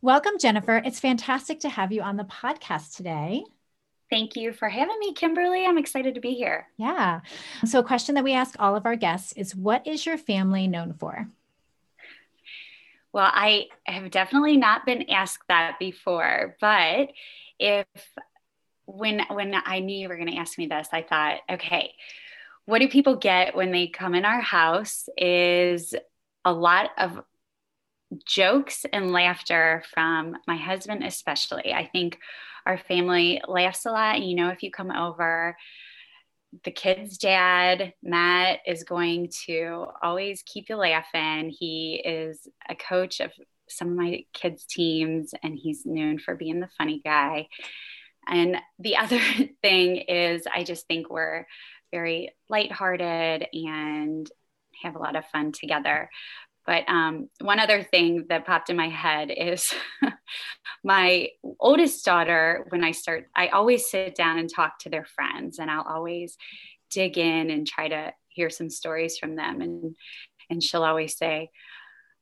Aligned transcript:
Welcome, 0.00 0.38
Jennifer. 0.38 0.76
It's 0.76 1.00
fantastic 1.00 1.58
to 1.60 1.68
have 1.68 1.90
you 1.90 2.02
on 2.02 2.16
the 2.16 2.22
podcast 2.22 2.94
today. 2.94 3.42
Thank 4.08 4.36
you 4.36 4.52
for 4.52 4.68
having 4.68 4.96
me, 5.00 5.12
Kimberly. 5.12 5.66
I'm 5.66 5.76
excited 5.76 6.14
to 6.14 6.20
be 6.20 6.34
here. 6.34 6.68
Yeah. 6.76 7.22
So, 7.64 7.80
a 7.80 7.84
question 7.84 8.14
that 8.14 8.22
we 8.22 8.32
ask 8.32 8.54
all 8.60 8.76
of 8.76 8.86
our 8.86 8.94
guests 8.94 9.32
is 9.32 9.56
What 9.56 9.84
is 9.88 10.06
your 10.06 10.16
family 10.16 10.68
known 10.68 10.94
for? 10.94 11.26
Well, 13.12 13.28
I 13.28 13.66
have 13.86 14.12
definitely 14.12 14.56
not 14.56 14.86
been 14.86 15.10
asked 15.10 15.42
that 15.48 15.80
before, 15.80 16.56
but 16.60 17.08
if 17.58 17.86
when 18.86 19.22
when 19.30 19.52
I 19.66 19.80
knew 19.80 19.98
you 19.98 20.08
were 20.08 20.16
going 20.16 20.30
to 20.30 20.38
ask 20.38 20.58
me 20.58 20.68
this, 20.68 20.88
I 20.92 21.02
thought, 21.02 21.40
okay, 21.50 21.92
what 22.66 22.78
do 22.78 22.88
people 22.88 23.16
get 23.16 23.56
when 23.56 23.72
they 23.72 23.88
come 23.88 24.14
in 24.14 24.24
our 24.24 24.40
house 24.40 25.08
is 25.16 25.92
a 26.44 26.52
lot 26.52 26.90
of 26.96 27.20
jokes 28.26 28.86
and 28.92 29.12
laughter 29.12 29.82
from 29.92 30.36
my 30.46 30.56
husband 30.56 31.04
especially. 31.04 31.72
I 31.72 31.86
think 31.86 32.18
our 32.66 32.78
family 32.78 33.40
laughs 33.46 33.86
a 33.86 33.90
lot. 33.90 34.22
You 34.22 34.36
know, 34.36 34.48
if 34.48 34.62
you 34.62 34.70
come 34.70 34.90
over, 34.90 35.56
the 36.64 36.70
kid's 36.70 37.18
dad, 37.18 37.92
Matt, 38.02 38.60
is 38.66 38.84
going 38.84 39.30
to 39.46 39.86
always 40.02 40.42
keep 40.46 40.68
you 40.68 40.76
laughing. 40.76 41.54
He 41.56 42.02
is 42.04 42.46
a 42.68 42.74
coach 42.74 43.20
of 43.20 43.32
some 43.68 43.88
of 43.88 43.96
my 43.96 44.24
kids' 44.32 44.64
teams, 44.64 45.34
and 45.42 45.56
he's 45.56 45.84
known 45.84 46.18
for 46.18 46.34
being 46.34 46.60
the 46.60 46.70
funny 46.78 47.00
guy. 47.04 47.48
And 48.26 48.56
the 48.78 48.96
other 48.98 49.20
thing 49.62 49.96
is, 49.96 50.44
I 50.52 50.64
just 50.64 50.86
think 50.86 51.10
we're 51.10 51.46
very 51.90 52.34
lighthearted 52.48 53.46
and 53.52 54.30
have 54.82 54.94
a 54.94 55.00
lot 55.00 55.16
of 55.16 55.26
fun 55.26 55.52
together. 55.52 56.08
But 56.68 56.86
um, 56.86 57.30
one 57.40 57.60
other 57.60 57.82
thing 57.82 58.26
that 58.28 58.44
popped 58.44 58.68
in 58.68 58.76
my 58.76 58.90
head 58.90 59.30
is 59.34 59.72
my 60.84 61.28
oldest 61.58 62.04
daughter, 62.04 62.66
when 62.68 62.84
I 62.84 62.90
start, 62.90 63.30
I 63.34 63.48
always 63.48 63.90
sit 63.90 64.14
down 64.14 64.38
and 64.38 64.52
talk 64.54 64.78
to 64.80 64.90
their 64.90 65.06
friends, 65.06 65.58
and 65.58 65.70
I'll 65.70 65.86
always 65.88 66.36
dig 66.90 67.16
in 67.16 67.48
and 67.48 67.66
try 67.66 67.88
to 67.88 68.12
hear 68.28 68.50
some 68.50 68.68
stories 68.68 69.16
from 69.16 69.34
them. 69.34 69.62
And, 69.62 69.96
and 70.50 70.62
she'll 70.62 70.84
always 70.84 71.16
say, 71.16 71.48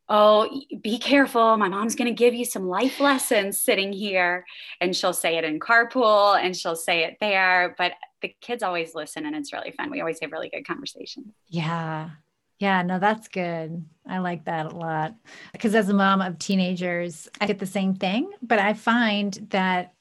Oh, 0.08 0.48
be 0.80 1.00
careful. 1.00 1.56
My 1.56 1.68
mom's 1.68 1.96
going 1.96 2.06
to 2.06 2.14
give 2.14 2.32
you 2.32 2.44
some 2.44 2.68
life 2.68 3.00
lessons 3.00 3.58
sitting 3.58 3.92
here. 3.92 4.44
And 4.80 4.94
she'll 4.94 5.12
say 5.12 5.38
it 5.38 5.42
in 5.42 5.58
carpool 5.58 6.40
and 6.40 6.56
she'll 6.56 6.76
say 6.76 7.02
it 7.02 7.16
there. 7.20 7.74
But 7.76 7.94
the 8.22 8.32
kids 8.40 8.62
always 8.62 8.94
listen 8.94 9.26
and 9.26 9.34
it's 9.34 9.52
really 9.52 9.72
fun. 9.72 9.90
We 9.90 9.98
always 9.98 10.20
have 10.20 10.30
really 10.30 10.50
good 10.50 10.64
conversations. 10.64 11.34
Yeah. 11.48 12.10
Yeah, 12.58 12.82
no, 12.82 12.98
that's 12.98 13.28
good. 13.28 13.84
I 14.08 14.18
like 14.18 14.44
that 14.46 14.66
a 14.66 14.76
lot. 14.76 15.14
Because 15.52 15.74
as 15.74 15.88
a 15.88 15.94
mom 15.94 16.22
of 16.22 16.38
teenagers, 16.38 17.28
I 17.40 17.46
get 17.46 17.58
the 17.58 17.66
same 17.66 17.94
thing, 17.94 18.30
but 18.42 18.58
I 18.58 18.72
find 18.72 19.34
that 19.50 19.92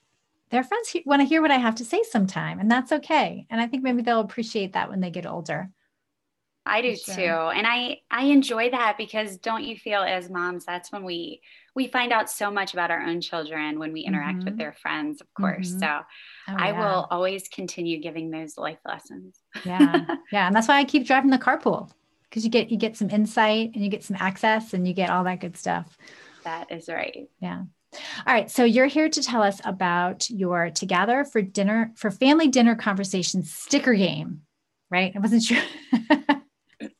their 0.51 0.63
friends 0.63 0.95
want 1.05 1.21
to 1.21 1.27
hear 1.27 1.41
what 1.41 1.51
I 1.51 1.57
have 1.57 1.75
to 1.75 1.85
say 1.85 2.03
sometime, 2.03 2.59
and 2.59 2.71
that's 2.71 2.91
okay. 2.91 3.45
And 3.49 3.59
I 3.59 3.67
think 3.67 3.83
maybe 3.83 4.01
they'll 4.01 4.19
appreciate 4.19 4.73
that 4.73 4.89
when 4.89 5.01
they 5.01 5.09
get 5.09 5.25
older. 5.25 5.69
I 6.67 6.81
do 6.81 6.95
sure. 6.95 7.15
too. 7.15 7.21
And 7.21 7.67
I 7.67 7.99
I 8.09 8.23
enjoy 8.25 8.71
that 8.71 8.97
because 8.97 9.37
don't 9.37 9.63
you 9.63 9.77
feel 9.77 10.01
as 10.01 10.29
moms 10.29 10.65
that's 10.65 10.91
when 10.91 11.03
we 11.03 11.41
we 11.75 11.87
find 11.87 12.11
out 12.11 12.29
so 12.29 12.49
much 12.49 12.73
about 12.73 12.89
our 12.89 13.01
own 13.01 13.21
children 13.21 13.77
when 13.77 13.93
we 13.93 14.01
interact 14.01 14.39
mm-hmm. 14.39 14.45
with 14.45 14.57
their 14.57 14.73
friends, 14.73 15.21
of 15.21 15.31
course. 15.35 15.69
Mm-hmm. 15.69 15.79
So 15.79 15.87
oh, 15.87 16.55
I 16.57 16.71
yeah. 16.71 16.79
will 16.79 17.07
always 17.11 17.47
continue 17.49 17.99
giving 17.99 18.31
those 18.31 18.57
life 18.57 18.79
lessons. 18.85 19.39
yeah. 19.63 20.05
Yeah, 20.31 20.47
and 20.47 20.55
that's 20.55 20.67
why 20.67 20.79
I 20.79 20.85
keep 20.85 21.05
driving 21.05 21.29
the 21.29 21.37
carpool 21.37 21.91
because 22.35 22.43
you 22.43 22.51
get 22.51 22.69
you 22.69 22.75
get 22.75 22.97
some 22.97 23.09
insight 23.09 23.71
and 23.73 23.81
you 23.81 23.89
get 23.89 24.03
some 24.03 24.17
access 24.19 24.73
and 24.73 24.85
you 24.85 24.93
get 24.93 25.09
all 25.09 25.23
that 25.23 25.39
good 25.39 25.55
stuff. 25.55 25.97
That 26.43 26.69
is 26.69 26.89
right. 26.89 27.29
Yeah. 27.39 27.61
All 28.27 28.33
right. 28.33 28.51
So 28.51 28.65
you're 28.65 28.87
here 28.87 29.07
to 29.07 29.23
tell 29.23 29.41
us 29.41 29.61
about 29.63 30.29
your 30.29 30.69
together 30.69 31.23
for 31.23 31.41
dinner 31.41 31.93
for 31.95 32.11
family 32.11 32.49
dinner 32.49 32.75
conversation 32.75 33.41
sticker 33.43 33.93
game, 33.93 34.41
right? 34.91 35.13
I 35.15 35.19
wasn't 35.19 35.43
sure. 35.43 35.63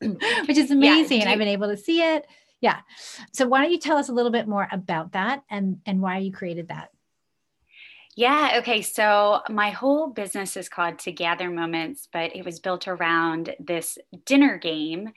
Which 0.00 0.56
is 0.56 0.70
amazing. 0.70 1.20
Yeah, 1.20 1.30
I've 1.30 1.38
been 1.38 1.48
able 1.48 1.68
to 1.68 1.76
see 1.76 2.00
it. 2.00 2.26
Yeah. 2.62 2.80
So 3.34 3.46
why 3.46 3.60
don't 3.60 3.72
you 3.72 3.78
tell 3.78 3.98
us 3.98 4.08
a 4.08 4.14
little 4.14 4.32
bit 4.32 4.48
more 4.48 4.66
about 4.72 5.12
that 5.12 5.42
and 5.50 5.80
and 5.84 6.00
why 6.00 6.16
you 6.18 6.32
created 6.32 6.68
that? 6.68 6.88
Yeah. 8.16 8.56
Okay. 8.60 8.80
So 8.80 9.42
my 9.50 9.70
whole 9.70 10.08
business 10.08 10.56
is 10.56 10.70
called 10.70 10.98
To 11.00 11.12
Gather 11.12 11.50
Moments, 11.50 12.08
but 12.10 12.34
it 12.34 12.44
was 12.46 12.60
built 12.60 12.88
around 12.88 13.54
this 13.60 13.98
dinner 14.24 14.58
game. 14.58 15.10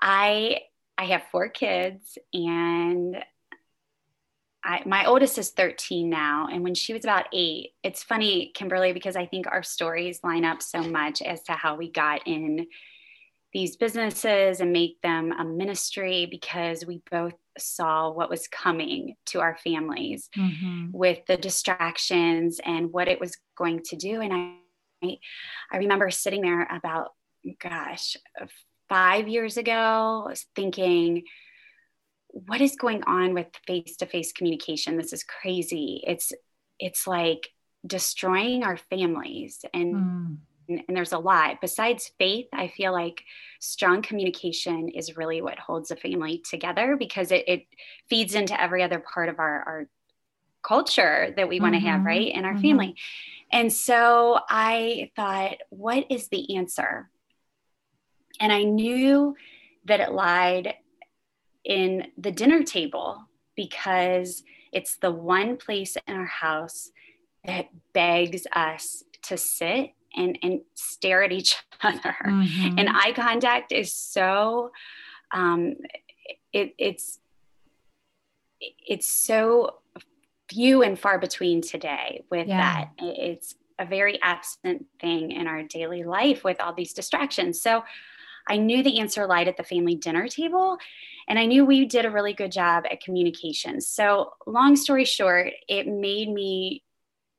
I 0.00 0.60
I 0.96 1.06
have 1.06 1.22
four 1.32 1.48
kids, 1.48 2.16
and 2.32 3.16
I, 4.64 4.82
my 4.86 5.06
oldest 5.06 5.38
is 5.38 5.50
13 5.50 6.08
now. 6.08 6.46
And 6.52 6.62
when 6.62 6.74
she 6.74 6.92
was 6.92 7.04
about 7.04 7.26
eight, 7.32 7.70
it's 7.82 8.04
funny, 8.04 8.52
Kimberly, 8.54 8.92
because 8.92 9.16
I 9.16 9.26
think 9.26 9.46
our 9.48 9.64
stories 9.64 10.20
line 10.22 10.44
up 10.44 10.62
so 10.62 10.82
much 10.82 11.20
as 11.22 11.42
to 11.44 11.52
how 11.52 11.74
we 11.74 11.90
got 11.90 12.26
in 12.28 12.68
these 13.52 13.76
businesses 13.76 14.60
and 14.60 14.72
make 14.72 15.00
them 15.02 15.32
a 15.32 15.44
ministry 15.44 16.26
because 16.30 16.86
we 16.86 17.02
both 17.10 17.34
saw 17.58 18.10
what 18.10 18.30
was 18.30 18.48
coming 18.48 19.14
to 19.26 19.40
our 19.40 19.58
families 19.62 20.30
mm-hmm. 20.36 20.86
with 20.90 21.24
the 21.26 21.36
distractions 21.36 22.60
and 22.64 22.92
what 22.92 23.08
it 23.08 23.20
was 23.20 23.36
going 23.56 23.82
to 23.84 23.96
do. 23.96 24.20
And 24.22 24.32
I, 25.02 25.18
I 25.70 25.76
remember 25.76 26.10
sitting 26.10 26.40
there 26.40 26.66
about, 26.70 27.10
gosh, 27.60 28.16
five 28.88 29.28
years 29.28 29.58
ago, 29.58 30.30
thinking, 30.56 31.24
what 32.28 32.62
is 32.62 32.76
going 32.76 33.02
on 33.04 33.34
with 33.34 33.48
face-to-face 33.66 34.32
communication? 34.32 34.96
This 34.96 35.12
is 35.12 35.24
crazy. 35.24 36.02
It's 36.06 36.32
it's 36.78 37.06
like 37.06 37.50
destroying 37.86 38.64
our 38.64 38.78
families 38.78 39.64
and 39.74 39.94
mm 39.94 40.36
and, 40.72 40.84
and 40.88 40.96
there's 40.96 41.12
a 41.12 41.18
lot. 41.18 41.60
Besides 41.60 42.12
faith, 42.18 42.46
I 42.52 42.68
feel 42.68 42.92
like 42.92 43.22
strong 43.60 44.02
communication 44.02 44.88
is 44.88 45.16
really 45.16 45.42
what 45.42 45.58
holds 45.58 45.90
a 45.90 45.96
family 45.96 46.42
together 46.48 46.96
because 46.98 47.30
it, 47.30 47.44
it 47.48 47.66
feeds 48.08 48.34
into 48.34 48.60
every 48.60 48.82
other 48.82 48.98
part 48.98 49.28
of 49.28 49.38
our, 49.38 49.62
our 49.62 49.88
culture 50.62 51.32
that 51.36 51.48
we 51.48 51.60
want 51.60 51.74
to 51.74 51.78
mm-hmm. 51.78 51.88
have, 51.88 52.04
right? 52.04 52.32
In 52.32 52.44
our 52.44 52.52
mm-hmm. 52.52 52.62
family. 52.62 52.96
And 53.50 53.72
so 53.72 54.38
I 54.48 55.10
thought, 55.16 55.56
what 55.70 56.06
is 56.10 56.28
the 56.28 56.56
answer? 56.56 57.10
And 58.40 58.52
I 58.52 58.62
knew 58.62 59.36
that 59.84 60.00
it 60.00 60.12
lied 60.12 60.74
in 61.64 62.08
the 62.16 62.30
dinner 62.30 62.62
table 62.62 63.28
because 63.56 64.42
it's 64.72 64.96
the 64.96 65.10
one 65.10 65.56
place 65.56 65.96
in 66.06 66.14
our 66.14 66.24
house 66.24 66.90
that 67.44 67.66
begs 67.92 68.46
us 68.52 69.04
to 69.22 69.36
sit 69.36 69.90
and 70.14 70.38
and 70.42 70.60
stare 70.74 71.22
at 71.22 71.32
each 71.32 71.56
other 71.82 72.16
mm-hmm. 72.24 72.78
and 72.78 72.88
eye 72.88 73.12
contact 73.14 73.72
is 73.72 73.94
so 73.94 74.70
um, 75.32 75.76
it, 76.52 76.74
it's 76.78 77.18
it's 78.60 79.10
so 79.10 79.78
few 80.48 80.82
and 80.82 80.98
far 80.98 81.18
between 81.18 81.62
today 81.62 82.24
with 82.30 82.46
yeah. 82.46 82.58
that 82.58 82.90
it's 82.98 83.54
a 83.78 83.86
very 83.86 84.20
absent 84.22 84.84
thing 85.00 85.32
in 85.32 85.46
our 85.46 85.62
daily 85.62 86.04
life 86.04 86.44
with 86.44 86.60
all 86.60 86.74
these 86.74 86.92
distractions 86.92 87.60
so 87.60 87.82
i 88.48 88.56
knew 88.56 88.82
the 88.82 88.98
answer 88.98 89.26
lied 89.26 89.48
at 89.48 89.56
the 89.56 89.62
family 89.62 89.94
dinner 89.94 90.28
table 90.28 90.76
and 91.26 91.38
i 91.38 91.46
knew 91.46 91.64
we 91.64 91.86
did 91.86 92.04
a 92.04 92.10
really 92.10 92.34
good 92.34 92.52
job 92.52 92.84
at 92.90 93.00
communication 93.00 93.80
so 93.80 94.32
long 94.46 94.76
story 94.76 95.06
short 95.06 95.52
it 95.68 95.86
made 95.86 96.28
me 96.28 96.82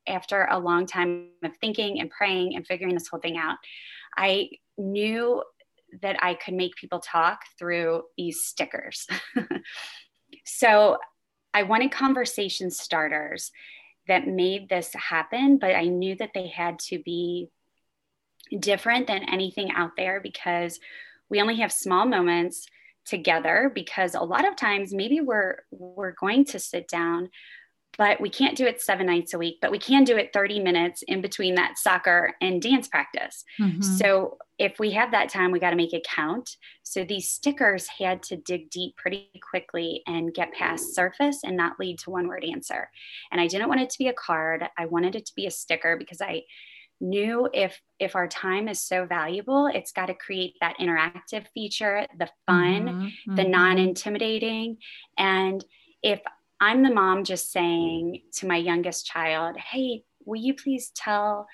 after 0.07 0.45
a 0.45 0.59
long 0.59 0.85
time 0.85 1.29
of 1.43 1.55
thinking 1.57 1.99
and 1.99 2.09
praying 2.09 2.55
and 2.55 2.65
figuring 2.65 2.93
this 2.93 3.07
whole 3.07 3.19
thing 3.19 3.37
out, 3.37 3.57
I 4.17 4.49
knew 4.77 5.43
that 6.01 6.17
I 6.23 6.33
could 6.33 6.53
make 6.53 6.75
people 6.75 6.99
talk 6.99 7.41
through 7.57 8.03
these 8.17 8.43
stickers. 8.43 9.07
so 10.45 10.97
I 11.53 11.63
wanted 11.63 11.91
conversation 11.91 12.71
starters 12.71 13.51
that 14.07 14.27
made 14.27 14.69
this 14.69 14.93
happen, 14.93 15.57
but 15.57 15.75
I 15.75 15.85
knew 15.85 16.15
that 16.15 16.31
they 16.33 16.47
had 16.47 16.79
to 16.79 16.99
be 16.99 17.49
different 18.59 19.07
than 19.07 19.29
anything 19.29 19.71
out 19.71 19.91
there 19.95 20.19
because 20.19 20.79
we 21.29 21.41
only 21.41 21.57
have 21.57 21.71
small 21.71 22.05
moments 22.05 22.67
together 23.05 23.71
because 23.73 24.15
a 24.15 24.21
lot 24.21 24.47
of 24.47 24.55
times 24.55 24.93
maybe 24.93 25.19
we're 25.19 25.57
we're 25.71 26.13
going 26.13 26.45
to 26.45 26.59
sit 26.59 26.87
down 26.87 27.29
but 27.97 28.19
we 28.19 28.29
can't 28.29 28.57
do 28.57 28.65
it 28.65 28.81
seven 28.81 29.05
nights 29.05 29.33
a 29.33 29.37
week, 29.37 29.59
but 29.61 29.71
we 29.71 29.77
can 29.77 30.03
do 30.03 30.17
it 30.17 30.31
30 30.33 30.59
minutes 30.59 31.03
in 31.03 31.21
between 31.21 31.55
that 31.55 31.77
soccer 31.77 32.33
and 32.41 32.61
dance 32.61 32.87
practice. 32.87 33.43
Mm-hmm. 33.59 33.81
So 33.81 34.37
if 34.57 34.79
we 34.79 34.91
have 34.91 35.11
that 35.11 35.29
time, 35.29 35.51
we 35.51 35.59
got 35.59 35.71
to 35.71 35.75
make 35.75 35.93
it 35.93 36.05
count. 36.05 36.57
So 36.83 37.03
these 37.03 37.29
stickers 37.29 37.87
had 37.87 38.23
to 38.23 38.37
dig 38.37 38.69
deep 38.69 38.95
pretty 38.97 39.29
quickly 39.47 40.01
and 40.07 40.33
get 40.33 40.53
past 40.53 40.95
surface 40.95 41.41
and 41.43 41.55
not 41.55 41.79
lead 41.79 41.99
to 41.99 42.09
one 42.09 42.27
word 42.27 42.43
answer. 42.43 42.89
And 43.31 43.39
I 43.39 43.47
didn't 43.47 43.69
want 43.69 43.81
it 43.81 43.89
to 43.91 43.99
be 43.99 44.07
a 44.07 44.13
card. 44.13 44.63
I 44.77 44.85
wanted 44.85 45.15
it 45.15 45.25
to 45.27 45.35
be 45.35 45.45
a 45.45 45.51
sticker 45.51 45.95
because 45.97 46.21
I 46.21 46.43
knew 47.01 47.49
if 47.53 47.79
if 47.99 48.15
our 48.15 48.27
time 48.27 48.69
is 48.69 48.79
so 48.79 49.05
valuable 49.05 49.67
it's 49.67 49.91
got 49.91 50.05
to 50.05 50.13
create 50.13 50.53
that 50.61 50.77
interactive 50.79 51.45
feature 51.53 52.07
the 52.17 52.29
fun 52.45 52.85
mm-hmm. 52.85 53.35
the 53.35 53.41
mm-hmm. 53.41 53.51
non-intimidating 53.51 54.77
and 55.17 55.65
if 56.01 56.21
I'm 56.63 56.81
the 56.81 56.93
mom 56.93 57.25
just 57.25 57.51
saying 57.51 58.21
to 58.35 58.47
my 58.47 58.55
youngest 58.55 59.05
child, 59.05 59.57
Hey, 59.57 60.05
will 60.25 60.39
you 60.39 60.53
please 60.53 60.93
tell, 60.95 61.45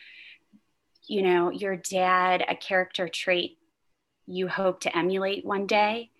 you 1.07 1.23
know, 1.23 1.49
your 1.49 1.75
dad 1.75 2.45
a 2.47 2.55
character 2.55 3.09
trait 3.09 3.57
you 4.27 4.47
hope 4.47 4.81
to 4.81 4.95
emulate 4.95 5.43
one 5.43 5.65
day? 5.65 6.11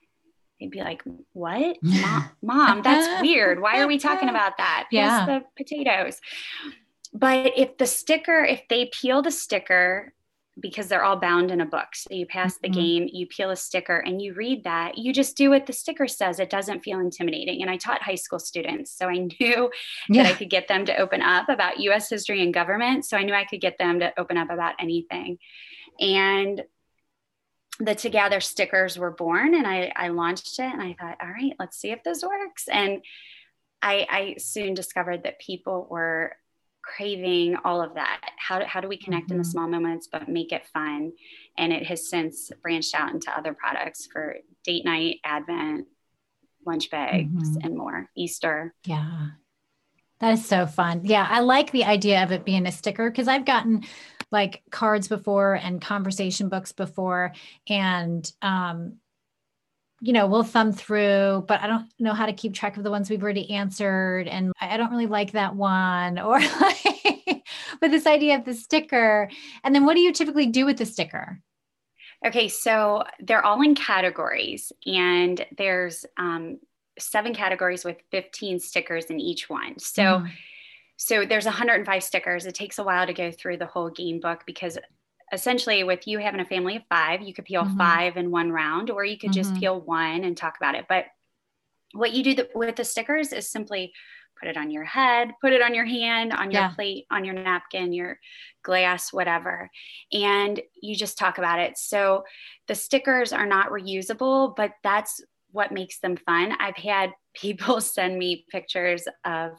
They'd 0.59 0.71
be 0.71 0.79
like, 0.79 1.03
What? 1.33 1.77
Mom, 1.83 2.29
Mom 2.41 2.81
that's 2.81 3.21
weird. 3.21 3.61
Why 3.61 3.79
are 3.79 3.87
we 3.87 3.99
talking 3.99 4.27
about 4.27 4.57
that? 4.57 4.87
Yeah. 4.91 5.23
the 5.27 5.43
potatoes. 5.55 6.19
But 7.13 7.53
if 7.55 7.77
the 7.77 7.85
sticker, 7.85 8.43
if 8.43 8.63
they 8.69 8.89
peel 8.91 9.21
the 9.21 9.29
sticker 9.31 10.13
because 10.59 10.87
they're 10.87 11.03
all 11.03 11.15
bound 11.15 11.51
in 11.51 11.61
a 11.61 11.65
book. 11.65 11.87
So 11.93 12.13
you 12.13 12.25
pass 12.25 12.57
the 12.57 12.69
mm-hmm. 12.69 12.79
game, 12.79 13.09
you 13.11 13.27
peel 13.27 13.51
a 13.51 13.55
sticker, 13.55 13.97
and 13.97 14.21
you 14.21 14.33
read 14.33 14.63
that. 14.63 14.97
You 14.97 15.13
just 15.13 15.37
do 15.37 15.49
what 15.49 15.65
the 15.65 15.73
sticker 15.73 16.07
says. 16.07 16.39
It 16.39 16.49
doesn't 16.49 16.81
feel 16.81 16.99
intimidating. 16.99 17.61
And 17.61 17.69
I 17.69 17.77
taught 17.77 18.01
high 18.01 18.15
school 18.15 18.39
students. 18.39 18.91
So 18.91 19.07
I 19.07 19.29
knew 19.39 19.71
yeah. 20.09 20.23
that 20.23 20.25
I 20.25 20.33
could 20.33 20.49
get 20.49 20.67
them 20.67 20.85
to 20.85 20.97
open 20.97 21.21
up 21.21 21.49
about 21.49 21.79
US 21.79 22.09
history 22.09 22.43
and 22.43 22.53
government. 22.53 23.05
So 23.05 23.17
I 23.17 23.23
knew 23.23 23.33
I 23.33 23.45
could 23.45 23.61
get 23.61 23.77
them 23.77 23.99
to 23.99 24.13
open 24.19 24.37
up 24.37 24.49
about 24.49 24.75
anything. 24.79 25.37
And 25.99 26.63
the 27.79 27.95
Together 27.95 28.41
stickers 28.41 28.97
were 28.97 29.11
born, 29.11 29.55
and 29.55 29.65
I, 29.65 29.91
I 29.95 30.09
launched 30.09 30.59
it. 30.59 30.73
And 30.73 30.81
I 30.81 30.95
thought, 30.99 31.17
all 31.21 31.29
right, 31.29 31.53
let's 31.59 31.77
see 31.77 31.91
if 31.91 32.03
this 32.03 32.23
works. 32.23 32.67
And 32.67 33.01
I, 33.81 34.05
I 34.09 34.35
soon 34.37 34.73
discovered 34.73 35.23
that 35.23 35.39
people 35.39 35.87
were 35.89 36.35
craving 36.95 37.55
all 37.63 37.81
of 37.81 37.93
that 37.95 38.31
how, 38.37 38.63
how 38.65 38.81
do 38.81 38.87
we 38.87 38.97
connect 38.97 39.25
mm-hmm. 39.25 39.33
in 39.33 39.37
the 39.37 39.43
mm-hmm. 39.43 39.51
small 39.51 39.67
moments 39.67 40.07
but 40.11 40.27
make 40.27 40.51
it 40.51 40.65
fun 40.73 41.11
and 41.57 41.71
it 41.71 41.85
has 41.85 42.09
since 42.09 42.51
branched 42.61 42.95
out 42.95 43.11
into 43.11 43.31
other 43.37 43.53
products 43.53 44.07
for 44.11 44.37
date 44.63 44.85
night 44.85 45.17
advent 45.23 45.85
lunch 46.65 46.89
bags 46.89 47.49
mm-hmm. 47.49 47.65
and 47.65 47.77
more 47.77 48.09
easter 48.15 48.73
yeah 48.85 49.27
that 50.19 50.33
is 50.33 50.45
so 50.45 50.65
fun 50.65 51.01
yeah 51.03 51.27
i 51.29 51.39
like 51.39 51.71
the 51.71 51.85
idea 51.85 52.23
of 52.23 52.31
it 52.31 52.45
being 52.45 52.65
a 52.65 52.71
sticker 52.71 53.09
because 53.09 53.27
i've 53.27 53.45
gotten 53.45 53.83
like 54.31 54.63
cards 54.71 55.07
before 55.07 55.55
and 55.55 55.81
conversation 55.81 56.49
books 56.49 56.71
before 56.71 57.33
and 57.67 58.31
um 58.41 58.97
you 60.01 60.13
know, 60.13 60.27
we'll 60.27 60.43
thumb 60.43 60.71
through, 60.71 61.45
but 61.47 61.61
I 61.61 61.67
don't 61.67 61.91
know 61.99 62.13
how 62.13 62.25
to 62.25 62.33
keep 62.33 62.53
track 62.53 62.77
of 62.77 62.83
the 62.83 62.91
ones 62.91 63.09
we've 63.09 63.21
already 63.21 63.49
answered. 63.51 64.27
And 64.27 64.53
I 64.59 64.77
don't 64.77 64.91
really 64.91 65.07
like 65.07 65.33
that 65.33 65.55
one. 65.55 66.19
Or 66.29 66.39
like 66.39 67.43
with 67.81 67.91
this 67.91 68.05
idea 68.05 68.37
of 68.37 68.45
the 68.45 68.53
sticker. 68.53 69.29
And 69.63 69.73
then 69.73 69.85
what 69.85 69.95
do 69.95 70.01
you 70.01 70.13
typically 70.13 70.47
do 70.47 70.65
with 70.65 70.77
the 70.77 70.85
sticker? 70.85 71.41
Okay, 72.25 72.49
so 72.49 73.03
they're 73.21 73.43
all 73.43 73.61
in 73.61 73.75
categories, 73.75 74.73
and 74.85 75.45
there's 75.57 76.05
um, 76.17 76.59
seven 76.99 77.33
categories 77.33 77.85
with 77.85 77.97
15 78.11 78.59
stickers 78.59 79.05
in 79.05 79.19
each 79.19 79.49
one. 79.49 79.79
So 79.79 80.01
mm. 80.01 80.31
so 80.97 81.25
there's 81.25 81.45
105 81.45 82.03
stickers. 82.03 82.45
It 82.45 82.55
takes 82.55 82.77
a 82.77 82.83
while 82.83 83.07
to 83.07 83.13
go 83.13 83.31
through 83.31 83.57
the 83.57 83.65
whole 83.65 83.89
game 83.89 84.19
book 84.19 84.43
because 84.45 84.77
essentially 85.31 85.83
with 85.83 86.07
you 86.07 86.19
having 86.19 86.39
a 86.39 86.45
family 86.45 86.75
of 86.77 86.83
five 86.89 87.21
you 87.21 87.33
could 87.33 87.45
peel 87.45 87.63
mm-hmm. 87.63 87.77
five 87.77 88.17
in 88.17 88.31
one 88.31 88.51
round 88.51 88.89
or 88.89 89.05
you 89.05 89.17
could 89.17 89.31
mm-hmm. 89.31 89.39
just 89.39 89.55
peel 89.55 89.79
one 89.81 90.23
and 90.23 90.37
talk 90.37 90.57
about 90.57 90.75
it 90.75 90.85
but 90.89 91.05
what 91.93 92.11
you 92.11 92.23
do 92.23 92.35
the, 92.35 92.49
with 92.53 92.75
the 92.75 92.83
stickers 92.83 93.33
is 93.33 93.49
simply 93.49 93.91
put 94.39 94.47
it 94.47 94.57
on 94.57 94.71
your 94.71 94.83
head 94.83 95.31
put 95.41 95.53
it 95.53 95.61
on 95.61 95.73
your 95.73 95.85
hand 95.85 96.33
on 96.33 96.51
your 96.51 96.61
yeah. 96.61 96.73
plate 96.73 97.05
on 97.11 97.25
your 97.25 97.33
napkin 97.33 97.91
your 97.91 98.17
glass 98.63 99.11
whatever 99.11 99.69
and 100.13 100.61
you 100.81 100.95
just 100.95 101.17
talk 101.17 101.37
about 101.37 101.59
it 101.59 101.77
so 101.77 102.23
the 102.67 102.75
stickers 102.75 103.33
are 103.33 103.45
not 103.45 103.69
reusable 103.69 104.55
but 104.55 104.71
that's 104.83 105.21
what 105.51 105.71
makes 105.71 105.99
them 105.99 106.17
fun 106.17 106.53
i've 106.59 106.77
had 106.77 107.11
people 107.35 107.79
send 107.79 108.17
me 108.17 108.45
pictures 108.49 109.07
of 109.23 109.51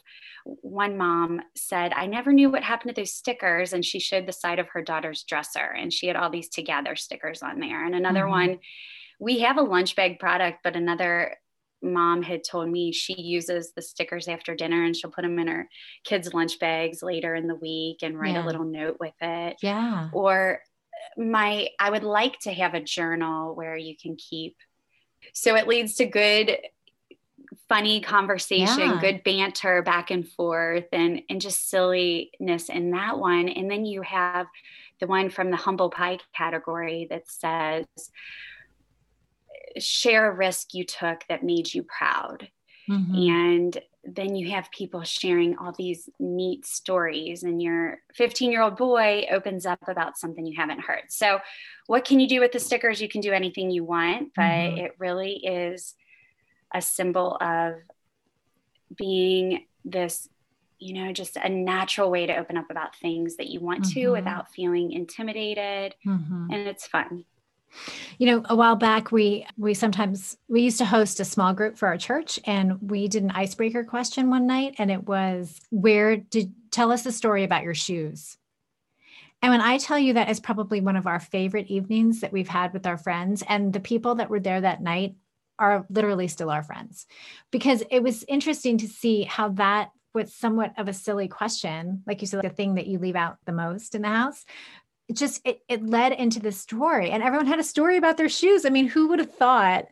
one 0.45 0.97
mom 0.97 1.41
said, 1.57 1.93
I 1.93 2.07
never 2.07 2.33
knew 2.33 2.51
what 2.51 2.63
happened 2.63 2.95
to 2.95 3.01
those 3.01 3.13
stickers. 3.13 3.73
And 3.73 3.85
she 3.85 4.01
showed 4.01 4.27
the 4.27 4.33
side 4.33 4.59
of 4.59 4.69
her 4.69 4.83
daughter's 4.83 5.23
dresser 5.23 5.75
and 5.77 5.93
she 5.93 6.07
had 6.07 6.17
all 6.17 6.31
these 6.31 6.49
together 6.49 6.97
stickers 6.97 7.43
on 7.43 7.61
there. 7.61 7.85
And 7.85 7.95
another 7.95 8.23
mm-hmm. 8.23 8.31
one, 8.31 8.59
we 9.19 9.41
have 9.41 9.59
a 9.59 9.63
lunch 9.63 9.97
bag 9.97 10.19
product, 10.19 10.61
but 10.65 10.77
another 10.77 11.37
mom 11.83 12.23
had 12.23 12.45
told 12.45 12.69
me 12.69 12.93
she 12.93 13.15
uses 13.21 13.73
the 13.73 13.83
stickers 13.83 14.29
after 14.29 14.55
dinner 14.55 14.85
and 14.85 14.95
she'll 14.95 15.11
put 15.11 15.23
them 15.23 15.39
in 15.39 15.49
her 15.49 15.69
kids' 16.05 16.35
lunch 16.35 16.59
bags 16.59 17.03
later 17.03 17.35
in 17.35 17.47
the 17.47 17.55
week 17.55 17.99
and 18.03 18.19
write 18.19 18.35
yeah. 18.35 18.45
a 18.45 18.47
little 18.47 18.65
note 18.65 18.97
with 19.01 19.15
it. 19.21 19.57
Yeah. 19.63 20.11
Or 20.13 20.61
my, 21.17 21.69
I 21.79 21.91
would 21.91 22.05
like 22.05 22.39
to 22.41 22.53
have 22.53 22.75
a 22.75 22.83
journal 22.83 23.55
where 23.55 23.77
you 23.77 23.95
can 23.97 24.17
keep 24.17 24.57
so 25.33 25.57
it 25.57 25.69
leads 25.69 25.95
to 25.97 26.07
good 26.07 26.59
funny 27.69 28.01
conversation, 28.01 28.79
yeah. 28.81 29.01
good 29.01 29.23
banter 29.23 29.83
back 29.83 30.11
and 30.11 30.29
forth, 30.29 30.87
and 30.93 31.23
and 31.31 31.41
just 31.41 31.71
silliness 31.71 32.69
in 32.69 32.91
that 32.91 33.19
one. 33.19 33.49
And 33.49 33.71
then 33.71 33.85
you 33.85 34.03
have 34.03 34.47
the 35.01 35.07
one 35.07 35.31
from 35.31 35.51
the 35.51 35.57
humble 35.57 35.91
pie 35.91 36.19
category 36.37 37.07
that 37.11 37.31
says, 37.31 37.87
"Share 39.79 40.31
a 40.31 40.35
risk 40.35 40.75
you 40.75 40.85
took 40.85 41.25
that 41.29 41.45
made 41.45 41.73
you 41.73 41.85
proud." 41.85 42.49
Mm-hmm. 42.89 43.15
And 43.15 43.79
then 44.05 44.35
you 44.35 44.51
have 44.51 44.71
people 44.71 45.03
sharing 45.03 45.59
all 45.59 45.73
these 45.77 46.09
neat 46.19 46.67
stories, 46.67 47.43
and 47.43 47.61
your 47.61 47.99
15 48.15 48.51
year 48.51 48.63
old 48.63 48.77
boy 48.77 49.27
opens 49.31 49.67
up 49.67 49.81
about 49.89 50.19
something 50.19 50.47
you 50.47 50.57
haven't 50.57 50.81
heard. 50.81 51.05
So, 51.09 51.41
what 51.87 52.05
can 52.05 52.21
you 52.21 52.29
do 52.29 52.41
with 52.41 52.53
the 52.53 52.61
stickers? 52.61 53.01
You 53.01 53.09
can 53.09 53.21
do 53.21 53.33
anything 53.33 53.71
you 53.71 53.85
want, 53.85 54.33
but 54.35 54.43
mm-hmm. 54.43 54.79
it 54.79 54.93
really 54.99 55.35
is 55.45 55.95
a 56.73 56.81
symbol 56.81 57.37
of 57.41 57.75
being 58.97 59.67
this 59.85 60.29
you 60.79 60.95
know 60.95 61.13
just 61.13 61.37
a 61.37 61.49
natural 61.49 62.11
way 62.11 62.27
to 62.27 62.37
open 62.37 62.57
up 62.57 62.71
about 62.71 62.97
things 62.97 63.37
that 63.37 63.49
you 63.49 63.61
want 63.61 63.83
mm-hmm. 63.83 64.01
to 64.01 64.09
without 64.11 64.51
feeling 64.51 64.93
intimidated 64.93 65.95
mm-hmm. 66.07 66.47
and 66.51 66.67
it's 66.67 66.87
fun 66.87 67.25
you 68.19 68.27
know 68.27 68.43
a 68.49 68.57
while 68.57 68.77
back 68.77 69.13
we 69.13 69.47
we 69.57 69.75
sometimes 69.75 70.37
we 70.49 70.63
used 70.63 70.79
to 70.79 70.85
host 70.85 71.21
a 71.21 71.25
small 71.25 71.53
group 71.53 71.79
for 71.79 71.89
our 71.89 71.97
church 71.99 72.39
and 72.45 72.91
we 72.91 73.09
did 73.09 73.23
an 73.23 73.31
icebreaker 73.31 73.85
question 73.85 74.31
one 74.31 74.47
night 74.47 74.75
and 74.79 74.91
it 74.91 75.07
was 75.07 75.61
where 75.71 76.17
did 76.17 76.53
tell 76.71 76.93
us 76.93 77.07
a 77.07 77.13
story 77.13 77.45
about 77.45 77.65
your 77.65 77.75
shoes. 77.75 78.37
And 79.43 79.51
when 79.51 79.61
I 79.61 79.79
tell 79.79 79.99
you 79.99 80.15
that 80.15 80.31
is 80.31 80.41
probably 80.41 80.81
one 80.81 80.97
of 80.97 81.07
our 81.07 81.21
favorite 81.21 81.69
evenings 81.69 82.21
that 82.21 82.33
we've 82.33 82.49
had 82.49 82.73
with 82.73 82.87
our 82.87 82.99
friends, 82.99 83.43
and 83.49 83.73
the 83.73 83.81
people 83.81 84.17
that 84.17 84.29
were 84.29 84.41
there 84.41 84.61
that 84.61 84.83
night 84.83 85.15
are 85.59 85.87
literally 85.89 86.29
still 86.29 86.51
our 86.51 86.63
friends. 86.63 87.07
Because 87.51 87.83
it 87.91 88.03
was 88.03 88.25
interesting 88.29 88.79
to 88.79 88.89
see 88.89 89.25
how 89.25 89.49
that 89.51 89.91
was 90.13 90.35
somewhat 90.35 90.75
of 90.77 90.89
a 90.89 90.93
silly 90.93 91.29
question 91.29 92.03
like 92.05 92.21
you 92.21 92.27
said 92.27 92.43
the 92.43 92.51
thing 92.51 92.75
that 92.75 92.89
you 92.89 92.99
leave 92.99 93.15
out 93.15 93.37
the 93.45 93.53
most 93.53 93.95
in 93.95 94.03
the 94.03 94.09
house 94.09 94.45
it 95.11 95.17
just 95.17 95.41
it, 95.45 95.61
it 95.69 95.85
led 95.85 96.13
into 96.13 96.39
the 96.39 96.53
story 96.53 97.11
and 97.11 97.21
everyone 97.23 97.49
had 97.49 97.59
a 97.59 97.65
story 97.65 97.97
about 97.97 98.17
their 98.17 98.29
shoes 98.29 98.65
i 98.65 98.71
mean 98.71 98.87
who 98.87 99.09
would 99.09 99.19
have 99.19 99.35
thought 99.35 99.87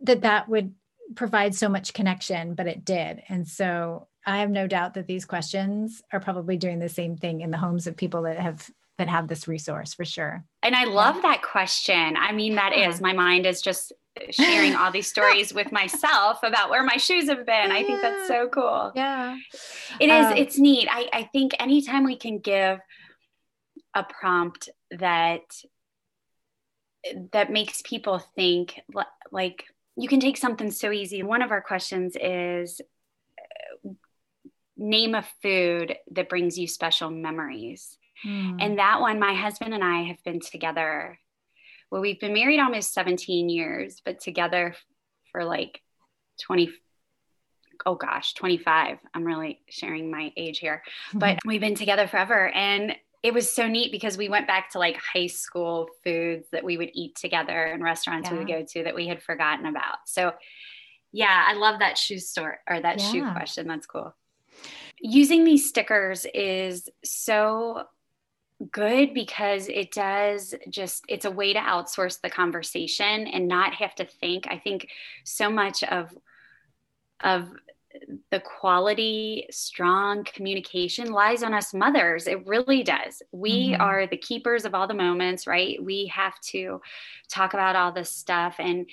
that 0.00 0.22
that 0.22 0.48
would 0.48 0.74
provide 1.14 1.54
so 1.54 1.68
much 1.68 1.92
connection 1.92 2.54
but 2.54 2.66
it 2.66 2.84
did 2.84 3.22
and 3.28 3.46
so 3.46 4.08
i 4.26 4.38
have 4.38 4.50
no 4.50 4.66
doubt 4.66 4.94
that 4.94 5.06
these 5.06 5.26
questions 5.26 6.02
are 6.10 6.20
probably 6.20 6.56
doing 6.56 6.78
the 6.78 6.88
same 6.88 7.16
thing 7.16 7.42
in 7.42 7.50
the 7.50 7.58
homes 7.58 7.86
of 7.86 7.96
people 7.96 8.22
that 8.22 8.38
have 8.38 8.68
that 8.96 9.08
have 9.08 9.28
this 9.28 9.46
resource 9.46 9.92
for 9.92 10.06
sure 10.06 10.42
and 10.62 10.74
i 10.74 10.84
love 10.84 11.20
that 11.20 11.42
question 11.42 12.16
i 12.16 12.32
mean 12.32 12.54
that 12.54 12.72
yeah. 12.74 12.88
is 12.88 13.00
my 13.00 13.12
mind 13.12 13.44
is 13.44 13.60
just 13.60 13.92
sharing 14.30 14.74
all 14.74 14.90
these 14.90 15.06
stories 15.06 15.52
with 15.52 15.70
myself 15.72 16.42
about 16.42 16.70
where 16.70 16.82
my 16.82 16.96
shoes 16.96 17.28
have 17.28 17.44
been. 17.44 17.70
I 17.70 17.82
think 17.82 18.00
that's 18.00 18.26
so 18.26 18.48
cool. 18.48 18.92
Yeah. 18.94 19.36
It 20.00 20.08
is, 20.08 20.26
um, 20.26 20.36
it's 20.36 20.58
neat. 20.58 20.88
I, 20.90 21.08
I 21.12 21.22
think 21.24 21.52
anytime 21.58 22.04
we 22.04 22.16
can 22.16 22.38
give 22.38 22.80
a 23.96 24.04
prompt 24.04 24.68
that 24.92 25.42
that 27.32 27.50
makes 27.50 27.82
people 27.82 28.18
think 28.18 28.80
like 29.32 29.64
you 29.96 30.08
can 30.08 30.20
take 30.20 30.36
something 30.36 30.70
so 30.70 30.92
easy. 30.92 31.22
One 31.22 31.42
of 31.42 31.50
our 31.50 31.62
questions 31.62 32.16
is 32.20 32.80
name 34.76 35.14
a 35.14 35.24
food 35.42 35.96
that 36.12 36.28
brings 36.28 36.58
you 36.58 36.68
special 36.68 37.10
memories. 37.10 37.96
Mm. 38.26 38.58
And 38.60 38.78
that 38.78 39.00
one, 39.00 39.18
my 39.18 39.34
husband 39.34 39.72
and 39.72 39.82
I 39.82 40.02
have 40.02 40.22
been 40.22 40.40
together 40.40 41.18
well, 41.90 42.00
we've 42.00 42.20
been 42.20 42.34
married 42.34 42.60
almost 42.60 42.92
17 42.94 43.48
years, 43.48 44.02
but 44.04 44.20
together 44.20 44.74
for 45.30 45.44
like 45.44 45.80
20, 46.42 46.70
oh 47.84 47.94
gosh, 47.94 48.34
25. 48.34 48.98
I'm 49.14 49.24
really 49.24 49.60
sharing 49.68 50.10
my 50.10 50.32
age 50.36 50.58
here, 50.58 50.82
but 51.14 51.38
we've 51.44 51.60
been 51.60 51.74
together 51.74 52.08
forever. 52.08 52.48
And 52.48 52.96
it 53.26 53.34
was 53.34 53.52
so 53.52 53.66
neat 53.66 53.90
because 53.90 54.16
we 54.16 54.28
went 54.28 54.46
back 54.46 54.70
to 54.70 54.78
like 54.78 54.96
high 54.96 55.26
school 55.26 55.88
foods 56.04 56.46
that 56.52 56.62
we 56.62 56.76
would 56.76 56.90
eat 56.94 57.16
together 57.16 57.64
and 57.64 57.82
restaurants 57.82 58.28
yeah. 58.28 58.34
we 58.34 58.38
would 58.38 58.46
go 58.46 58.64
to 58.64 58.84
that 58.84 58.94
we 58.94 59.08
had 59.08 59.20
forgotten 59.20 59.66
about. 59.66 59.96
So, 60.06 60.32
yeah, 61.10 61.44
I 61.44 61.54
love 61.54 61.80
that 61.80 61.98
shoe 61.98 62.20
store 62.20 62.60
or 62.70 62.80
that 62.80 63.00
yeah. 63.00 63.10
shoe 63.10 63.32
question. 63.32 63.66
That's 63.66 63.86
cool. 63.86 64.14
Using 65.00 65.42
these 65.42 65.68
stickers 65.68 66.24
is 66.32 66.88
so 67.04 67.88
good 68.70 69.12
because 69.12 69.66
it 69.66 69.90
does 69.90 70.54
just 70.70 71.04
it's 71.08 71.24
a 71.24 71.30
way 71.30 71.52
to 71.52 71.58
outsource 71.58 72.20
the 72.20 72.30
conversation 72.30 73.26
and 73.26 73.46
not 73.46 73.74
have 73.74 73.94
to 73.94 74.06
think 74.06 74.46
i 74.48 74.56
think 74.56 74.88
so 75.24 75.50
much 75.50 75.82
of 75.82 76.10
of 77.22 77.50
the 78.30 78.40
quality, 78.40 79.46
strong 79.50 80.24
communication 80.24 81.12
lies 81.12 81.42
on 81.42 81.54
us 81.54 81.74
mothers. 81.74 82.26
It 82.26 82.46
really 82.46 82.82
does. 82.82 83.22
We 83.32 83.70
mm-hmm. 83.70 83.80
are 83.80 84.06
the 84.06 84.16
keepers 84.16 84.64
of 84.64 84.74
all 84.74 84.86
the 84.86 84.94
moments, 84.94 85.46
right? 85.46 85.82
We 85.82 86.06
have 86.06 86.38
to 86.48 86.80
talk 87.28 87.54
about 87.54 87.76
all 87.76 87.92
this 87.92 88.10
stuff. 88.10 88.56
And 88.58 88.86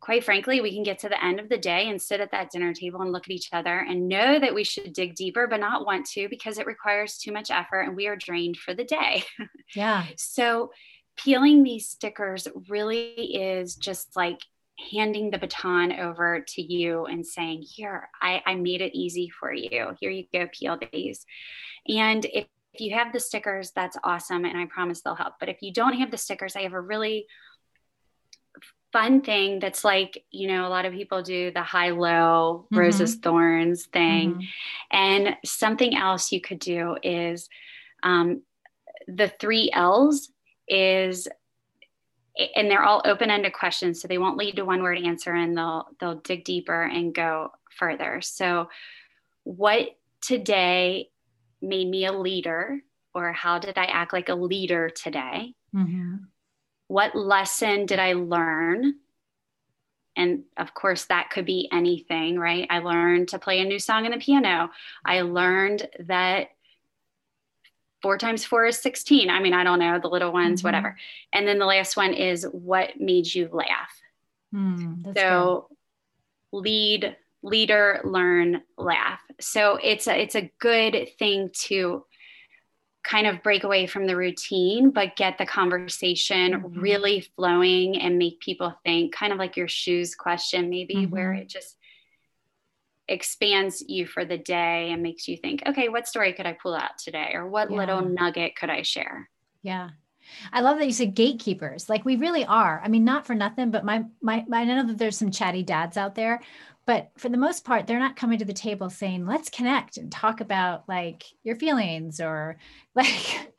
quite 0.00 0.22
frankly, 0.22 0.60
we 0.60 0.72
can 0.74 0.82
get 0.82 0.98
to 0.98 1.08
the 1.08 1.24
end 1.24 1.40
of 1.40 1.48
the 1.48 1.56
day 1.56 1.88
and 1.88 2.00
sit 2.00 2.20
at 2.20 2.30
that 2.30 2.50
dinner 2.50 2.74
table 2.74 3.00
and 3.00 3.10
look 3.10 3.26
at 3.26 3.30
each 3.30 3.48
other 3.52 3.78
and 3.78 4.06
know 4.06 4.38
that 4.38 4.54
we 4.54 4.62
should 4.62 4.92
dig 4.92 5.14
deeper, 5.14 5.46
but 5.46 5.60
not 5.60 5.86
want 5.86 6.04
to 6.06 6.28
because 6.28 6.58
it 6.58 6.66
requires 6.66 7.16
too 7.16 7.32
much 7.32 7.50
effort 7.50 7.80
and 7.80 7.96
we 7.96 8.06
are 8.06 8.16
drained 8.16 8.58
for 8.58 8.74
the 8.74 8.84
day. 8.84 9.24
Yeah. 9.74 10.04
so, 10.16 10.70
peeling 11.16 11.62
these 11.62 11.88
stickers 11.88 12.48
really 12.68 13.36
is 13.36 13.76
just 13.76 14.16
like 14.16 14.40
handing 14.92 15.30
the 15.30 15.38
baton 15.38 15.92
over 15.92 16.40
to 16.40 16.62
you 16.62 17.06
and 17.06 17.26
saying, 17.26 17.62
Here, 17.62 18.08
I, 18.20 18.42
I 18.44 18.54
made 18.56 18.80
it 18.80 18.96
easy 18.96 19.30
for 19.30 19.52
you. 19.52 19.96
Here 20.00 20.10
you 20.10 20.24
go, 20.32 20.48
peel 20.52 20.78
these. 20.92 21.24
And 21.88 22.24
if, 22.24 22.46
if 22.72 22.80
you 22.80 22.94
have 22.94 23.12
the 23.12 23.20
stickers, 23.20 23.70
that's 23.74 23.96
awesome. 24.02 24.44
And 24.44 24.58
I 24.58 24.66
promise 24.66 25.00
they'll 25.00 25.14
help. 25.14 25.34
But 25.38 25.48
if 25.48 25.58
you 25.62 25.72
don't 25.72 25.94
have 25.94 26.10
the 26.10 26.18
stickers, 26.18 26.56
I 26.56 26.62
have 26.62 26.72
a 26.72 26.80
really 26.80 27.26
fun 28.92 29.22
thing 29.22 29.58
that's 29.58 29.84
like, 29.84 30.24
you 30.30 30.48
know, 30.48 30.66
a 30.66 30.70
lot 30.70 30.84
of 30.84 30.92
people 30.92 31.22
do 31.22 31.50
the 31.50 31.62
high 31.62 31.90
low 31.90 32.66
mm-hmm. 32.66 32.78
roses 32.78 33.16
thorns 33.16 33.86
thing. 33.86 34.34
Mm-hmm. 34.34 34.96
And 34.96 35.36
something 35.44 35.96
else 35.96 36.32
you 36.32 36.40
could 36.40 36.60
do 36.60 36.96
is 37.02 37.48
um, 38.02 38.42
the 39.08 39.32
three 39.40 39.70
L's 39.72 40.30
is 40.68 41.28
and 42.56 42.70
they're 42.70 42.82
all 42.82 43.02
open-ended 43.04 43.52
questions 43.52 44.00
so 44.00 44.08
they 44.08 44.18
won't 44.18 44.36
lead 44.36 44.56
to 44.56 44.64
one 44.64 44.82
word 44.82 44.98
answer 44.98 45.32
and 45.32 45.56
they'll 45.56 45.86
they'll 46.00 46.16
dig 46.16 46.44
deeper 46.44 46.82
and 46.82 47.14
go 47.14 47.52
further. 47.78 48.20
So 48.22 48.68
what 49.44 49.96
today 50.20 51.10
made 51.60 51.88
me 51.88 52.06
a 52.06 52.12
leader 52.12 52.80
or 53.14 53.32
how 53.32 53.58
did 53.58 53.78
i 53.78 53.84
act 53.84 54.12
like 54.12 54.28
a 54.28 54.34
leader 54.34 54.90
today? 54.90 55.54
Mm-hmm. 55.74 56.16
what 56.86 57.16
lesson 57.16 57.86
did 57.86 57.98
i 57.98 58.12
learn? 58.12 58.94
And 60.16 60.44
of 60.56 60.74
course 60.74 61.06
that 61.06 61.30
could 61.30 61.44
be 61.44 61.68
anything 61.72 62.38
right? 62.38 62.66
I 62.70 62.78
learned 62.78 63.28
to 63.28 63.38
play 63.38 63.60
a 63.60 63.64
new 63.64 63.78
song 63.78 64.04
on 64.04 64.12
the 64.12 64.18
piano. 64.18 64.70
I 65.04 65.22
learned 65.22 65.88
that 66.06 66.50
four 68.04 68.18
times 68.18 68.44
four 68.44 68.66
is 68.66 68.76
16. 68.76 69.30
I 69.30 69.40
mean, 69.40 69.54
I 69.54 69.64
don't 69.64 69.78
know, 69.78 69.98
the 69.98 70.08
little 70.08 70.30
ones, 70.30 70.60
mm-hmm. 70.60 70.68
whatever. 70.68 70.98
And 71.32 71.48
then 71.48 71.58
the 71.58 71.64
last 71.64 71.96
one 71.96 72.12
is 72.12 72.44
what 72.52 73.00
made 73.00 73.34
you 73.34 73.48
laugh? 73.50 73.98
Mm, 74.54 75.16
so 75.16 75.68
good. 76.50 76.58
lead, 76.60 77.16
leader, 77.42 78.02
learn, 78.04 78.60
laugh. 78.76 79.20
So 79.40 79.78
it's 79.82 80.06
a, 80.06 80.20
it's 80.20 80.34
a 80.34 80.52
good 80.58 81.08
thing 81.18 81.48
to 81.62 82.04
kind 83.04 83.26
of 83.26 83.42
break 83.42 83.64
away 83.64 83.86
from 83.86 84.06
the 84.06 84.16
routine, 84.16 84.90
but 84.90 85.16
get 85.16 85.38
the 85.38 85.46
conversation 85.46 86.52
mm-hmm. 86.52 86.78
really 86.78 87.26
flowing 87.36 87.98
and 87.98 88.18
make 88.18 88.38
people 88.40 88.78
think 88.84 89.14
kind 89.14 89.32
of 89.32 89.38
like 89.38 89.56
your 89.56 89.68
shoes 89.68 90.14
question, 90.14 90.68
maybe 90.68 90.94
mm-hmm. 90.94 91.10
where 91.10 91.32
it 91.32 91.48
just 91.48 91.78
expands 93.08 93.82
you 93.86 94.06
for 94.06 94.24
the 94.24 94.38
day 94.38 94.90
and 94.90 95.02
makes 95.02 95.28
you 95.28 95.36
think, 95.36 95.62
okay, 95.66 95.88
what 95.88 96.08
story 96.08 96.32
could 96.32 96.46
I 96.46 96.56
pull 96.60 96.74
out 96.74 96.98
today? 96.98 97.32
Or 97.34 97.46
what 97.46 97.70
yeah. 97.70 97.76
little 97.76 98.00
nugget 98.02 98.56
could 98.56 98.70
I 98.70 98.82
share? 98.82 99.28
Yeah. 99.62 99.90
I 100.52 100.62
love 100.62 100.78
that 100.78 100.86
you 100.86 100.92
said 100.92 101.14
gatekeepers. 101.14 101.88
Like 101.88 102.04
we 102.04 102.16
really 102.16 102.44
are. 102.44 102.80
I 102.82 102.88
mean, 102.88 103.04
not 103.04 103.26
for 103.26 103.34
nothing, 103.34 103.70
but 103.70 103.84
my 103.84 104.04
my 104.22 104.44
I 104.52 104.64
know 104.64 104.86
that 104.86 104.98
there's 104.98 105.18
some 105.18 105.30
chatty 105.30 105.62
dads 105.62 105.98
out 105.98 106.14
there, 106.14 106.40
but 106.86 107.10
for 107.16 107.28
the 107.28 107.38
most 107.38 107.64
part, 107.64 107.86
they're 107.86 107.98
not 107.98 108.16
coming 108.16 108.38
to 108.38 108.44
the 108.44 108.52
table 108.52 108.90
saying, 108.90 109.26
let's 109.26 109.48
connect 109.48 109.96
and 109.96 110.12
talk 110.12 110.40
about 110.40 110.88
like 110.88 111.24
your 111.42 111.56
feelings 111.56 112.20
or 112.20 112.58
like 112.94 113.52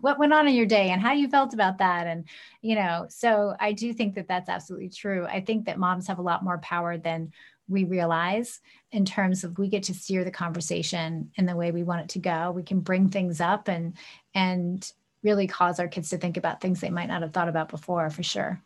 what 0.00 0.18
went 0.18 0.32
on 0.32 0.48
in 0.48 0.54
your 0.54 0.66
day 0.66 0.90
and 0.90 1.00
how 1.00 1.12
you 1.12 1.28
felt 1.28 1.54
about 1.54 1.78
that. 1.78 2.06
And, 2.06 2.26
you 2.62 2.74
know, 2.74 3.06
so 3.08 3.54
I 3.58 3.72
do 3.72 3.92
think 3.92 4.14
that 4.14 4.28
that's 4.28 4.48
absolutely 4.48 4.90
true. 4.90 5.26
I 5.26 5.40
think 5.40 5.66
that 5.66 5.78
moms 5.78 6.06
have 6.06 6.18
a 6.18 6.22
lot 6.22 6.44
more 6.44 6.58
power 6.58 6.98
than 6.98 7.32
we 7.70 7.84
realize 7.84 8.60
in 8.92 9.04
terms 9.04 9.44
of 9.44 9.58
we 9.58 9.68
get 9.68 9.84
to 9.84 9.94
steer 9.94 10.24
the 10.24 10.30
conversation 10.30 11.30
in 11.36 11.46
the 11.46 11.56
way 11.56 11.70
we 11.70 11.82
want 11.82 12.00
it 12.00 12.08
to 12.08 12.18
go 12.18 12.50
we 12.50 12.62
can 12.62 12.80
bring 12.80 13.08
things 13.08 13.40
up 13.40 13.68
and 13.68 13.94
and 14.34 14.92
really 15.22 15.46
cause 15.46 15.78
our 15.78 15.88
kids 15.88 16.10
to 16.10 16.18
think 16.18 16.36
about 16.36 16.60
things 16.60 16.80
they 16.80 16.90
might 16.90 17.08
not 17.08 17.22
have 17.22 17.32
thought 17.32 17.48
about 17.48 17.68
before 17.68 18.10
for 18.10 18.22
sure 18.22 18.60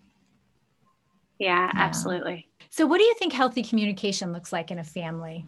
yeah, 1.38 1.66
yeah. 1.66 1.70
absolutely 1.74 2.48
so 2.70 2.86
what 2.86 2.98
do 2.98 3.04
you 3.04 3.14
think 3.18 3.32
healthy 3.32 3.62
communication 3.62 4.32
looks 4.32 4.52
like 4.52 4.70
in 4.70 4.78
a 4.78 4.84
family 4.84 5.46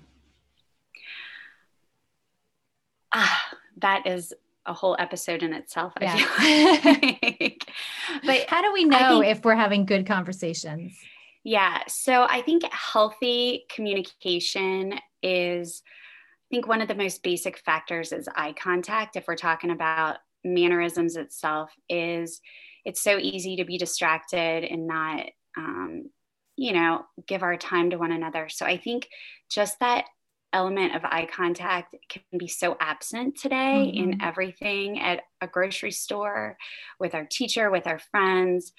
ah 3.12 3.42
that 3.78 4.06
is 4.06 4.32
a 4.66 4.72
whole 4.72 4.96
episode 4.98 5.42
in 5.42 5.52
itself. 5.52 5.92
Yeah. 6.00 6.14
Like. 6.14 7.70
but 8.26 8.46
how 8.48 8.62
do 8.62 8.72
we 8.72 8.84
know 8.84 9.20
think, 9.20 9.36
if 9.36 9.44
we're 9.44 9.54
having 9.54 9.86
good 9.86 10.06
conversations? 10.06 10.98
Yeah. 11.46 11.82
So 11.86 12.26
I 12.28 12.42
think 12.42 12.64
healthy 12.72 13.66
communication 13.72 14.94
is, 15.22 15.80
I 15.86 16.46
think 16.50 16.66
one 16.66 16.82
of 16.82 16.88
the 16.88 16.96
most 16.96 17.22
basic 17.22 17.58
factors 17.58 18.10
is 18.10 18.28
eye 18.34 18.52
contact. 18.60 19.14
If 19.14 19.28
we're 19.28 19.36
talking 19.36 19.70
about 19.70 20.16
mannerisms 20.42 21.14
itself, 21.14 21.70
is 21.88 22.40
it's 22.84 23.00
so 23.00 23.16
easy 23.16 23.54
to 23.56 23.64
be 23.64 23.78
distracted 23.78 24.64
and 24.64 24.88
not, 24.88 25.26
um, 25.56 26.10
you 26.56 26.72
know, 26.72 27.04
give 27.28 27.44
our 27.44 27.56
time 27.56 27.90
to 27.90 27.96
one 27.96 28.10
another. 28.10 28.48
So 28.48 28.66
I 28.66 28.76
think 28.76 29.08
just 29.48 29.78
that 29.78 30.06
element 30.52 30.96
of 30.96 31.04
eye 31.04 31.28
contact 31.30 31.94
can 32.08 32.22
be 32.36 32.48
so 32.48 32.76
absent 32.80 33.38
today 33.38 33.92
mm-hmm. 33.94 34.14
in 34.14 34.20
everything 34.20 34.98
at 34.98 35.20
a 35.40 35.46
grocery 35.46 35.92
store 35.92 36.56
with 36.98 37.14
our 37.14 37.24
teacher 37.24 37.70
with 37.70 37.86
our 37.86 38.00
friends 38.10 38.72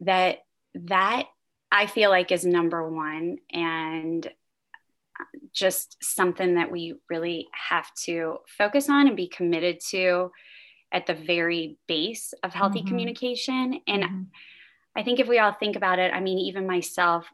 that 0.00 0.40
that 0.74 1.24
I 1.76 1.86
feel 1.86 2.08
like 2.08 2.32
is 2.32 2.46
number 2.46 2.88
one 2.90 3.36
and 3.52 4.26
just 5.52 6.02
something 6.02 6.54
that 6.54 6.72
we 6.72 6.94
really 7.10 7.48
have 7.52 7.92
to 8.04 8.38
focus 8.48 8.88
on 8.88 9.08
and 9.08 9.16
be 9.16 9.28
committed 9.28 9.80
to 9.90 10.30
at 10.90 11.04
the 11.04 11.12
very 11.12 11.76
base 11.86 12.32
of 12.42 12.54
healthy 12.54 12.78
mm-hmm. 12.78 12.88
communication. 12.88 13.80
And 13.86 14.02
mm-hmm. 14.02 14.22
I 14.96 15.02
think 15.02 15.20
if 15.20 15.28
we 15.28 15.38
all 15.38 15.52
think 15.52 15.76
about 15.76 15.98
it, 15.98 16.14
I 16.14 16.20
mean, 16.20 16.38
even 16.38 16.66
myself, 16.66 17.26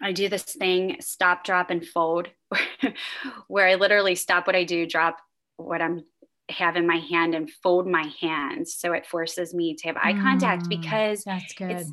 I 0.00 0.12
do 0.12 0.30
this 0.30 0.44
thing 0.44 0.96
stop, 1.00 1.44
drop, 1.44 1.68
and 1.68 1.86
fold, 1.86 2.28
where 3.48 3.68
I 3.68 3.74
literally 3.74 4.14
stop 4.14 4.46
what 4.46 4.56
I 4.56 4.64
do, 4.64 4.86
drop 4.86 5.18
what 5.58 5.82
I'm 5.82 6.04
have 6.48 6.76
in 6.76 6.86
my 6.86 6.96
hand, 6.96 7.34
and 7.34 7.50
fold 7.62 7.86
my 7.86 8.10
hands. 8.18 8.74
So 8.74 8.92
it 8.92 9.06
forces 9.06 9.52
me 9.52 9.74
to 9.74 9.88
have 9.88 9.96
eye 9.98 10.14
contact 10.14 10.64
mm, 10.64 10.68
because 10.70 11.22
that's 11.24 11.52
good 11.52 11.86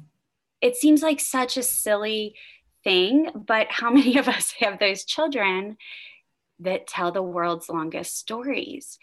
it 0.61 0.75
seems 0.75 1.01
like 1.01 1.19
such 1.19 1.57
a 1.57 1.63
silly 1.63 2.35
thing, 2.83 3.29
but 3.35 3.67
how 3.69 3.89
many 3.91 4.17
of 4.17 4.27
us 4.27 4.53
have 4.59 4.79
those 4.79 5.05
children 5.05 5.77
that 6.59 6.87
tell 6.87 7.11
the 7.11 7.21
world's 7.21 7.69
longest 7.69 8.17
stories? 8.17 8.97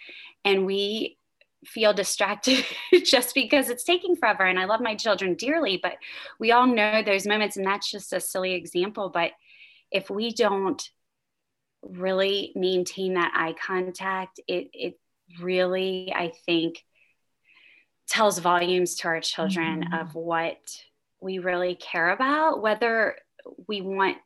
And 0.44 0.66
we 0.66 1.18
feel 1.64 1.92
distracted 1.92 2.64
just 3.04 3.34
because 3.34 3.70
it's 3.70 3.84
taking 3.84 4.16
forever. 4.16 4.44
And 4.44 4.58
I 4.58 4.66
love 4.66 4.80
my 4.80 4.94
children 4.94 5.34
dearly, 5.34 5.78
but 5.82 5.96
we 6.38 6.52
all 6.52 6.66
know 6.66 7.02
those 7.02 7.26
moments, 7.26 7.56
and 7.56 7.66
that's 7.66 7.90
just 7.90 8.12
a 8.12 8.20
silly 8.20 8.52
example. 8.52 9.08
But 9.08 9.32
if 9.90 10.10
we 10.10 10.32
don't 10.32 10.82
really 11.82 12.52
maintain 12.54 13.14
that 13.14 13.32
eye 13.34 13.54
contact, 13.54 14.40
it, 14.48 14.70
it 14.72 14.98
really, 15.40 16.12
I 16.14 16.32
think, 16.46 16.84
tells 18.08 18.38
volumes 18.38 18.96
to 18.96 19.08
our 19.08 19.20
children 19.20 19.84
mm-hmm. 19.84 19.94
of 19.94 20.14
what 20.14 20.58
we 21.24 21.38
really 21.38 21.74
care 21.74 22.10
about, 22.10 22.62
whether 22.62 23.16
we 23.66 23.80
want, 23.80 24.18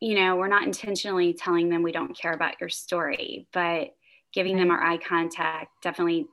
you 0.00 0.14
know, 0.14 0.36
we're 0.36 0.48
not 0.48 0.62
intentionally 0.62 1.34
telling 1.34 1.68
them 1.68 1.82
we 1.82 1.92
don't 1.92 2.16
care 2.16 2.32
about 2.32 2.60
your 2.60 2.68
story, 2.68 3.48
but 3.52 3.88
giving 4.32 4.56
them 4.56 4.70
our 4.70 4.82
eye 4.82 4.98
contact 4.98 5.70
definitely 5.82 6.26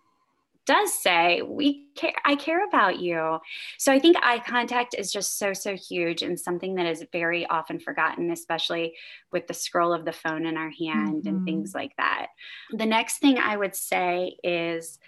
does 0.68 0.94
say 0.94 1.42
we 1.42 1.88
care 1.96 2.14
i 2.24 2.36
care 2.36 2.68
about 2.68 3.00
you. 3.00 3.40
So 3.80 3.92
i 3.92 3.98
think 3.98 4.16
eye 4.22 4.38
contact 4.40 4.94
is 4.96 5.12
just 5.12 5.40
so 5.40 5.54
so 5.54 5.76
huge 5.76 6.22
and 6.22 6.40
something 6.40 6.76
that 6.76 6.86
is 6.86 7.04
very 7.12 7.48
often 7.48 7.80
forgotten 7.80 8.30
especially 8.30 8.94
with 9.32 9.48
the 9.48 9.56
scroll 9.56 9.92
of 9.92 10.06
the 10.06 10.14
phone 10.14 10.46
in 10.46 10.58
our 10.58 10.70
hand 10.70 11.24
mm-hmm. 11.24 11.28
and 11.28 11.46
things 11.46 11.74
like 11.74 11.94
that. 11.98 12.28
The 12.72 12.86
next 12.86 13.18
thing 13.18 13.40
i 13.40 13.58
would 13.58 13.76
say 13.76 14.38
is 14.44 15.00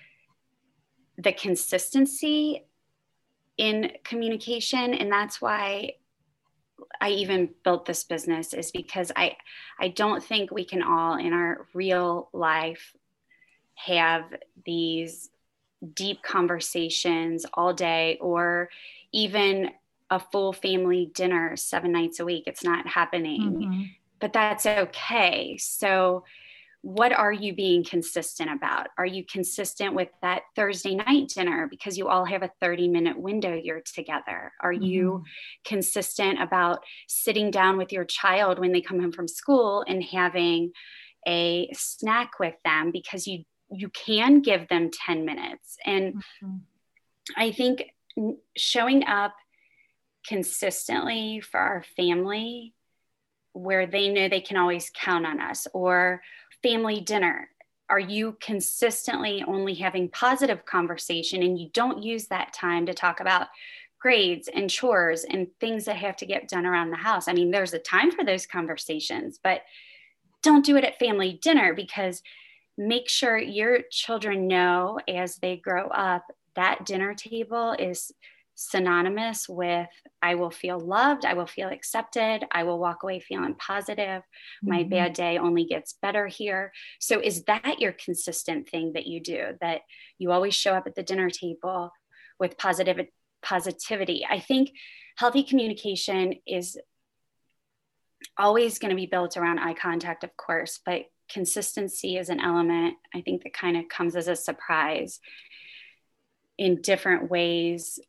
the 1.19 1.33
consistency 1.33 2.65
in 3.57 3.91
communication 4.03 4.93
and 4.93 5.11
that's 5.11 5.41
why 5.41 5.93
I 6.99 7.09
even 7.09 7.49
built 7.63 7.85
this 7.85 8.03
business 8.03 8.53
is 8.53 8.71
because 8.71 9.11
I 9.15 9.37
I 9.79 9.89
don't 9.89 10.23
think 10.23 10.51
we 10.51 10.65
can 10.65 10.81
all 10.81 11.17
in 11.17 11.33
our 11.33 11.67
real 11.73 12.29
life 12.33 12.95
have 13.75 14.25
these 14.65 15.29
deep 15.93 16.23
conversations 16.23 17.45
all 17.53 17.73
day 17.73 18.17
or 18.21 18.69
even 19.11 19.71
a 20.09 20.19
full 20.19 20.53
family 20.53 21.11
dinner 21.13 21.55
seven 21.57 21.91
nights 21.91 22.19
a 22.19 22.25
week 22.25 22.43
it's 22.47 22.63
not 22.63 22.87
happening 22.87 23.41
mm-hmm. 23.41 23.83
but 24.23 24.31
that's 24.31 24.65
okay. 24.65 25.57
So, 25.57 26.23
what 26.83 27.13
are 27.13 27.31
you 27.31 27.55
being 27.55 27.81
consistent 27.81 28.51
about? 28.51 28.87
Are 28.97 29.05
you 29.05 29.25
consistent 29.25 29.95
with 29.95 30.09
that 30.21 30.41
Thursday 30.53 30.95
night 30.95 31.29
dinner 31.29 31.65
because 31.69 31.97
you 31.97 32.09
all 32.09 32.25
have 32.25 32.43
a 32.43 32.51
30 32.59 32.89
minute 32.89 33.17
window 33.17 33.53
you're 33.53 33.81
together? 33.81 34.51
Are 34.61 34.73
mm-hmm. 34.73 34.83
you 34.83 35.23
consistent 35.63 36.41
about 36.41 36.83
sitting 37.07 37.51
down 37.51 37.77
with 37.77 37.93
your 37.93 38.03
child 38.03 38.59
when 38.59 38.73
they 38.73 38.81
come 38.81 38.99
home 38.99 39.13
from 39.13 39.29
school 39.29 39.85
and 39.87 40.03
having 40.03 40.73
a 41.25 41.69
snack 41.73 42.37
with 42.37 42.55
them 42.65 42.91
because 42.91 43.25
you 43.27 43.45
you 43.71 43.89
can 43.89 44.41
give 44.41 44.67
them 44.67 44.91
10 44.91 45.25
minutes 45.25 45.77
and 45.85 46.15
mm-hmm. 46.15 46.57
i 47.37 47.49
think 47.49 47.93
showing 48.57 49.05
up 49.05 49.33
consistently 50.27 51.39
for 51.39 51.59
our 51.61 51.85
family 51.95 52.73
where 53.53 53.85
they 53.85 54.09
know 54.09 54.27
they 54.27 54.41
can 54.41 54.57
always 54.57 54.91
count 54.93 55.25
on 55.25 55.39
us 55.39 55.67
or 55.73 56.21
family 56.63 57.01
dinner? 57.01 57.49
Are 57.89 57.99
you 57.99 58.37
consistently 58.41 59.43
only 59.45 59.75
having 59.75 60.09
positive 60.09 60.65
conversation 60.65 61.43
and 61.43 61.59
you 61.59 61.69
don't 61.73 62.01
use 62.01 62.27
that 62.27 62.53
time 62.53 62.85
to 62.87 62.93
talk 62.93 63.19
about 63.19 63.47
grades 63.99 64.49
and 64.53 64.69
chores 64.69 65.25
and 65.25 65.47
things 65.59 65.85
that 65.85 65.97
have 65.97 66.15
to 66.17 66.25
get 66.25 66.47
done 66.47 66.65
around 66.65 66.89
the 66.89 66.97
house? 66.97 67.27
I 67.27 67.33
mean 67.33 67.51
there's 67.51 67.73
a 67.73 67.79
time 67.79 68.11
for 68.11 68.23
those 68.23 68.47
conversations 68.47 69.39
but 69.43 69.61
don't 70.41 70.65
do 70.65 70.77
it 70.77 70.83
at 70.83 70.99
family 70.99 71.39
dinner 71.41 71.73
because 71.73 72.23
make 72.77 73.09
sure 73.09 73.37
your 73.37 73.79
children 73.91 74.47
know 74.47 74.99
as 75.07 75.37
they 75.37 75.57
grow 75.57 75.87
up 75.89 76.25
that 76.55 76.85
dinner 76.85 77.13
table 77.13 77.75
is 77.77 78.11
synonymous 78.55 79.49
with 79.49 79.89
I 80.21 80.35
will 80.35 80.51
feel 80.51 80.79
loved, 80.79 81.25
I 81.25 81.33
will 81.33 81.47
feel 81.47 81.69
accepted, 81.69 82.45
I 82.51 82.63
will 82.63 82.79
walk 82.79 83.03
away 83.03 83.19
feeling 83.19 83.55
positive. 83.55 84.21
Mm-hmm. 84.21 84.69
My 84.69 84.83
bad 84.83 85.13
day 85.13 85.37
only 85.37 85.65
gets 85.65 85.93
better 86.01 86.27
here. 86.27 86.71
So, 86.99 87.19
is 87.19 87.43
that 87.43 87.79
your 87.79 87.93
consistent 87.93 88.69
thing 88.69 88.93
that 88.93 89.07
you 89.07 89.19
do 89.19 89.57
that 89.61 89.81
you 90.17 90.31
always 90.31 90.53
show 90.53 90.73
up 90.73 90.87
at 90.87 90.95
the 90.95 91.03
dinner 91.03 91.29
table 91.29 91.91
with 92.39 92.57
positive 92.57 93.07
positivity? 93.41 94.25
I 94.29 94.39
think 94.39 94.71
healthy 95.17 95.43
communication 95.43 96.35
is 96.45 96.77
always 98.37 98.79
going 98.79 98.89
to 98.89 98.95
be 98.95 99.05
built 99.05 99.35
around 99.35 99.59
eye 99.59 99.73
contact, 99.73 100.23
of 100.23 100.35
course, 100.37 100.79
but 100.85 101.05
consistency 101.29 102.17
is 102.17 102.29
an 102.29 102.39
element 102.39 102.95
I 103.15 103.21
think 103.21 103.43
that 103.43 103.53
kind 103.53 103.77
of 103.77 103.87
comes 103.87 104.15
as 104.15 104.27
a 104.27 104.35
surprise 104.35 105.19
in 106.57 106.81
different 106.81 107.31
ways 107.31 107.99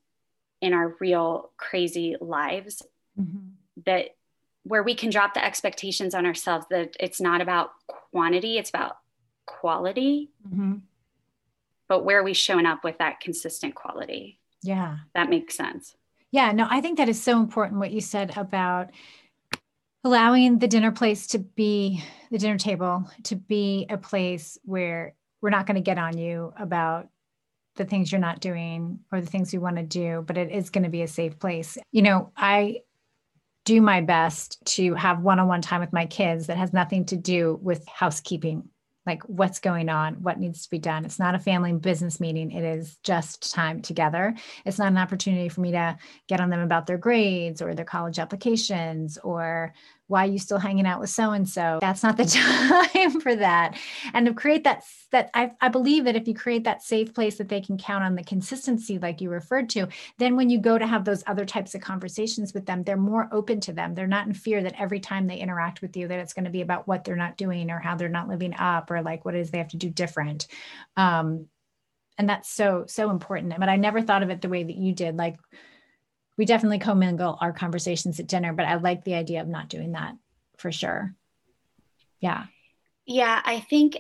in 0.65 0.73
our 0.73 0.97
real 1.01 1.51
crazy 1.57 2.17
lives 2.21 2.83
mm-hmm. 3.19 3.49
that 3.87 4.17
where 4.65 4.83
we 4.83 4.95
can 4.95 5.11
drop 5.11 5.35
the 5.35 5.45
expectations 5.45 6.15
on 6.15 6.25
ourselves 6.25 6.67
that 6.71 6.97
it's 6.99 7.21
not 7.21 7.41
about 7.41 7.71
quantity 7.87 8.59
it's 8.59 8.71
about 8.71 8.97
quality 9.47 10.31
mm-hmm. 10.47 10.77
but 11.89 12.05
where 12.05 12.21
are 12.21 12.25
we 12.25 12.35
showing 12.35 12.67
up 12.67 12.83
with 12.83 12.99
that 12.99 13.21
consistent 13.21 13.75
quality 13.75 14.39
yeah 14.63 14.99
that 15.15 15.29
makes 15.29 15.57
sense 15.57 15.97
yeah 16.31 16.51
no 16.53 16.67
i 16.71 16.81
think 16.81 16.99
that 16.99 17.09
is 17.09 17.23
so 17.23 17.39
important 17.39 17.79
what 17.79 17.93
you 17.93 18.01
said 18.01 18.37
about 18.37 18.91
allowing 20.05 20.59
the 20.59 20.69
dinner 20.69 20.93
place 20.93 21.27
to 21.27 21.39
be 21.39 22.03
the 22.31 22.39
dinner 22.39 22.59
table 22.59 23.09
to 23.23 23.37
be 23.37 23.87
a 23.89 23.97
place 23.97 24.59
where 24.65 25.15
we're 25.41 25.51
not 25.51 25.67
going 25.67 25.77
to 25.77 25.81
get 25.83 25.99
on 25.99 26.17
you 26.17 26.53
about 26.59 27.09
the 27.77 27.85
things 27.85 28.13
you're 28.13 28.21
not 28.21 28.41
doing 28.41 29.01
or 29.13 29.21
the 29.21 29.27
things 29.27 29.53
you 29.53 29.61
want 29.61 29.77
to 29.77 29.83
do, 29.83 30.23
but 30.27 30.39
it 30.39 30.51
is 30.51 30.71
going 30.71 30.85
to 30.85 30.91
be 30.91 31.03
a 31.03 31.09
safe 31.09 31.39
place. 31.39 31.77
You 31.93 32.03
know, 32.03 32.33
I 32.37 32.81
do 33.65 33.81
my 33.81 34.01
best 34.01 34.65
to 34.67 34.95
have 34.95 35.21
one 35.21 35.39
on 35.39 35.49
one 35.49 35.63
time 35.63 35.81
with 35.81 35.93
my 35.93 36.07
kids 36.07 36.47
that 36.47 36.59
has 36.59 36.73
nothing 36.73 37.07
to 37.07 37.17
do 37.17 37.59
with 37.63 37.87
housekeeping 37.89 38.69
like 39.07 39.23
what's 39.25 39.61
going 39.61 39.89
on, 39.89 40.15
what 40.23 40.39
needs 40.39 40.65
to 40.65 40.71
be 40.71 40.79
done. 40.79 41.05
It's 41.05 41.19
not 41.19 41.35
a 41.35 41.39
family 41.39 41.73
business 41.73 42.21
meeting. 42.21 42.51
It 42.51 42.65
is 42.65 42.97
just 43.03 43.53
time 43.53 43.83
together. 43.83 44.35
It's 44.65 44.79
not 44.79 44.89
an 44.89 44.99
opportunity 44.99 45.49
for 45.49 45.61
me 45.61 45.73
to 45.73 45.99
get 46.27 46.41
on 46.41 46.51
them 46.51 46.61
about 46.61 46.87
their 46.87 46.97
grades 46.97 47.61
or 47.61 47.75
their 47.75 47.85
college 47.85 48.19
applications 48.19 49.19
or 49.19 49.75
why 50.15 50.29
are 50.29 50.31
you 50.31 50.39
still 50.39 50.59
hanging 50.59 50.87
out 50.87 51.01
with 51.01 51.11
so 51.11 51.33
and 51.33 51.49
so 51.49 51.79
that's 51.81 52.05
not 52.05 52.17
the 52.17 52.25
time 52.95 53.21
for 53.21 53.35
that. 53.35 53.77
And 54.13 54.27
to 54.27 54.33
create 54.33 54.63
that 54.63 54.85
that 55.11 55.29
I, 55.35 55.51
I 55.61 55.69
believe 55.69 56.05
that 56.05 56.15
if 56.15 56.29
you 56.29 56.35
create 56.35 56.63
that 56.65 56.85
safe 56.85 57.13
place 57.13 57.37
that 57.39 57.49
they 57.49 57.61
can 57.61 57.77
count 57.77 58.05
on 58.05 58.15
the 58.15 58.23
consistency 58.23 59.01
like 59.01 59.21
you 59.21 59.29
referred 59.29 59.69
to 59.71 59.89
then 60.19 60.37
when 60.37 60.51
you 60.51 60.61
go 60.61 60.79
to 60.79 60.87
have 60.87 61.05
those 61.05 61.25
other 61.27 61.45
types 61.45 61.75
of 61.75 61.81
conversations 61.81 62.55
with 62.55 62.65
them 62.65 62.85
they're 62.85 62.97
more 62.97 63.29
open 63.33 63.59
to 63.63 63.73
them. 63.73 63.93
They're 63.97 64.07
not 64.07 64.29
in 64.29 64.35
fear 64.35 64.63
that 64.63 64.81
every 64.81 65.01
time 65.01 65.27
they 65.27 65.39
interact 65.39 65.83
with 65.83 65.97
you 65.97 66.07
that 66.07 66.21
it's 66.21 66.33
going 66.33 66.45
to 66.45 66.51
be 66.51 66.61
about 66.61 66.87
what 66.87 67.03
they're 67.03 67.17
not 67.17 67.37
doing 67.37 67.73
or 67.73 67.81
how 67.81 67.97
they're 67.97 68.09
not 68.09 68.29
living 68.29 68.55
up 68.55 68.93
or 68.93 69.03
like 69.03 69.25
what 69.25 69.35
it 69.35 69.41
is 69.41 69.51
they 69.51 69.59
have 69.59 69.69
to 69.69 69.77
do 69.77 69.91
different. 69.91 70.47
Um, 70.97 71.49
and 72.19 72.29
that's 72.29 72.49
so 72.49 72.85
so 72.87 73.11
important. 73.11 73.53
But 73.59 73.69
i 73.69 73.75
never 73.75 74.01
thought 74.01 74.23
of 74.23 74.31
it 74.31 74.41
the 74.41 74.49
way 74.49 74.63
that 74.63 74.77
you 74.77 74.95
did. 74.95 75.17
Like 75.17 75.39
we 76.37 76.45
definitely 76.45 76.79
commingle 76.79 77.39
our 77.41 77.53
conversations 77.53 78.19
at 78.19 78.27
dinner, 78.27 78.53
but 78.53 78.67
I 78.67 78.77
like 78.77 79.05
the 79.05 79.15
idea 79.15 79.41
of 79.41 79.49
not 79.49 79.69
doing 79.69 79.93
that 79.93 80.17
for 80.57 80.73
sure. 80.73 81.15
Yeah. 82.21 82.47
Yeah, 83.07 83.41
I 83.45 83.61
think 83.61 83.99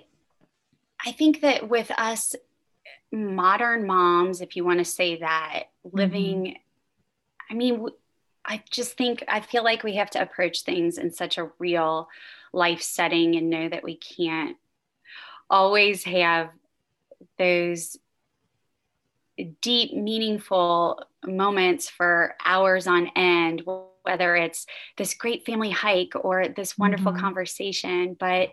I 1.05 1.13
think 1.13 1.43
that 1.43 1.69
with 1.69 1.91
us 1.97 2.35
modern 3.13 3.87
moms, 3.87 4.41
if 4.41 4.57
you 4.57 4.65
want 4.65 4.79
to 4.79 4.85
say 4.85 5.21
that, 5.21 5.65
living 5.85 6.45
mm-hmm. 6.45 6.57
I 7.51 7.55
mean, 7.55 7.87
I 8.45 8.63
just 8.71 8.97
think 8.97 9.25
I 9.29 9.41
feel 9.41 9.63
like 9.63 9.83
we 9.83 9.97
have 9.97 10.11
to 10.11 10.23
approach 10.23 10.63
things 10.63 10.99
in 10.99 11.11
such 11.11 11.39
a 11.39 11.51
real 11.59 12.09
life 12.53 12.83
setting 12.83 13.37
and 13.37 13.51
know 13.51 13.69
that 13.69 13.85
we 13.85 13.97
can't 13.97 14.57
always 15.51 16.05
have 16.05 16.51
those 17.39 17.97
deep, 19.61 19.95
meaningful 19.95 21.03
moments 21.27 21.89
for 21.89 22.35
hours 22.45 22.87
on 22.87 23.11
end, 23.17 23.63
whether 24.03 24.37
it's 24.37 24.67
this 24.97 25.15
great 25.15 25.47
family 25.47 25.71
hike 25.71 26.13
or 26.15 26.49
this 26.49 26.79
wonderful 26.79 27.13
mm-hmm. 27.13 27.21
conversation. 27.21 28.17
But 28.19 28.51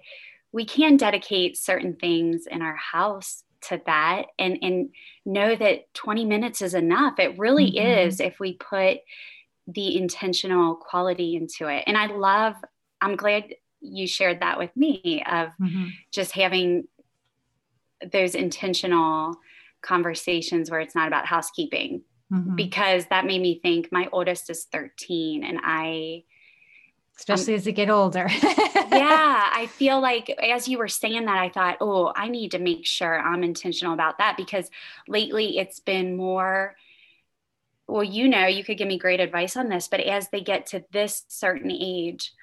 we 0.52 0.66
can 0.66 0.98
dedicate 0.98 1.58
certain 1.58 1.96
things 1.96 2.46
in 2.48 2.62
our 2.62 2.76
house 2.76 3.44
to 3.62 3.82
that 3.86 4.24
and, 4.40 4.58
and 4.62 4.90
know 5.26 5.56
that 5.56 5.94
20 5.94 6.26
minutes 6.26 6.62
is 6.62 6.74
enough. 6.74 7.20
It 7.20 7.38
really 7.38 7.72
mm-hmm. 7.72 8.08
is 8.08 8.20
if 8.20 8.40
we 8.40 8.54
put 8.54 9.00
the 9.68 9.98
intentional 9.98 10.76
quality 10.76 11.36
into 11.36 11.68
it. 11.68 11.84
And 11.88 11.98
I 11.98 12.08
love, 12.08 12.56
I'm 13.00 13.16
glad 13.16 13.54
you 13.80 14.08
shared 14.08 14.42
that 14.42 14.58
with 14.58 14.76
me 14.76 15.24
of 15.30 15.50
mm-hmm. 15.62 15.88
just 16.12 16.32
having 16.34 16.88
those 18.12 18.36
intentional 18.36 19.36
conversations 19.82 20.70
where 20.70 20.80
it's 20.80 20.96
not 20.96 21.08
about 21.08 21.26
housekeeping 21.26 22.02
mm-hmm. 22.32 22.56
because 22.56 23.06
that 23.08 23.26
made 23.26 23.42
me 23.42 23.60
think 23.60 23.92
my 23.92 24.08
oldest 24.12 24.50
is 24.50 24.66
13 24.66 25.44
and 25.44 25.60
I 25.64 26.24
especially 27.22 27.54
um, 27.54 27.58
as 27.58 27.66
they 27.66 27.72
get 27.72 27.90
older. 27.90 28.28
yeah, 28.42 29.50
I 29.54 29.70
feel 29.74 30.02
like 30.02 30.30
as 30.30 30.68
you 30.68 30.78
were 30.80 30.88
saying 30.88 31.26
that, 31.26 31.38
I 31.38 31.50
thought, 31.50 31.78
oh, 31.80 32.12
I 32.16 32.30
need 32.30 32.52
to 32.52 32.60
make 32.60 32.86
sure 32.86 33.20
I'm 33.20 33.44
intentional 33.44 33.94
about 33.94 34.18
that 34.18 34.38
because 34.38 34.70
lately 35.08 35.58
it's 35.60 35.80
been 35.80 36.18
more. 36.18 36.76
Well, 37.88 38.04
you 38.04 38.28
know, 38.30 38.48
you 38.48 38.64
could 38.64 38.78
give 38.78 38.88
me 38.88 38.98
great 38.98 39.20
advice 39.20 39.58
on 39.58 39.68
this, 39.68 39.88
but 39.88 40.00
as 40.00 40.30
they 40.30 40.42
get 40.42 40.68
to 40.68 40.84
this 40.92 41.26
certain 41.28 41.72
age, 41.72 42.34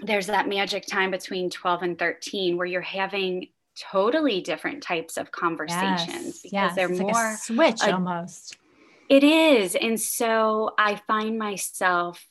there's 0.00 0.26
that 0.26 0.48
magic 0.48 0.84
time 0.86 1.10
between 1.10 1.48
12 1.48 1.82
and 1.82 1.98
13 1.98 2.56
where 2.56 2.66
you're 2.66 2.80
having 2.82 3.48
totally 3.76 4.40
different 4.40 4.82
types 4.82 5.16
of 5.16 5.30
conversations 5.30 6.08
yes, 6.08 6.42
because 6.42 6.52
yes. 6.52 6.74
they're 6.74 6.90
it's 6.90 7.00
more 7.00 7.12
like 7.12 7.38
switch 7.38 7.82
a, 7.82 7.92
almost. 7.92 8.56
It 9.08 9.22
is. 9.22 9.76
And 9.76 10.00
so 10.00 10.72
I 10.78 10.96
find 11.06 11.38
myself 11.38 12.26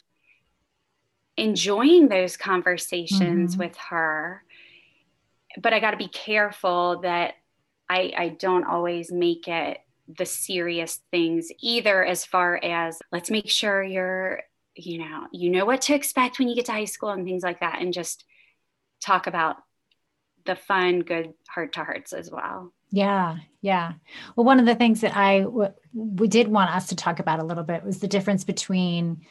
enjoying 1.38 2.08
those 2.08 2.38
conversations 2.38 3.54
mm-hmm. 3.54 3.64
with 3.64 3.78
her. 3.78 4.44
But 5.62 5.74
I 5.74 5.80
got 5.80 5.92
to 5.92 5.98
be 5.98 6.10
careful 6.10 7.02
that 7.02 7.36
I, 7.90 8.14
I 8.18 8.30
don't 8.30 8.66
always 8.66 9.12
make 9.12 9.48
it 9.48 9.80
the 10.08 10.26
serious 10.26 11.00
things 11.12 11.50
either, 11.62 12.04
as 12.04 12.26
far 12.26 12.58
as 12.64 13.00
let's 13.12 13.32
make 13.32 13.50
sure 13.50 13.82
you're, 13.82 14.42
you 14.76 15.00
know, 15.00 15.28
you 15.32 15.50
know 15.50 15.66
what 15.66 15.82
to 15.82 15.96
expect 15.96 16.40
when 16.40 16.48
you 16.48 16.56
get 16.56 16.66
to 16.66 16.74
high 16.74 16.86
school 16.86 17.10
and 17.10 17.26
things 17.26 17.44
like 17.44 17.62
that. 17.62 17.80
And 17.82 17.94
just 17.94 18.26
talk 19.02 19.28
about 19.28 19.58
the 20.46 20.56
fun, 20.56 21.02
good 21.02 21.34
heart 21.50 21.74
to 21.74 21.84
hearts 21.84 22.14
as 22.14 22.30
well. 22.32 22.74
Yeah, 22.92 23.38
yeah. 23.62 23.94
Well, 24.36 24.46
one 24.46 24.60
of 24.60 24.66
the 24.66 24.76
things 24.76 25.02
that 25.02 25.16
I 25.16 25.42
w- 25.42 25.74
we 25.94 26.28
did 26.28 26.48
want 26.48 26.74
us 26.74 26.88
to 26.88 26.96
talk 26.96 27.20
about 27.20 27.40
a 27.40 27.46
little 27.46 27.64
bit 27.64 27.84
was 27.84 28.00
the 28.00 28.08
difference 28.08 28.44
between, 28.44 29.26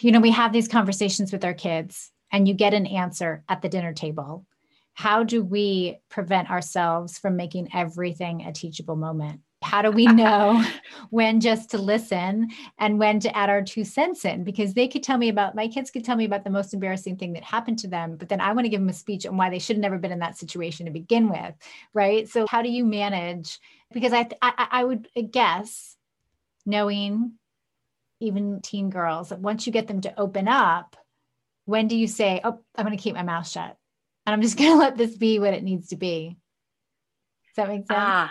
you 0.00 0.10
know, 0.10 0.20
we 0.20 0.30
have 0.30 0.52
these 0.52 0.68
conversations 0.68 1.32
with 1.32 1.44
our 1.44 1.54
kids, 1.54 2.10
and 2.32 2.48
you 2.48 2.54
get 2.54 2.74
an 2.74 2.86
answer 2.86 3.44
at 3.48 3.62
the 3.62 3.68
dinner 3.68 3.92
table. 3.92 4.46
How 4.94 5.22
do 5.22 5.42
we 5.44 5.98
prevent 6.08 6.50
ourselves 6.50 7.18
from 7.18 7.36
making 7.36 7.68
everything 7.74 8.42
a 8.42 8.52
teachable 8.52 8.96
moment? 8.96 9.40
How 9.64 9.82
do 9.82 9.90
we 9.90 10.06
know 10.06 10.64
when 11.10 11.40
just 11.40 11.70
to 11.70 11.78
listen 11.78 12.50
and 12.78 12.98
when 12.98 13.18
to 13.20 13.36
add 13.36 13.50
our 13.50 13.62
two 13.62 13.84
cents 13.84 14.24
in? 14.24 14.44
Because 14.44 14.74
they 14.74 14.86
could 14.86 15.02
tell 15.02 15.18
me 15.18 15.28
about 15.28 15.54
my 15.54 15.68
kids 15.68 15.90
could 15.90 16.04
tell 16.04 16.16
me 16.16 16.24
about 16.24 16.44
the 16.44 16.50
most 16.50 16.74
embarrassing 16.74 17.16
thing 17.16 17.32
that 17.32 17.42
happened 17.42 17.78
to 17.80 17.88
them, 17.88 18.16
but 18.16 18.28
then 18.28 18.40
I 18.40 18.52
want 18.52 18.66
to 18.66 18.68
give 18.68 18.80
them 18.80 18.88
a 18.88 18.94
speech 18.94 19.26
on 19.26 19.36
why 19.36 19.50
they 19.50 19.58
should 19.58 19.76
have 19.76 19.82
never 19.82 19.98
been 19.98 20.12
in 20.12 20.20
that 20.20 20.38
situation 20.38 20.86
to 20.86 20.92
begin 20.92 21.28
with, 21.28 21.54
right? 21.92 22.28
So 22.28 22.46
how 22.46 22.62
do 22.62 22.68
you 22.68 22.84
manage? 22.84 23.58
Because 23.92 24.12
I 24.12 24.28
I, 24.42 24.68
I 24.70 24.84
would 24.84 25.08
guess, 25.30 25.96
knowing 26.66 27.32
even 28.20 28.60
teen 28.60 28.90
girls, 28.90 29.30
that 29.30 29.40
once 29.40 29.66
you 29.66 29.72
get 29.72 29.88
them 29.88 30.00
to 30.02 30.20
open 30.20 30.48
up, 30.48 30.96
when 31.64 31.88
do 31.88 31.96
you 31.96 32.06
say, 32.06 32.40
"Oh, 32.44 32.60
I'm 32.76 32.84
going 32.84 32.96
to 32.96 33.02
keep 33.02 33.14
my 33.14 33.22
mouth 33.22 33.48
shut"? 33.48 33.76
and 34.26 34.34
I'm 34.34 34.42
just 34.42 34.56
going 34.58 34.70
to 34.70 34.76
let 34.76 34.96
this 34.96 35.16
be 35.16 35.38
what 35.38 35.54
it 35.54 35.62
needs 35.62 35.88
to 35.88 35.96
be. 35.96 36.36
Does 37.54 37.66
that 37.66 37.68
make 37.68 37.86
sense? 37.86 37.90
Ah, 37.92 38.30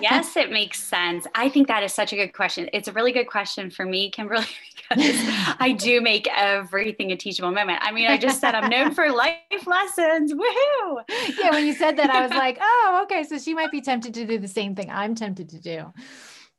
yes, 0.00 0.36
it 0.36 0.52
makes 0.52 0.80
sense. 0.80 1.26
I 1.34 1.48
think 1.48 1.66
that 1.66 1.82
is 1.82 1.92
such 1.92 2.12
a 2.12 2.16
good 2.16 2.32
question. 2.32 2.70
It's 2.72 2.86
a 2.86 2.92
really 2.92 3.10
good 3.10 3.26
question 3.26 3.68
for 3.68 3.84
me, 3.84 4.10
Kimberly, 4.10 4.46
because 4.90 5.16
I 5.58 5.72
do 5.78 6.00
make 6.00 6.28
everything 6.32 7.10
a 7.10 7.16
teachable 7.16 7.50
moment. 7.50 7.80
I 7.82 7.90
mean, 7.90 8.08
I 8.08 8.16
just 8.16 8.40
said 8.40 8.54
I'm 8.54 8.70
known 8.70 8.94
for 8.94 9.10
life 9.10 9.66
lessons. 9.66 10.32
Woohoo! 10.32 11.02
Yeah, 11.36 11.50
when 11.50 11.66
you 11.66 11.72
said 11.74 11.96
that, 11.96 12.10
I 12.10 12.22
was 12.22 12.30
like, 12.30 12.58
oh, 12.60 13.00
okay. 13.04 13.24
So 13.24 13.38
she 13.38 13.54
might 13.54 13.72
be 13.72 13.80
tempted 13.80 14.14
to 14.14 14.24
do 14.24 14.38
the 14.38 14.46
same 14.46 14.76
thing 14.76 14.88
I'm 14.88 15.16
tempted 15.16 15.48
to 15.48 15.60
do. 15.60 15.92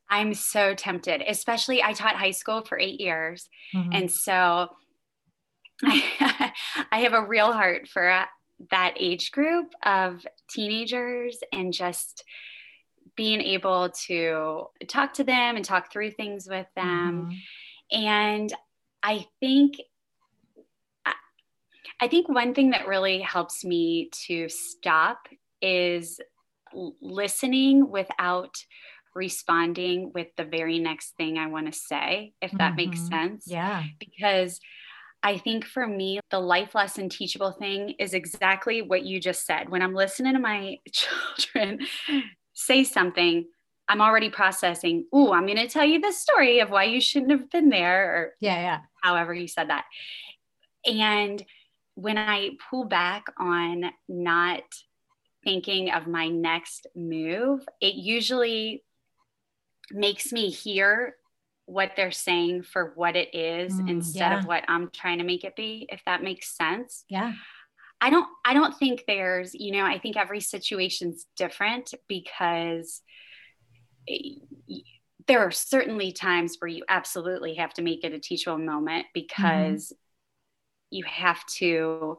I'm 0.10 0.34
so 0.34 0.74
tempted, 0.74 1.24
especially 1.26 1.82
I 1.82 1.94
taught 1.94 2.18
high 2.18 2.32
school 2.32 2.62
for 2.64 2.78
eight 2.78 3.00
years. 3.00 3.48
Mm-hmm. 3.74 3.90
And 3.94 4.12
so 4.12 4.68
I, 5.82 6.52
I 6.92 7.00
have 7.00 7.14
a 7.14 7.26
real 7.26 7.54
heart 7.54 7.88
for 7.88 8.10
that 8.72 8.96
age 8.98 9.32
group 9.32 9.74
of 9.84 10.26
teenagers 10.50 11.40
and 11.52 11.74
just 11.74 12.24
being 13.16 13.42
able 13.42 13.90
to 14.08 14.66
talk 14.88 15.14
to 15.14 15.24
them 15.24 15.56
and 15.56 15.64
talk 15.64 15.92
through 15.92 16.12
things 16.12 16.48
with 16.50 16.68
them. 16.76 17.30
Mm-hmm. 17.30 18.04
And 18.06 18.54
I 19.04 19.26
think 19.40 19.76
I 22.02 22.08
think 22.08 22.28
one 22.28 22.54
thing 22.54 22.72
that 22.72 22.88
really 22.88 23.22
helps 23.22 23.64
me 23.64 24.10
to 24.28 24.50
stop 24.50 25.28
is 25.62 26.20
listening 27.02 27.90
without 27.90 28.56
responding 29.14 30.12
with 30.14 30.28
the 30.36 30.44
very 30.44 30.78
next 30.78 31.16
thing 31.16 31.38
I 31.38 31.48
want 31.48 31.68
to 31.68 31.80
say, 31.80 32.34
if 32.42 32.52
that 32.52 32.74
mm-hmm. 32.74 32.76
makes 32.76 33.08
sense. 33.08 33.46
Yeah. 33.48 33.84
Because 33.98 34.60
I 35.26 35.40
think 35.40 35.66
for 35.66 35.88
me, 35.88 36.20
the 36.30 36.40
life 36.40 36.76
lesson 36.76 37.10
teachable 37.10 37.52
thing 37.52 37.96
is 37.98 38.14
exactly 38.14 38.84
what 38.84 39.04
you 39.04 39.20
just 39.20 39.44
said. 39.44 39.70
When 39.70 39.82
I'm 39.82 39.96
listening 39.96 40.34
to 40.34 40.40
my 40.40 40.78
children 40.92 41.80
say 42.54 42.84
something, 42.84 43.48
I'm 43.90 44.02
already 44.02 44.30
processing, 44.30 45.06
ooh, 45.16 45.34
I'm 45.34 45.48
going 45.48 45.58
to 45.58 45.68
tell 45.68 45.84
you 45.84 46.00
the 46.00 46.12
story 46.12 46.60
of 46.60 46.70
why 46.70 46.84
you 46.84 47.02
shouldn't 47.02 47.32
have 47.32 47.50
been 47.50 47.70
there, 47.70 48.16
or 48.16 48.34
yeah, 48.40 48.60
yeah, 48.62 48.80
however 49.02 49.34
you 49.34 49.48
said 49.48 49.70
that. 49.70 49.86
And 50.86 51.44
when 51.96 52.20
I 52.20 52.52
pull 52.70 52.86
back 52.86 53.26
on 53.40 53.86
not 54.08 54.62
thinking 55.44 55.90
of 55.90 56.06
my 56.06 56.28
next 56.28 56.86
move, 56.96 57.66
it 57.82 57.96
usually 57.96 58.84
makes 59.92 60.32
me 60.32 60.52
hear 60.52 61.16
what 61.66 61.92
they're 61.96 62.12
saying 62.12 62.64
for 62.64 62.94
what 62.96 63.16
it 63.16 63.34
is 63.34 63.74
mm, 63.74 63.90
instead 63.90 64.32
yeah. 64.32 64.40
of 64.40 64.46
what 64.46 64.64
I'm 64.68 64.90
trying 64.92 65.18
to 65.18 65.24
make 65.24 65.44
it 65.44 65.56
be, 65.56 65.88
if 65.92 66.02
that 66.06 66.24
makes 66.24 66.56
sense. 66.56 67.06
Yeah. 67.10 67.34
I 68.02 68.10
don't 68.10 68.28
I 68.44 68.54
don't 68.54 68.78
think 68.78 69.04
there's, 69.08 69.54
you 69.54 69.72
know, 69.72 69.86
I 69.86 69.98
think 69.98 70.18
every 70.18 70.42
situation's 70.42 71.26
different 71.36 71.94
because 72.08 73.02
there 75.28 75.40
are 75.40 75.52
certainly 75.52 76.12
times 76.12 76.58
where 76.60 76.68
you 76.68 76.84
absolutely 76.88 77.56
have 77.56 77.74
to 77.74 77.82
make 77.82 78.04
it 78.04 78.14
a 78.14 78.20
teachable 78.20 78.60
moment 78.60 79.08
because 79.14 79.88
mm-hmm. 79.88 79.96
you 80.92 81.04
have 81.06 81.44
to 81.58 82.18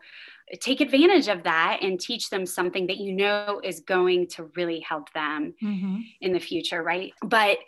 take 0.61 0.81
advantage 0.81 1.29
of 1.29 1.45
that 1.45 1.81
and 1.83 2.01
teach 2.01 2.31
them 2.31 2.47
something 2.47 2.89
that 2.89 2.97
you 2.97 3.13
know 3.13 3.61
is 3.63 3.81
going 3.81 4.27
to 4.29 4.51
really 4.57 4.81
help 4.81 5.13
them 5.13 5.55
mm-hmm. 5.63 5.99
in 6.21 6.33
the 6.33 6.41
future, 6.41 6.83
right? 6.83 7.13
But 7.23 7.59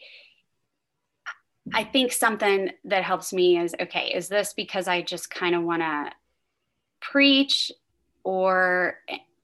I 1.74 1.84
think 1.84 2.12
something 2.12 2.70
that 2.84 3.02
helps 3.02 3.32
me 3.32 3.58
is 3.58 3.74
okay, 3.80 4.12
is 4.14 4.28
this 4.28 4.52
because 4.52 4.88
I 4.88 5.02
just 5.02 5.30
kind 5.30 5.54
of 5.54 5.62
want 5.62 5.82
to 5.82 6.12
preach 7.00 7.72
or 8.24 8.98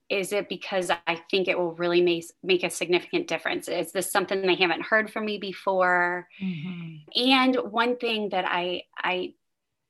is 0.09 0.31
it 0.31 0.47
because 0.49 0.91
I 1.07 1.19
think 1.31 1.47
it 1.47 1.57
will 1.57 1.73
really 1.73 2.01
make, 2.01 2.25
make 2.43 2.63
a 2.63 2.69
significant 2.69 3.27
difference? 3.27 3.67
Is 3.67 3.91
this 3.91 4.11
something 4.11 4.41
they 4.41 4.55
haven't 4.55 4.83
heard 4.83 5.09
from 5.09 5.25
me 5.25 5.39
before? 5.39 6.27
Mm-hmm. 6.41 7.29
And 7.29 7.55
one 7.71 7.97
thing 7.97 8.29
that 8.29 8.45
I, 8.47 8.83
I 8.95 9.33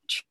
tr- 0.08 0.22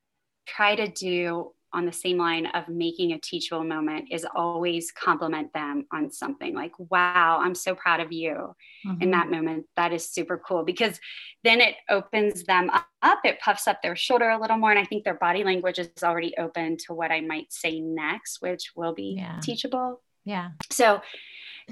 try 0.48 0.76
to 0.76 0.88
do 0.88 1.54
on 1.76 1.86
the 1.86 1.92
same 1.92 2.18
line 2.18 2.46
of 2.48 2.68
making 2.70 3.12
a 3.12 3.20
teachable 3.20 3.64
moment 3.64 4.08
is 4.10 4.26
always 4.34 4.92
compliment 4.92 5.52
them 5.54 5.86
on 5.92 6.10
something 6.10 6.56
like, 6.56 6.72
wow, 6.78 7.40
I'm 7.42 7.54
so 7.54 7.76
proud 7.76 8.00
of 8.00 8.12
you 8.12 8.56
mm-hmm. 8.88 9.02
in 9.02 9.12
that 9.12 9.30
moment. 9.30 9.66
That 9.76 9.92
is 9.92 10.10
super 10.10 10.42
cool 10.48 10.64
because 10.64 11.00
then 11.44 11.60
it 11.60 11.76
opens 11.90 12.44
them 12.44 12.72
up, 13.02 13.20
it 13.26 13.40
puffs 13.42 13.68
up 13.68 13.82
their 13.82 13.96
shoulder 13.96 14.30
a 14.30 14.40
little 14.40 14.58
more. 14.58 14.72
And 14.72 14.80
I 14.80 14.86
think 14.86 15.04
their 15.04 15.16
body 15.16 15.44
language 15.44 15.78
is 15.78 15.90
already 16.02 16.34
open 16.38 16.78
to 16.88 16.94
what 16.94 17.12
I 17.12 17.22
might 17.22 17.52
say 17.52 17.82
next, 17.82 18.42
which 18.42 18.72
will 18.76 18.94
be 18.94 19.16
yeah. 19.18 19.40
teachable. 19.42 20.02
Yeah. 20.24 20.52
So 20.72 21.02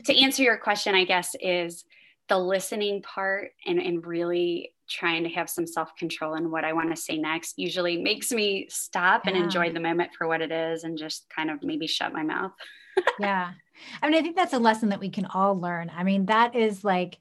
to 0.04 0.22
answer 0.22 0.44
your 0.44 0.58
question, 0.58 0.96
I 0.96 1.06
guess, 1.06 1.36
is 1.40 1.86
the 2.30 2.38
listening 2.38 3.02
part 3.02 3.52
and, 3.66 3.80
and 3.80 4.06
really 4.06 4.74
trying 4.94 5.24
to 5.24 5.30
have 5.30 5.50
some 5.50 5.66
self 5.66 5.96
control 5.98 6.36
in 6.36 6.52
what 6.52 6.64
I 6.64 6.74
want 6.74 6.90
to 6.92 7.02
say 7.02 7.18
next 7.18 7.58
usually 7.58 7.98
makes 7.98 8.32
me 8.32 8.68
stop 8.70 9.26
yeah. 9.26 9.34
and 9.34 9.44
enjoy 9.44 9.72
the 9.72 9.80
moment 9.80 10.12
for 10.18 10.28
what 10.28 10.42
it 10.42 10.52
is 10.52 10.84
and 10.84 10.98
just 10.98 11.26
kind 11.36 11.50
of 11.50 11.64
maybe 11.64 11.88
shut 11.88 12.14
my 12.14 12.24
mouth. 12.24 12.52
yeah. 13.20 13.52
I 14.02 14.10
mean, 14.10 14.18
I 14.18 14.22
think 14.22 14.36
that's 14.36 14.54
a 14.54 14.60
lesson 14.60 14.90
that 14.90 15.00
we 15.00 15.10
can 15.10 15.26
all 15.26 15.60
learn. 15.60 15.92
I 15.96 16.04
mean, 16.04 16.28
that 16.28 16.56
is 16.56 16.84
like 16.84 17.18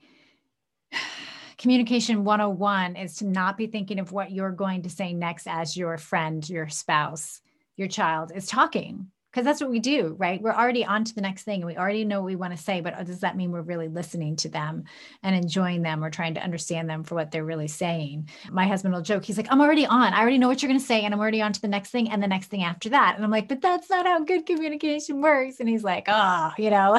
communication 1.59 2.25
101 2.25 2.97
is 2.97 3.17
to 3.17 3.27
not 3.27 3.57
be 3.57 3.67
thinking 3.67 3.99
of 3.99 4.13
what 4.13 4.31
you're 4.31 4.53
going 4.53 4.83
to 4.83 4.91
say 4.91 5.13
next 5.15 5.47
as 5.47 5.77
your 5.77 5.97
friend, 5.97 6.49
your 6.49 6.69
spouse, 6.69 7.41
your 7.77 7.89
child 7.89 8.33
is 8.35 8.47
talking 8.47 9.09
because 9.33 9.47
that's 9.47 9.62
what 9.62 9.71
we 9.71 9.81
do, 9.81 10.14
right? 10.18 10.42
We're 10.42 10.53
already 10.53 10.85
on 10.85 11.05
to 11.05 11.14
the 11.14 11.23
next 11.23 11.45
thing 11.45 11.62
and 11.62 11.66
we 11.66 11.77
already 11.77 12.05
know 12.05 12.21
what 12.21 12.27
we 12.27 12.37
want 12.37 12.55
to 12.55 12.62
say, 12.62 12.83
but 12.83 12.92
uh, 12.92 13.03
does 13.03 13.21
that 13.21 13.35
mean 13.35 13.51
we're 13.51 13.62
really 13.62 13.88
listening 13.88 14.37
to 14.37 14.51
them 14.51 14.85
and 15.23 15.35
enjoying 15.35 15.81
them 15.81 16.05
or 16.05 16.11
trying 16.11 16.35
to 16.35 16.42
understand 16.42 16.90
them 16.90 17.03
for 17.03 17.14
what 17.14 17.31
they're 17.31 17.45
really 17.45 17.68
saying? 17.68 18.29
My 18.51 18.66
husband 18.66 18.92
will 18.92 19.01
joke, 19.01 19.25
he's 19.25 19.38
like, 19.38 19.51
I'm 19.51 19.62
already 19.62 19.87
on. 19.87 20.12
I 20.12 20.21
already 20.21 20.37
know 20.37 20.49
what 20.49 20.62
you're 20.62 20.68
going 20.68 20.81
to 20.81 20.87
say 20.87 21.03
and 21.03 21.14
I'm 21.14 21.21
already 21.21 21.40
on 21.40 21.55
to 21.55 21.62
the 21.62 21.68
next 21.68 21.90
thing 21.90 22.11
and 22.11 22.23
the 22.23 22.29
next 22.29 22.49
thing 22.49 22.62
after 22.62 22.90
that. 22.90 23.14
And 23.16 23.25
I'm 23.25 23.31
like, 23.31 23.49
but 23.49 23.62
that's 23.62 23.88
not 23.88 24.05
how 24.05 24.23
good 24.23 24.45
communication 24.45 25.23
works. 25.23 25.61
And 25.61 25.68
he's 25.68 25.83
like, 25.83 26.05
oh, 26.09 26.53
you 26.59 26.68
know, 26.68 26.99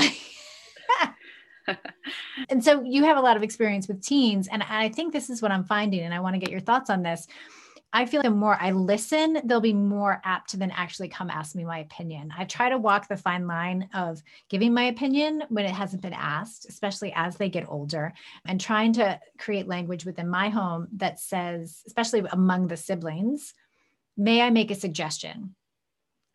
and 2.50 2.64
so 2.64 2.82
you 2.84 3.04
have 3.04 3.18
a 3.18 3.22
lot 3.22 3.38
of 3.38 3.44
experience 3.44 3.88
with 3.88 4.02
teens. 4.02 4.48
And 4.52 4.64
I 4.64 4.90
think 4.90 5.14
this 5.14 5.30
is 5.30 5.40
what 5.44 5.52
I'm 5.52 5.66
finding. 5.66 6.00
And 6.00 6.16
I 6.16 6.20
want 6.20 6.34
to 6.34 6.40
get 6.40 6.50
your 6.50 6.62
thoughts 6.62 6.90
on 6.90 7.04
this 7.04 7.28
I 7.96 8.08
feel 8.08 8.24
the 8.24 8.32
more 8.32 8.58
I 8.60 8.72
listen, 8.72 9.40
they'll 9.46 9.62
be 9.62 9.72
more 9.72 10.20
apt 10.24 10.50
to 10.50 10.58
then 10.58 10.72
actually 10.72 11.10
come 11.10 11.30
ask 11.30 11.56
me 11.56 11.64
my 11.64 11.78
opinion. 11.78 12.34
I 12.36 12.46
try 12.46 12.70
to 12.70 12.78
walk 12.80 13.08
the 13.08 13.16
fine 13.16 13.46
line 13.46 13.88
of 13.94 14.24
giving 14.50 14.74
my 14.74 14.86
opinion 14.86 15.44
when 15.50 15.66
it 15.66 15.72
hasn't 15.72 16.02
been 16.02 16.14
asked, 16.14 16.66
especially 16.68 17.14
as 17.16 17.38
they 17.38 17.50
get 17.50 17.70
older, 17.70 18.12
and 18.48 18.60
trying 18.60 18.94
to 18.94 19.20
create 19.38 19.68
language 19.68 20.06
within 20.06 20.28
my 20.28 20.50
home 20.50 20.88
that 20.94 21.20
says, 21.20 21.84
especially 21.86 22.24
among 22.32 22.68
the 22.68 22.78
siblings, 22.78 23.54
may 24.18 24.42
I 24.42 24.50
make 24.50 24.72
a 24.72 24.76
suggestion? 24.76 25.56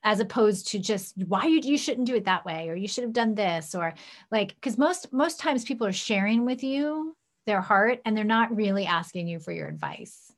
as 0.04 0.20
opposed 0.20 0.68
to 0.68 0.78
just 0.78 1.12
why 1.26 1.44
you, 1.44 1.58
you 1.60 1.76
shouldn't 1.76 2.06
do 2.06 2.14
it 2.14 2.24
that 2.26 2.44
way 2.44 2.68
or 2.68 2.76
you 2.76 2.86
should 2.86 3.02
have 3.02 3.12
done 3.12 3.34
this 3.34 3.74
or 3.74 3.92
like 4.30 4.54
because 4.54 4.78
most 4.78 5.12
most 5.12 5.40
times 5.40 5.64
people 5.64 5.88
are 5.88 5.92
sharing 5.92 6.44
with 6.44 6.62
you 6.62 7.16
their 7.46 7.60
heart 7.60 8.00
and 8.04 8.16
they're 8.16 8.22
not 8.22 8.54
really 8.54 8.86
asking 8.86 9.26
you 9.26 9.40
for 9.40 9.50
your 9.50 9.66
advice 9.66 10.32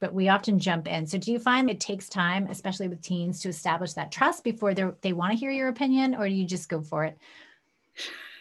but 0.00 0.14
we 0.14 0.28
often 0.28 0.58
jump 0.58 0.86
in. 0.86 1.06
So 1.06 1.18
do 1.18 1.32
you 1.32 1.38
find 1.38 1.68
it 1.68 1.80
takes 1.80 2.08
time, 2.08 2.46
especially 2.48 2.88
with 2.88 3.02
teens, 3.02 3.40
to 3.40 3.48
establish 3.48 3.94
that 3.94 4.12
trust 4.12 4.44
before 4.44 4.74
they 4.74 4.84
they 5.00 5.12
want 5.12 5.32
to 5.32 5.38
hear 5.38 5.50
your 5.50 5.68
opinion, 5.68 6.14
or 6.14 6.28
do 6.28 6.34
you 6.34 6.46
just 6.46 6.68
go 6.68 6.80
for 6.80 7.04
it? 7.04 7.18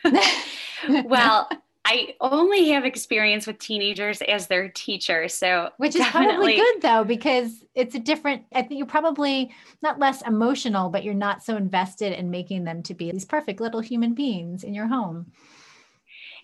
well, 1.06 1.50
I 1.90 2.16
only 2.20 2.70
have 2.72 2.84
experience 2.84 3.48
with 3.48 3.60
teenagers 3.60 4.22
as 4.22 4.48
their 4.48 4.68
teacher. 4.68 5.30
So 5.30 5.70
which 5.78 5.96
is 5.96 6.02
definitely. 6.02 6.36
probably 6.36 6.56
good 6.58 6.82
though, 6.82 7.04
because 7.06 7.64
it's 7.76 7.96
a 7.96 8.00
different, 8.00 8.44
I 8.54 8.62
think 8.62 8.78
you're 8.78 8.88
probably 8.88 9.52
not 9.82 9.98
less 9.98 10.22
emotional, 10.24 10.90
but 10.90 11.06
you're 11.06 11.14
not 11.14 11.44
so 11.44 11.56
invested 11.56 12.12
in 12.12 12.30
making 12.30 12.66
them 12.66 12.84
to 12.84 12.94
be 12.94 13.10
these 13.12 13.24
perfect 13.24 13.62
little 13.62 13.80
human 13.80 14.14
beings 14.14 14.66
in 14.66 14.74
your 14.74 14.88
home. 14.88 15.32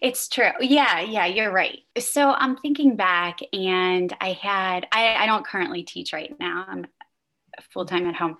It's 0.03 0.27
true. 0.27 0.51
Yeah, 0.59 0.99
yeah, 0.99 1.25
you're 1.27 1.53
right. 1.53 1.79
So 1.97 2.31
I'm 2.31 2.57
thinking 2.57 2.97
back 2.97 3.39
and 3.53 4.13
I 4.19 4.33
had, 4.33 4.85
I, 4.91 5.15
I 5.15 5.25
don't 5.25 5.47
currently 5.47 5.83
teach 5.83 6.11
right 6.11 6.37
now. 6.41 6.65
I'm 6.67 6.85
full 7.71 7.85
time 7.85 8.05
at 8.07 8.15
home, 8.15 8.37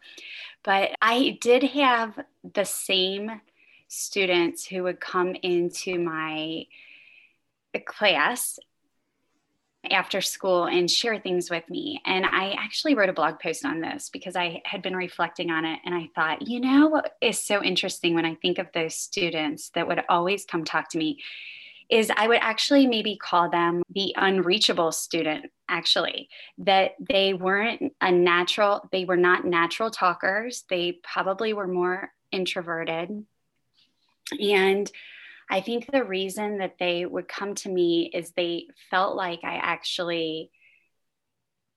but 0.63 0.91
I 1.01 1.37
did 1.39 1.63
have 1.63 2.19
the 2.53 2.65
same 2.65 3.39
students 3.87 4.65
who 4.65 4.83
would 4.83 4.99
come 4.99 5.35
into 5.35 5.97
my 5.99 6.65
class 7.85 8.59
after 9.89 10.21
school 10.21 10.65
and 10.65 10.89
share 10.89 11.19
things 11.19 11.49
with 11.49 11.69
me. 11.69 12.01
And 12.05 12.25
I 12.25 12.51
actually 12.51 12.95
wrote 12.95 13.09
a 13.09 13.13
blog 13.13 13.39
post 13.39 13.65
on 13.65 13.81
this 13.81 14.09
because 14.09 14.35
I 14.35 14.61
had 14.65 14.81
been 14.81 14.95
reflecting 14.95 15.51
on 15.51 15.65
it. 15.65 15.79
And 15.85 15.93
I 15.93 16.09
thought, 16.15 16.47
you 16.47 16.59
know, 16.59 16.87
what 16.87 17.17
is 17.21 17.39
so 17.39 17.61
interesting 17.61 18.15
when 18.15 18.25
I 18.25 18.35
think 18.35 18.59
of 18.59 18.67
those 18.73 18.95
students 18.95 19.69
that 19.71 19.87
would 19.87 20.03
always 20.07 20.45
come 20.45 20.63
talk 20.63 20.89
to 20.89 20.97
me 20.97 21.19
is 21.89 22.09
I 22.15 22.27
would 22.27 22.39
actually 22.41 22.87
maybe 22.87 23.17
call 23.17 23.49
them 23.49 23.83
the 23.89 24.13
unreachable 24.15 24.91
student, 24.91 25.51
actually, 25.67 26.29
that 26.59 26.91
they 26.99 27.33
weren't 27.33 27.93
a 27.99 28.11
natural, 28.11 28.87
they 28.91 29.05
were 29.05 29.17
not 29.17 29.45
natural 29.45 29.91
talkers. 29.91 30.63
They 30.69 30.99
probably 31.03 31.53
were 31.53 31.67
more 31.67 32.11
introverted. 32.31 33.25
And 34.39 34.91
I 35.53 35.61
think 35.61 35.91
the 35.91 36.03
reason 36.03 36.57
that 36.57 36.79
they 36.79 37.05
would 37.05 37.27
come 37.27 37.53
to 37.53 37.69
me 37.69 38.09
is 38.11 38.31
they 38.31 38.65
felt 38.89 39.15
like 39.15 39.41
I 39.43 39.57
actually 39.57 40.49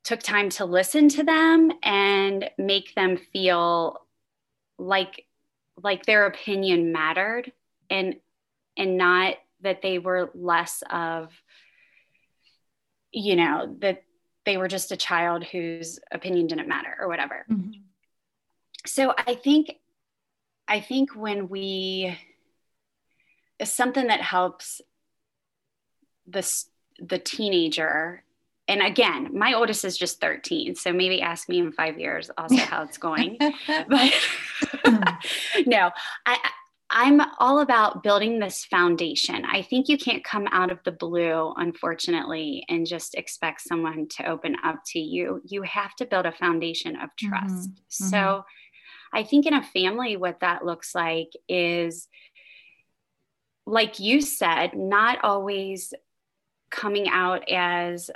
took 0.03 0.21
time 0.21 0.49
to 0.49 0.65
listen 0.65 1.11
to 1.11 1.23
them 1.23 1.71
and 1.83 2.49
make 2.57 2.95
them 2.95 3.19
feel 3.35 3.99
like 4.79 5.27
like 5.83 6.07
their 6.07 6.25
opinion 6.25 6.91
mattered 6.91 7.53
and 7.91 8.15
and 8.79 8.97
not 8.97 9.35
that 9.61 9.83
they 9.83 9.99
were 9.99 10.31
less 10.33 10.83
of 10.89 11.31
you 13.13 13.37
know 13.37 13.77
that 13.81 14.05
they 14.47 14.57
were 14.57 14.69
just 14.69 14.91
a 14.91 14.97
child 14.97 15.45
whose 15.45 16.01
opinion 16.11 16.47
didn't 16.47 16.69
matter 16.69 16.97
or 16.99 17.09
whatever 17.09 17.45
mm-hmm. 17.51 17.73
so 18.87 19.13
i 19.19 19.35
think 19.35 19.73
i 20.67 20.81
think 20.81 21.15
when 21.15 21.49
we 21.51 22.17
something 23.65 24.09
that 24.09 24.21
helps 24.21 24.81
the 26.27 26.49
the 26.99 27.19
teenager. 27.19 28.23
And 28.69 28.83
again 28.83 29.31
my 29.33 29.55
oldest 29.55 29.85
is 29.85 29.97
just 29.97 30.21
13 30.21 30.75
so 30.75 30.93
maybe 30.93 31.23
ask 31.23 31.49
me 31.49 31.61
in 31.61 31.71
five 31.71 32.01
years 32.01 32.31
also 32.37 32.57
how 32.57 32.83
it's 32.83 32.99
going. 32.99 33.39
But 33.89 34.13
no 35.67 35.91
i 36.25 36.51
i'm 36.91 37.21
all 37.39 37.61
about 37.61 38.03
building 38.03 38.39
this 38.39 38.65
foundation. 38.65 39.45
I 39.45 39.63
think 39.63 39.89
you 39.89 39.99
can't 39.99 40.25
come 40.25 40.49
out 40.51 40.73
of 40.73 40.83
the 40.85 40.93
blue 40.93 41.53
unfortunately 41.57 42.65
and 42.69 42.87
just 42.87 43.15
expect 43.15 43.61
someone 43.61 44.09
to 44.17 44.29
open 44.29 44.57
up 44.65 44.81
to 44.89 44.99
you. 44.99 45.43
You 45.45 45.63
have 45.63 45.95
to 45.97 46.07
build 46.07 46.27
a 46.27 46.33
foundation 46.33 46.97
of 46.97 47.11
mm-hmm. 47.11 47.29
trust. 47.29 47.71
Mm-hmm. 47.71 48.05
so 48.05 48.45
i 49.13 49.23
think 49.23 49.47
in 49.47 49.55
a 49.55 49.63
family 49.63 50.17
what 50.17 50.41
that 50.41 50.65
looks 50.65 50.93
like 50.95 51.31
is 51.49 52.09
like 53.67 53.99
you 53.99 54.21
said, 54.21 54.75
not 54.75 55.19
always 55.25 55.93
coming 56.71 57.09
out 57.09 57.51
as 57.51 58.11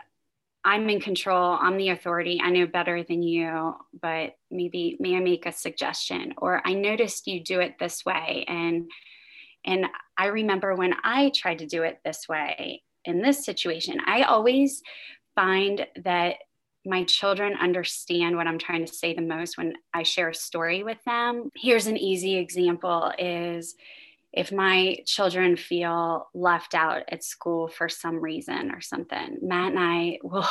I'm 0.65 0.89
in 0.91 1.01
control, 1.01 1.57
I'm 1.61 1.77
the 1.77 1.89
authority, 1.89 2.41
I 2.43 2.51
know 2.51 2.67
better 2.67 3.03
than 3.03 3.23
you, 3.23 3.75
but 4.01 4.37
maybe 4.51 4.97
may 5.01 5.17
I 5.17 5.21
make 5.21 5.47
a 5.47 5.53
suggestion? 5.53 6.35
Or 6.37 6.61
I 6.65 6.75
noticed 6.75 7.27
you 7.27 7.43
do 7.43 7.61
it 7.61 7.77
this 7.79 8.05
way. 8.05 8.45
And 8.47 8.91
and 9.65 9.87
I 10.17 10.27
remember 10.27 10.75
when 10.75 10.95
I 11.05 11.33
tried 11.35 11.59
to 11.59 11.67
do 11.67 11.83
it 11.83 12.01
this 12.05 12.27
way 12.29 12.83
in 13.05 13.21
this 13.21 13.45
situation, 13.45 13.99
I 14.07 14.23
always 14.23 14.83
find 15.35 15.87
that 16.03 16.37
my 16.87 17.05
children 17.05 17.55
understand 17.61 18.37
what 18.37 18.47
I'm 18.47 18.59
trying 18.59 18.87
to 18.87 18.93
say 18.93 19.15
the 19.15 19.21
most 19.21 19.59
when 19.59 19.75
I 19.93 20.03
share 20.03 20.31
a 20.31 20.35
story 20.35 20.83
with 20.83 21.03
them. 21.05 21.51
Here's 21.55 21.87
an 21.87 21.99
easy 21.99 22.37
example 22.37 23.13
is 23.19 23.75
if 24.33 24.53
my 24.53 24.99
children 25.07 25.57
feel 25.57 26.29
left 26.35 26.75
out 26.75 27.03
at 27.11 27.25
school 27.25 27.69
for 27.69 27.89
some 27.89 28.21
reason 28.21 28.71
or 28.71 28.81
something, 28.81 29.39
Matt 29.43 29.73
and 29.73 29.79
I 29.79 30.19
will 30.23 30.47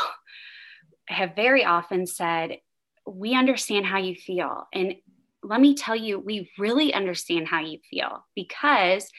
have 1.08 1.36
very 1.36 1.66
often 1.66 2.06
said, 2.06 2.58
We 3.06 3.36
understand 3.36 3.86
how 3.86 4.00
you 4.00 4.16
feel. 4.16 4.68
And 4.74 4.96
let 5.44 5.62
me 5.62 5.74
tell 5.76 5.96
you, 5.96 6.20
we 6.20 6.52
really 6.58 6.94
understand 6.94 7.48
how 7.48 7.62
you 7.62 7.80
feel 7.90 8.26
because 8.36 9.10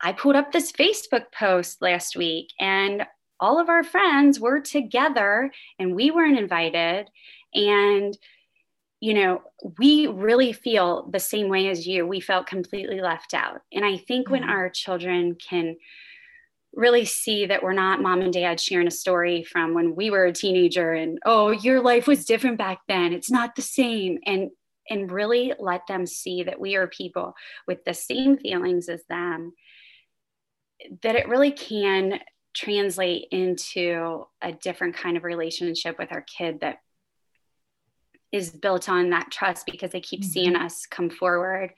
I 0.00 0.12
put 0.12 0.36
up 0.36 0.52
this 0.52 0.72
Facebook 0.72 1.32
post 1.32 1.80
last 1.80 2.16
week 2.16 2.52
and 2.60 3.04
all 3.40 3.58
of 3.58 3.68
our 3.68 3.82
friends 3.84 4.38
were 4.38 4.60
together 4.60 5.50
and 5.78 5.94
we 5.94 6.10
weren't 6.10 6.38
invited. 6.38 7.08
And 7.54 8.16
you 9.00 9.14
know, 9.14 9.42
we 9.78 10.06
really 10.08 10.52
feel 10.52 11.08
the 11.10 11.20
same 11.20 11.48
way 11.48 11.68
as 11.68 11.86
you. 11.86 12.06
We 12.06 12.20
felt 12.20 12.46
completely 12.46 13.00
left 13.00 13.32
out. 13.32 13.60
And 13.72 13.84
I 13.84 13.96
think 13.96 14.26
mm-hmm. 14.26 14.32
when 14.32 14.44
our 14.44 14.68
children 14.68 15.36
can 15.36 15.76
really 16.74 17.04
see 17.04 17.46
that 17.46 17.62
we're 17.62 17.72
not 17.72 18.02
mom 18.02 18.20
and 18.20 18.32
dad 18.32 18.60
sharing 18.60 18.86
a 18.86 18.90
story 18.90 19.42
from 19.42 19.74
when 19.74 19.94
we 19.94 20.10
were 20.10 20.26
a 20.26 20.32
teenager 20.32 20.92
and 20.92 21.18
oh 21.24 21.50
your 21.50 21.80
life 21.80 22.06
was 22.06 22.26
different 22.26 22.58
back 22.58 22.78
then 22.88 23.14
it's 23.14 23.30
not 23.30 23.56
the 23.56 23.62
same 23.62 24.18
and 24.26 24.50
and 24.90 25.10
really 25.10 25.54
let 25.58 25.86
them 25.86 26.06
see 26.06 26.42
that 26.42 26.60
we 26.60 26.76
are 26.76 26.86
people 26.86 27.34
with 27.66 27.82
the 27.84 27.94
same 27.94 28.36
feelings 28.36 28.88
as 28.88 29.02
them 29.08 29.52
that 31.02 31.16
it 31.16 31.26
really 31.28 31.50
can 31.50 32.20
translate 32.54 33.26
into 33.30 34.24
a 34.42 34.52
different 34.52 34.96
kind 34.96 35.16
of 35.16 35.24
relationship 35.24 35.98
with 35.98 36.12
our 36.12 36.22
kid 36.22 36.60
that 36.60 36.78
is 38.32 38.50
built 38.50 38.88
on 38.88 39.10
that 39.10 39.30
trust 39.30 39.66
because 39.66 39.92
they 39.92 40.00
keep 40.00 40.20
mm-hmm. 40.20 40.30
seeing 40.30 40.56
us 40.56 40.86
come 40.86 41.10
forward 41.10 41.72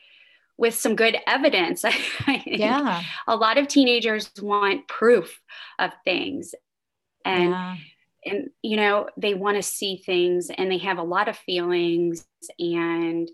with 0.56 0.74
some 0.74 0.94
good 0.94 1.16
evidence. 1.26 1.84
yeah. 2.46 3.02
A 3.26 3.34
lot 3.34 3.56
of 3.56 3.66
teenagers 3.66 4.30
want 4.40 4.86
proof 4.88 5.40
of 5.78 5.90
things. 6.04 6.54
And 7.24 7.50
yeah. 7.50 7.76
and 8.26 8.50
you 8.62 8.76
know, 8.76 9.08
they 9.16 9.34
want 9.34 9.56
to 9.56 9.62
see 9.62 9.96
things 10.04 10.50
and 10.56 10.70
they 10.70 10.78
have 10.78 10.98
a 10.98 11.02
lot 11.02 11.28
of 11.28 11.36
feelings 11.36 12.26
and 12.58 13.30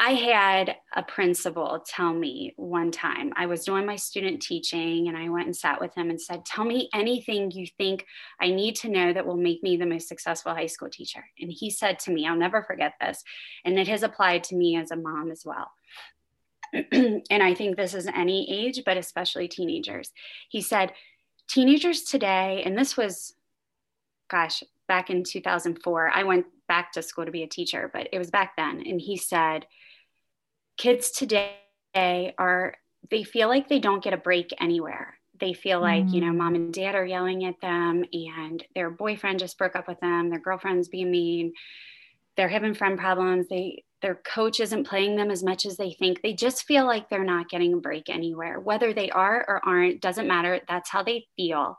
I, 0.00 0.12
had 0.14 0.76
a 0.94 1.02
principal 1.02 1.84
tell 1.84 2.12
me 2.12 2.54
one 2.56 2.90
time, 2.90 3.32
I 3.36 3.46
was 3.46 3.64
doing 3.64 3.84
my 3.84 3.96
student 3.96 4.40
teaching 4.40 5.08
and 5.08 5.16
I 5.16 5.28
went 5.28 5.46
and 5.46 5.56
sat 5.56 5.80
with 5.80 5.94
him 5.94 6.10
and 6.10 6.20
said, 6.20 6.44
Tell 6.44 6.64
me 6.64 6.88
anything 6.94 7.50
you 7.50 7.66
think 7.66 8.06
I 8.40 8.50
need 8.50 8.76
to 8.76 8.88
know 8.88 9.12
that 9.12 9.26
will 9.26 9.36
make 9.36 9.62
me 9.62 9.76
the 9.76 9.86
most 9.86 10.08
successful 10.08 10.54
high 10.54 10.66
school 10.66 10.88
teacher. 10.88 11.24
And 11.40 11.50
he 11.50 11.70
said 11.70 11.98
to 12.00 12.12
me, 12.12 12.26
I'll 12.26 12.36
never 12.36 12.62
forget 12.62 12.94
this. 13.00 13.24
And 13.64 13.78
it 13.78 13.88
has 13.88 14.02
applied 14.02 14.44
to 14.44 14.56
me 14.56 14.76
as 14.76 14.90
a 14.90 14.96
mom 14.96 15.30
as 15.30 15.44
well. 15.44 15.70
and 16.72 17.42
I 17.42 17.54
think 17.54 17.76
this 17.76 17.94
is 17.94 18.06
any 18.06 18.66
age, 18.66 18.82
but 18.84 18.96
especially 18.96 19.48
teenagers. 19.48 20.12
He 20.48 20.60
said, 20.60 20.92
Teenagers 21.48 22.02
today, 22.02 22.62
and 22.64 22.76
this 22.76 22.94
was, 22.94 23.34
gosh, 24.30 24.62
back 24.88 25.10
in 25.10 25.22
2004, 25.22 26.10
I 26.12 26.24
went 26.24 26.46
back 26.66 26.92
to 26.92 27.02
school 27.02 27.24
to 27.24 27.30
be 27.30 27.42
a 27.42 27.48
teacher, 27.48 27.90
but 27.92 28.08
it 28.12 28.18
was 28.18 28.30
back 28.30 28.56
then. 28.56 28.82
And 28.84 29.00
he 29.00 29.16
said, 29.16 29.66
kids 30.76 31.10
today 31.10 31.54
are, 31.94 32.74
they 33.10 33.22
feel 33.22 33.48
like 33.48 33.68
they 33.68 33.78
don't 33.78 34.02
get 34.02 34.14
a 34.14 34.18
break 34.18 34.50
anywhere. 34.60 35.14
They 35.38 35.52
feel 35.52 35.80
like, 35.80 36.04
mm. 36.04 36.12
you 36.14 36.20
know, 36.20 36.32
mom 36.32 36.56
and 36.56 36.74
dad 36.74 36.94
are 36.94 37.06
yelling 37.06 37.44
at 37.44 37.60
them 37.60 38.04
and 38.12 38.64
their 38.74 38.90
boyfriend 38.90 39.38
just 39.38 39.56
broke 39.56 39.76
up 39.76 39.86
with 39.86 40.00
them, 40.00 40.30
their 40.30 40.40
girlfriend's 40.40 40.88
being 40.88 41.10
mean, 41.10 41.52
they're 42.36 42.48
having 42.48 42.74
friend 42.74 42.98
problems. 42.98 43.48
They, 43.48 43.84
their 44.00 44.14
coach 44.14 44.60
isn't 44.60 44.86
playing 44.86 45.16
them 45.16 45.30
as 45.30 45.42
much 45.42 45.66
as 45.66 45.76
they 45.76 45.92
think. 45.92 46.22
They 46.22 46.32
just 46.32 46.64
feel 46.66 46.86
like 46.86 47.08
they're 47.08 47.24
not 47.24 47.48
getting 47.48 47.72
a 47.74 47.78
break 47.78 48.08
anywhere. 48.08 48.60
Whether 48.60 48.92
they 48.92 49.10
are 49.10 49.44
or 49.48 49.60
aren't, 49.64 50.00
doesn't 50.00 50.28
matter. 50.28 50.60
That's 50.68 50.88
how 50.88 51.02
they 51.02 51.26
feel 51.36 51.76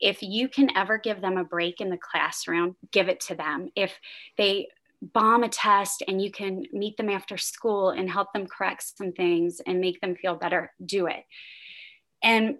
if 0.00 0.22
you 0.22 0.48
can 0.48 0.76
ever 0.76 0.98
give 0.98 1.20
them 1.20 1.36
a 1.36 1.44
break 1.44 1.80
in 1.80 1.90
the 1.90 1.98
classroom, 1.98 2.76
give 2.92 3.08
it 3.08 3.20
to 3.20 3.34
them. 3.34 3.70
If 3.74 3.98
they 4.36 4.68
bomb 5.02 5.42
a 5.42 5.48
test 5.48 6.02
and 6.08 6.20
you 6.20 6.30
can 6.30 6.64
meet 6.72 6.96
them 6.96 7.10
after 7.10 7.36
school 7.36 7.90
and 7.90 8.10
help 8.10 8.32
them 8.32 8.46
correct 8.46 8.96
some 8.96 9.12
things 9.12 9.60
and 9.66 9.80
make 9.80 10.00
them 10.00 10.16
feel 10.16 10.34
better, 10.34 10.72
do 10.84 11.06
it. 11.06 11.24
And 12.22 12.56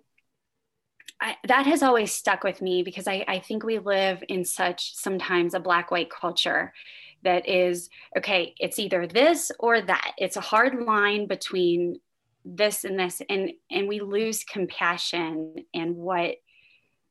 I, 1.21 1.37
that 1.49 1.67
has 1.67 1.83
always 1.83 2.13
stuck 2.13 2.45
with 2.45 2.61
me 2.61 2.83
because 2.83 3.09
I, 3.09 3.25
I 3.27 3.39
think 3.39 3.65
we 3.65 3.79
live 3.79 4.23
in 4.29 4.45
such 4.45 4.95
sometimes 4.95 5.55
a 5.55 5.61
black 5.61 5.91
white 5.91 6.11
culture 6.11 6.75
that 7.23 7.49
is 7.49 7.89
okay, 8.17 8.55
it's 8.61 8.79
either 8.79 9.07
this 9.07 9.51
or 9.59 9.81
that. 9.81 10.13
It's 10.19 10.37
a 10.37 10.43
hard 10.43 10.83
line 10.83 11.27
between 11.27 12.01
this 12.45 12.85
and 12.85 12.99
this 12.99 13.21
and 13.29 13.53
and 13.71 13.89
we 13.89 14.01
lose 14.01 14.45
compassion 14.45 15.65
and 15.75 15.97
what 15.97 16.37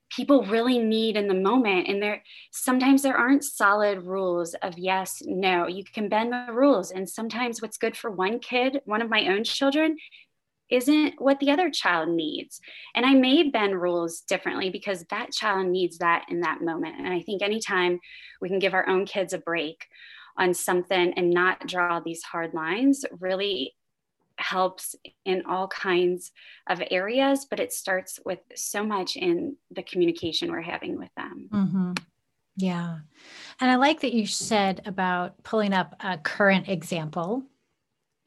people 0.09 0.45
really 0.45 0.77
need 0.77 1.17
in 1.17 1.27
the 1.27 1.33
moment 1.33 1.87
and 1.87 2.01
there 2.01 2.23
sometimes 2.51 3.01
there 3.01 3.17
aren't 3.17 3.43
solid 3.43 4.03
rules 4.05 4.53
of 4.61 4.77
yes 4.77 5.21
no. 5.25 5.67
You 5.67 5.83
can 5.83 6.09
bend 6.09 6.31
the 6.31 6.53
rules 6.53 6.91
and 6.91 7.09
sometimes 7.09 7.61
what's 7.61 7.77
good 7.77 7.97
for 7.97 8.11
one 8.11 8.39
kid 8.39 8.81
one 8.85 9.01
of 9.01 9.09
my 9.09 9.27
own 9.27 9.43
children 9.43 9.97
isn't 10.69 11.13
what 11.19 11.39
the 11.39 11.51
other 11.51 11.69
child 11.69 12.09
needs. 12.09 12.59
And 12.95 13.05
i 13.05 13.13
may 13.13 13.49
bend 13.49 13.81
rules 13.81 14.21
differently 14.21 14.69
because 14.69 15.05
that 15.09 15.31
child 15.31 15.67
needs 15.67 15.99
that 15.99 16.25
in 16.29 16.41
that 16.41 16.61
moment. 16.61 16.95
And 16.99 17.07
i 17.07 17.21
think 17.21 17.41
anytime 17.41 17.99
we 18.41 18.49
can 18.49 18.59
give 18.59 18.73
our 18.73 18.87
own 18.87 19.05
kids 19.05 19.33
a 19.33 19.37
break 19.37 19.85
on 20.37 20.53
something 20.53 21.13
and 21.13 21.29
not 21.29 21.65
draw 21.67 21.99
these 21.99 22.23
hard 22.23 22.53
lines 22.53 23.05
really 23.19 23.73
helps 24.37 24.95
in 25.25 25.43
all 25.45 25.67
kinds 25.67 26.31
of 26.67 26.81
areas, 26.91 27.45
but 27.49 27.59
it 27.59 27.71
starts 27.73 28.19
with 28.25 28.39
so 28.55 28.83
much 28.83 29.15
in 29.15 29.55
the 29.71 29.83
communication 29.83 30.51
we're 30.51 30.61
having 30.61 30.97
with 30.97 31.09
them. 31.15 31.49
Mm-hmm. 31.51 31.91
Yeah. 32.57 32.99
And 33.59 33.71
I 33.71 33.75
like 33.75 34.01
that 34.01 34.13
you 34.13 34.25
said 34.25 34.81
about 34.85 35.41
pulling 35.43 35.73
up 35.73 35.95
a 35.99 36.17
current 36.17 36.69
example 36.69 37.43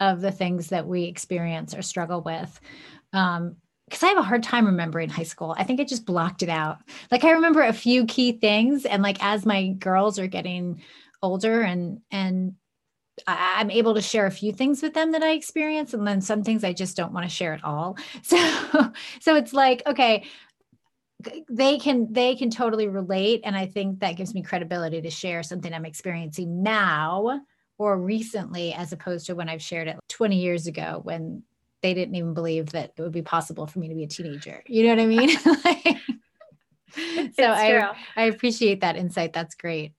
of 0.01 0.21
the 0.21 0.33
things 0.33 0.69
that 0.69 0.87
we 0.87 1.05
experience 1.05 1.75
or 1.75 1.83
struggle 1.83 2.21
with. 2.21 2.61
Um, 3.13 3.57
because 3.89 4.03
I 4.03 4.09
have 4.09 4.19
a 4.19 4.23
hard 4.23 4.43
time 4.43 4.67
remembering 4.67 5.09
high 5.09 5.23
school. 5.23 5.55
I 5.57 5.65
think 5.65 5.81
I 5.81 5.85
just 5.85 6.05
blocked 6.05 6.43
it 6.43 6.51
out. 6.51 6.79
Like 7.11 7.25
I 7.25 7.31
remember 7.31 7.63
a 7.63 7.73
few 7.73 8.05
key 8.05 8.33
things, 8.33 8.85
and 8.85 9.03
like 9.03 9.17
as 9.25 9.47
my 9.47 9.69
girls 9.69 10.19
are 10.19 10.27
getting 10.27 10.83
older 11.23 11.63
and 11.63 12.03
and 12.11 12.55
I, 13.27 13.61
am 13.61 13.71
able 13.71 13.95
to 13.95 14.01
share 14.01 14.27
a 14.27 14.31
few 14.31 14.53
things 14.53 14.83
with 14.83 14.95
them 14.95 15.13
that 15.13 15.23
I 15.23 15.33
experience, 15.33 15.95
and 15.95 16.07
then 16.07 16.21
some 16.21 16.43
things 16.43 16.65
I 16.65 16.73
just 16.73 16.97
don't 16.97 17.13
want 17.13 17.25
to 17.25 17.31
share 17.31 17.53
at 17.53 17.65
all. 17.65 17.97
So, 18.23 18.37
so 19.21 19.37
it's 19.37 19.53
like, 19.53 19.83
okay, 19.87 20.25
they 21.49 21.79
can 21.79 22.13
they 22.13 22.37
can 22.37 22.51
totally 22.51 22.89
relate, 22.89 23.41
and 23.45 23.57
I 23.57 23.67
think 23.67 24.01
that 24.01 24.17
gives 24.17 24.35
me 24.35 24.43
credibility 24.43 25.01
to 25.01 25.11
share 25.11 25.43
something 25.43 25.73
I'm 25.73 25.87
experiencing 25.87 26.63
now 26.63 27.41
or 27.79 27.97
recently, 27.97 28.75
as 28.75 28.93
opposed 28.93 29.27
to 29.27 29.35
when 29.35 29.49
I've 29.49 29.63
shared 29.63 29.89
it 29.89 29.97
20 30.09 30.37
years 30.37 30.67
ago 30.67 31.01
when 31.03 31.45
they 31.81 31.95
didn't 31.95 32.17
even 32.17 32.35
believe 32.35 32.71
that 32.71 32.93
it 32.97 33.03
would 33.03 33.13
be 33.13 33.23
possible 33.23 33.67
for 33.67 33.79
me 33.79 33.89
to 33.89 33.95
be 33.95 34.03
a 34.03 34.09
teenager. 34.09 34.63
You 34.67 34.83
know 34.85 34.91
what 34.91 35.01
I 35.01 35.07
mean? 35.07 35.29
so 37.35 37.45
I 37.45 37.95
I 38.17 38.25
appreciate 38.25 38.81
that 38.81 38.97
insight. 38.97 39.33
That's 39.33 39.55
great. 39.55 39.95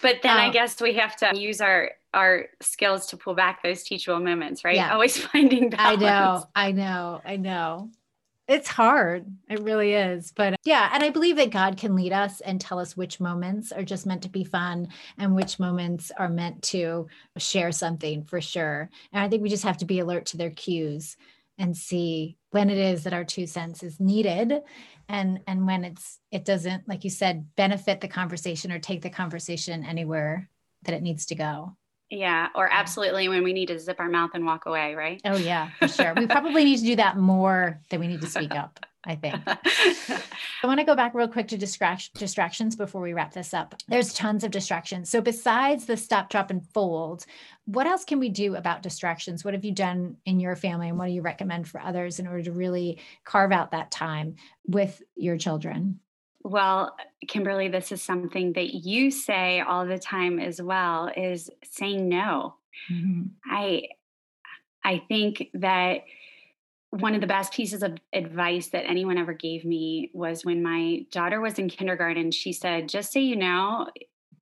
But 0.00 0.16
then 0.22 0.36
um, 0.36 0.42
I 0.42 0.50
guess 0.50 0.80
we 0.80 0.94
have 0.94 1.16
to 1.16 1.38
use 1.38 1.60
our 1.60 1.90
our 2.14 2.46
skills 2.60 3.06
to 3.06 3.16
pull 3.16 3.34
back 3.34 3.62
those 3.62 3.82
teachable 3.82 4.20
moments, 4.20 4.64
right? 4.64 4.76
Yeah. 4.76 4.92
Always 4.92 5.16
finding 5.32 5.70
balance. 5.70 6.02
I 6.02 6.06
know, 6.06 6.44
I 6.54 6.72
know, 6.72 7.20
I 7.24 7.36
know. 7.36 7.90
It's 8.48 8.68
hard. 8.68 9.26
It 9.50 9.60
really 9.60 9.92
is. 9.92 10.32
But 10.34 10.54
uh, 10.54 10.56
yeah, 10.64 10.88
and 10.94 11.02
I 11.04 11.10
believe 11.10 11.36
that 11.36 11.50
God 11.50 11.76
can 11.76 11.94
lead 11.94 12.14
us 12.14 12.40
and 12.40 12.58
tell 12.58 12.78
us 12.78 12.96
which 12.96 13.20
moments 13.20 13.72
are 13.72 13.82
just 13.82 14.06
meant 14.06 14.22
to 14.22 14.30
be 14.30 14.42
fun 14.42 14.88
and 15.18 15.36
which 15.36 15.58
moments 15.58 16.10
are 16.16 16.30
meant 16.30 16.62
to 16.62 17.08
share 17.36 17.72
something 17.72 18.24
for 18.24 18.40
sure. 18.40 18.88
And 19.12 19.22
I 19.22 19.28
think 19.28 19.42
we 19.42 19.50
just 19.50 19.64
have 19.64 19.76
to 19.78 19.84
be 19.84 19.98
alert 19.98 20.24
to 20.26 20.38
their 20.38 20.50
cues 20.50 21.18
and 21.58 21.76
see 21.76 22.38
when 22.50 22.70
it 22.70 22.78
is 22.78 23.04
that 23.04 23.12
our 23.12 23.24
two 23.24 23.46
cents 23.46 23.82
is 23.82 24.00
needed 24.00 24.62
and 25.08 25.40
and 25.46 25.66
when 25.66 25.84
it's 25.84 26.18
it 26.30 26.44
doesn't 26.44 26.88
like 26.88 27.04
you 27.04 27.10
said 27.10 27.54
benefit 27.56 28.00
the 28.00 28.08
conversation 28.08 28.70
or 28.70 28.78
take 28.78 29.02
the 29.02 29.10
conversation 29.10 29.84
anywhere 29.84 30.48
that 30.82 30.94
it 30.94 31.02
needs 31.02 31.26
to 31.26 31.34
go 31.34 31.76
yeah, 32.10 32.48
or 32.54 32.68
absolutely 32.70 33.28
when 33.28 33.44
we 33.44 33.52
need 33.52 33.66
to 33.66 33.78
zip 33.78 34.00
our 34.00 34.08
mouth 34.08 34.30
and 34.34 34.44
walk 34.46 34.66
away, 34.66 34.94
right? 34.94 35.20
Oh, 35.24 35.36
yeah, 35.36 35.70
for 35.78 35.88
sure. 35.88 36.14
we 36.14 36.26
probably 36.26 36.64
need 36.64 36.78
to 36.78 36.84
do 36.84 36.96
that 36.96 37.16
more 37.16 37.80
than 37.90 38.00
we 38.00 38.06
need 38.06 38.22
to 38.22 38.26
speak 38.26 38.54
up, 38.54 38.80
I 39.04 39.14
think. 39.14 39.36
I 39.46 40.66
want 40.66 40.80
to 40.80 40.84
go 40.84 40.96
back 40.96 41.14
real 41.14 41.28
quick 41.28 41.48
to 41.48 41.58
distract- 41.58 42.14
distractions 42.14 42.76
before 42.76 43.02
we 43.02 43.12
wrap 43.12 43.34
this 43.34 43.52
up. 43.52 43.74
There's 43.88 44.14
tons 44.14 44.42
of 44.42 44.50
distractions. 44.50 45.10
So, 45.10 45.20
besides 45.20 45.84
the 45.84 45.98
stop, 45.98 46.30
drop, 46.30 46.50
and 46.50 46.66
fold, 46.72 47.26
what 47.66 47.86
else 47.86 48.04
can 48.04 48.18
we 48.18 48.30
do 48.30 48.56
about 48.56 48.82
distractions? 48.82 49.44
What 49.44 49.52
have 49.52 49.64
you 49.64 49.72
done 49.72 50.16
in 50.24 50.40
your 50.40 50.56
family, 50.56 50.88
and 50.88 50.98
what 50.98 51.06
do 51.06 51.12
you 51.12 51.22
recommend 51.22 51.68
for 51.68 51.80
others 51.80 52.18
in 52.18 52.26
order 52.26 52.42
to 52.44 52.52
really 52.52 53.00
carve 53.24 53.52
out 53.52 53.72
that 53.72 53.90
time 53.90 54.36
with 54.66 55.02
your 55.14 55.36
children? 55.36 56.00
Well, 56.42 56.96
Kimberly, 57.26 57.68
this 57.68 57.92
is 57.92 58.02
something 58.02 58.52
that 58.54 58.74
you 58.74 59.10
say 59.10 59.60
all 59.60 59.86
the 59.86 59.98
time 59.98 60.38
as 60.38 60.62
well 60.62 61.10
is 61.16 61.50
saying 61.64 62.08
no. 62.08 62.54
Mm-hmm. 62.90 63.22
I 63.50 63.88
I 64.84 65.02
think 65.08 65.48
that 65.54 66.04
one 66.90 67.14
of 67.14 67.20
the 67.20 67.26
best 67.26 67.52
pieces 67.52 67.82
of 67.82 67.98
advice 68.14 68.68
that 68.68 68.88
anyone 68.88 69.18
ever 69.18 69.34
gave 69.34 69.64
me 69.64 70.10
was 70.14 70.44
when 70.44 70.62
my 70.62 71.04
daughter 71.12 71.40
was 71.40 71.58
in 71.58 71.68
kindergarten. 71.68 72.30
She 72.30 72.52
said, 72.52 72.88
just 72.88 73.12
so 73.12 73.18
you 73.18 73.36
know, 73.36 73.88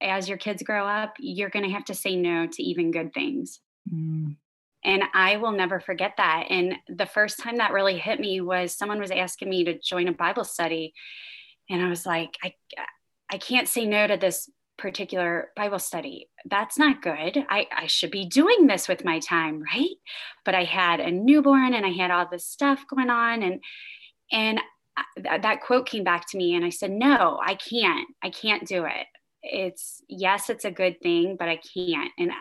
as 0.00 0.28
your 0.28 0.38
kids 0.38 0.62
grow 0.62 0.86
up, 0.86 1.14
you're 1.18 1.50
going 1.50 1.64
to 1.64 1.72
have 1.72 1.84
to 1.86 1.94
say 1.94 2.14
no 2.14 2.46
to 2.46 2.62
even 2.62 2.92
good 2.92 3.12
things. 3.12 3.60
Mm. 3.92 4.36
And 4.84 5.02
I 5.12 5.38
will 5.38 5.50
never 5.50 5.80
forget 5.80 6.12
that. 6.18 6.46
And 6.48 6.76
the 6.88 7.06
first 7.06 7.40
time 7.40 7.56
that 7.56 7.72
really 7.72 7.98
hit 7.98 8.20
me 8.20 8.40
was 8.40 8.72
someone 8.72 9.00
was 9.00 9.10
asking 9.10 9.50
me 9.50 9.64
to 9.64 9.78
join 9.80 10.06
a 10.06 10.12
Bible 10.12 10.44
study 10.44 10.94
and 11.68 11.82
I 11.82 11.88
was 11.88 12.06
like, 12.06 12.36
I, 12.42 12.54
I 13.30 13.38
can't 13.38 13.68
say 13.68 13.86
no 13.86 14.06
to 14.06 14.16
this 14.16 14.50
particular 14.78 15.50
Bible 15.56 15.78
study. 15.78 16.28
That's 16.44 16.78
not 16.78 17.02
good. 17.02 17.44
I, 17.48 17.66
I 17.74 17.86
should 17.86 18.10
be 18.10 18.26
doing 18.26 18.66
this 18.66 18.88
with 18.88 19.04
my 19.04 19.20
time, 19.20 19.62
right? 19.74 19.96
But 20.44 20.54
I 20.54 20.64
had 20.64 21.00
a 21.00 21.10
newborn 21.10 21.74
and 21.74 21.84
I 21.86 21.90
had 21.90 22.10
all 22.10 22.28
this 22.30 22.46
stuff 22.46 22.84
going 22.88 23.10
on 23.10 23.42
and 23.42 23.60
and 24.32 24.60
th- 25.16 25.42
that 25.42 25.62
quote 25.62 25.86
came 25.86 26.04
back 26.04 26.28
to 26.30 26.36
me 26.36 26.54
and 26.54 26.64
I 26.64 26.70
said, 26.70 26.90
"No, 26.90 27.38
I 27.42 27.54
can't. 27.54 28.08
I 28.22 28.30
can't 28.30 28.66
do 28.66 28.84
it." 28.84 29.06
It's 29.42 30.02
yes, 30.08 30.50
it's 30.50 30.64
a 30.64 30.70
good 30.70 31.00
thing, 31.00 31.36
but 31.38 31.48
I 31.48 31.60
can't. 31.74 32.12
And 32.18 32.32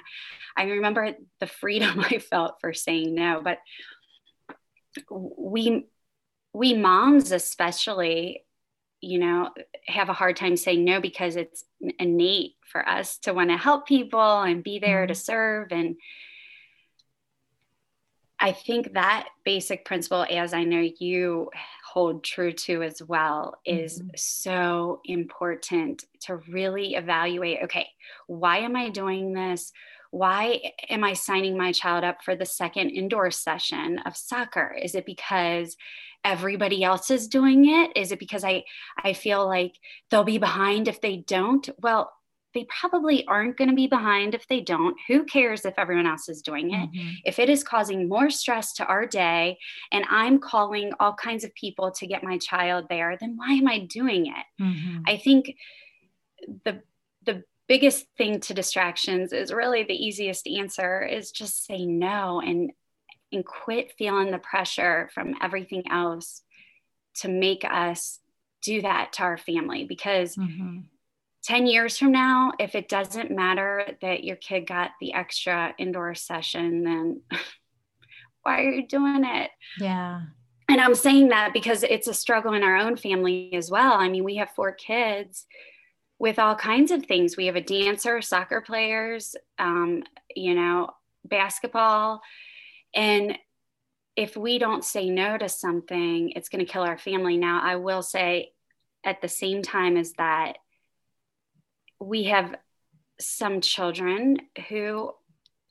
I 0.57 0.63
remember 0.63 1.15
the 1.39 1.47
freedom 1.47 1.99
I 2.11 2.19
felt 2.19 2.55
for 2.59 2.73
saying 2.73 3.13
no, 3.13 3.41
but 3.43 3.59
we 5.11 5.85
we 6.53 6.73
moms 6.73 7.31
especially 7.31 8.44
you 9.05 9.19
know, 9.19 9.51
have 9.85 10.09
a 10.09 10.13
hard 10.13 10.35
time 10.35 10.57
saying 10.57 10.83
no 10.83 10.99
because 10.99 11.35
it's 11.35 11.63
innate 11.99 12.53
for 12.65 12.87
us 12.89 13.19
to 13.19 13.33
want 13.33 13.51
to 13.51 13.57
help 13.57 13.87
people 13.87 14.41
and 14.41 14.63
be 14.63 14.79
there 14.79 15.03
mm-hmm. 15.03 15.09
to 15.09 15.15
serve. 15.15 15.71
And 15.71 15.95
I 18.39 18.51
think 18.51 18.93
that 18.93 19.27
basic 19.43 19.85
principle, 19.85 20.25
as 20.29 20.53
I 20.53 20.63
know 20.63 20.89
you 20.99 21.51
hold 21.87 22.23
true 22.23 22.51
to 22.51 22.81
as 22.81 23.01
well, 23.01 23.59
is 23.63 23.99
mm-hmm. 23.99 24.09
so 24.15 25.01
important 25.05 26.03
to 26.21 26.37
really 26.49 26.95
evaluate 26.95 27.59
okay, 27.65 27.87
why 28.27 28.57
am 28.59 28.75
I 28.75 28.89
doing 28.89 29.33
this? 29.33 29.71
Why 30.15 30.61
am 30.89 31.03
I 31.03 31.11
signing 31.11 31.57
my 31.57 31.73
child 31.73 32.05
up 32.05 32.23
for 32.23 32.37
the 32.37 32.45
second 32.45 32.91
indoor 32.91 33.31
session 33.31 33.99
of 34.05 34.15
soccer? 34.15 34.73
Is 34.81 34.95
it 34.95 35.05
because 35.05 35.75
everybody 36.23 36.85
else 36.85 37.11
is 37.11 37.27
doing 37.27 37.67
it? 37.67 37.91
Is 37.97 38.13
it 38.13 38.19
because 38.19 38.45
I 38.45 38.63
I 39.03 39.11
feel 39.11 39.45
like 39.45 39.73
they'll 40.09 40.23
be 40.23 40.37
behind 40.37 40.87
if 40.87 41.01
they 41.01 41.17
don't? 41.17 41.67
Well, 41.81 42.13
they 42.53 42.65
probably 42.69 43.27
aren't 43.27 43.57
going 43.57 43.69
to 43.69 43.75
be 43.75 43.87
behind 43.87 44.33
if 44.33 44.47
they 44.47 44.61
don't. 44.61 44.95
Who 45.09 45.25
cares 45.25 45.65
if 45.65 45.73
everyone 45.77 46.07
else 46.07 46.29
is 46.29 46.41
doing 46.41 46.73
it? 46.73 46.89
Mm-hmm. 46.89 47.09
If 47.25 47.37
it 47.37 47.49
is 47.49 47.61
causing 47.61 48.07
more 48.07 48.29
stress 48.29 48.71
to 48.75 48.85
our 48.85 49.05
day 49.05 49.57
and 49.91 50.05
I'm 50.09 50.39
calling 50.39 50.93
all 51.01 51.13
kinds 51.13 51.43
of 51.43 51.53
people 51.55 51.91
to 51.91 52.07
get 52.07 52.23
my 52.23 52.37
child 52.37 52.85
there, 52.89 53.17
then 53.19 53.35
why 53.35 53.51
am 53.51 53.67
I 53.67 53.79
doing 53.79 54.27
it? 54.27 54.63
Mm-hmm. 54.63 54.99
I 55.07 55.17
think 55.17 55.57
the 56.63 56.73
the 56.73 56.81
biggest 57.67 58.05
thing 58.17 58.39
to 58.41 58.53
distractions 58.53 59.33
is 59.33 59.51
really 59.53 59.83
the 59.83 59.93
easiest 59.93 60.47
answer 60.47 61.03
is 61.03 61.31
just 61.31 61.65
say 61.65 61.85
no 61.85 62.41
and 62.41 62.71
and 63.31 63.45
quit 63.45 63.91
feeling 63.97 64.31
the 64.31 64.37
pressure 64.37 65.09
from 65.13 65.35
everything 65.41 65.83
else 65.91 66.43
to 67.15 67.27
make 67.27 67.65
us 67.65 68.19
do 68.61 68.81
that 68.81 69.13
to 69.13 69.23
our 69.23 69.37
family. 69.37 69.85
Because 69.85 70.35
mm-hmm. 70.35 70.79
10 71.43 71.67
years 71.67 71.97
from 71.97 72.11
now 72.11 72.53
if 72.59 72.75
it 72.75 72.89
doesn't 72.89 73.31
matter 73.31 73.85
that 74.01 74.23
your 74.23 74.35
kid 74.35 74.67
got 74.67 74.91
the 74.99 75.13
extra 75.13 75.75
indoor 75.77 76.15
session 76.15 76.83
then 76.83 77.21
why 78.41 78.61
are 78.61 78.71
you 78.71 78.87
doing 78.87 79.23
it? 79.25 79.51
Yeah. 79.79 80.21
And 80.67 80.81
i'm 80.81 80.95
saying 80.95 81.29
that 81.29 81.53
because 81.53 81.83
it's 81.83 82.07
a 82.07 82.13
struggle 82.13 82.53
in 82.53 82.63
our 82.63 82.77
own 82.77 82.95
family 82.95 83.51
as 83.53 83.69
well. 83.69 83.93
I 83.93 84.09
mean 84.09 84.23
we 84.23 84.37
have 84.37 84.49
four 84.55 84.71
kids 84.71 85.45
with 86.19 86.39
all 86.39 86.55
kinds 86.55 86.91
of 86.91 87.05
things 87.05 87.37
we 87.37 87.47
have 87.47 87.55
a 87.55 87.61
dancer 87.61 88.21
soccer 88.21 88.61
players 88.61 89.35
um, 89.59 90.03
you 90.35 90.55
know 90.55 90.89
basketball 91.25 92.21
and 92.93 93.37
if 94.15 94.37
we 94.37 94.57
don't 94.57 94.85
say 94.85 95.09
no 95.09 95.37
to 95.37 95.49
something, 95.49 96.31
it's 96.37 96.47
going 96.47 96.65
to 96.65 96.71
kill 96.71 96.83
our 96.83 96.97
family. 96.97 97.35
Now, 97.35 97.59
I 97.61 97.75
will 97.75 98.01
say 98.01 98.53
at 99.03 99.21
the 99.21 99.27
same 99.27 99.61
time 99.61 99.97
is 99.97 100.13
that, 100.13 100.57
we 101.99 102.23
have 102.23 102.55
some 103.19 103.61
children 103.61 104.37
who 104.67 105.11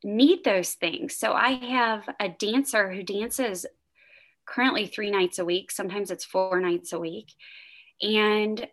need 0.02 0.42
those 0.44 0.72
things. 0.72 1.16
So 1.16 1.32
I 1.32 1.50
have 1.50 2.08
a 2.18 2.28
dancer 2.28 2.90
who 2.90 3.02
dances 3.02 3.66
currently 4.46 4.86
three 4.86 5.10
nights 5.10 5.38
a 5.38 5.44
week, 5.44 5.70
sometimes 5.70 6.10
it's 6.10 6.24
four 6.24 6.60
nights 6.60 6.92
a 6.92 6.98
week. 6.98 7.32
And 8.00 8.66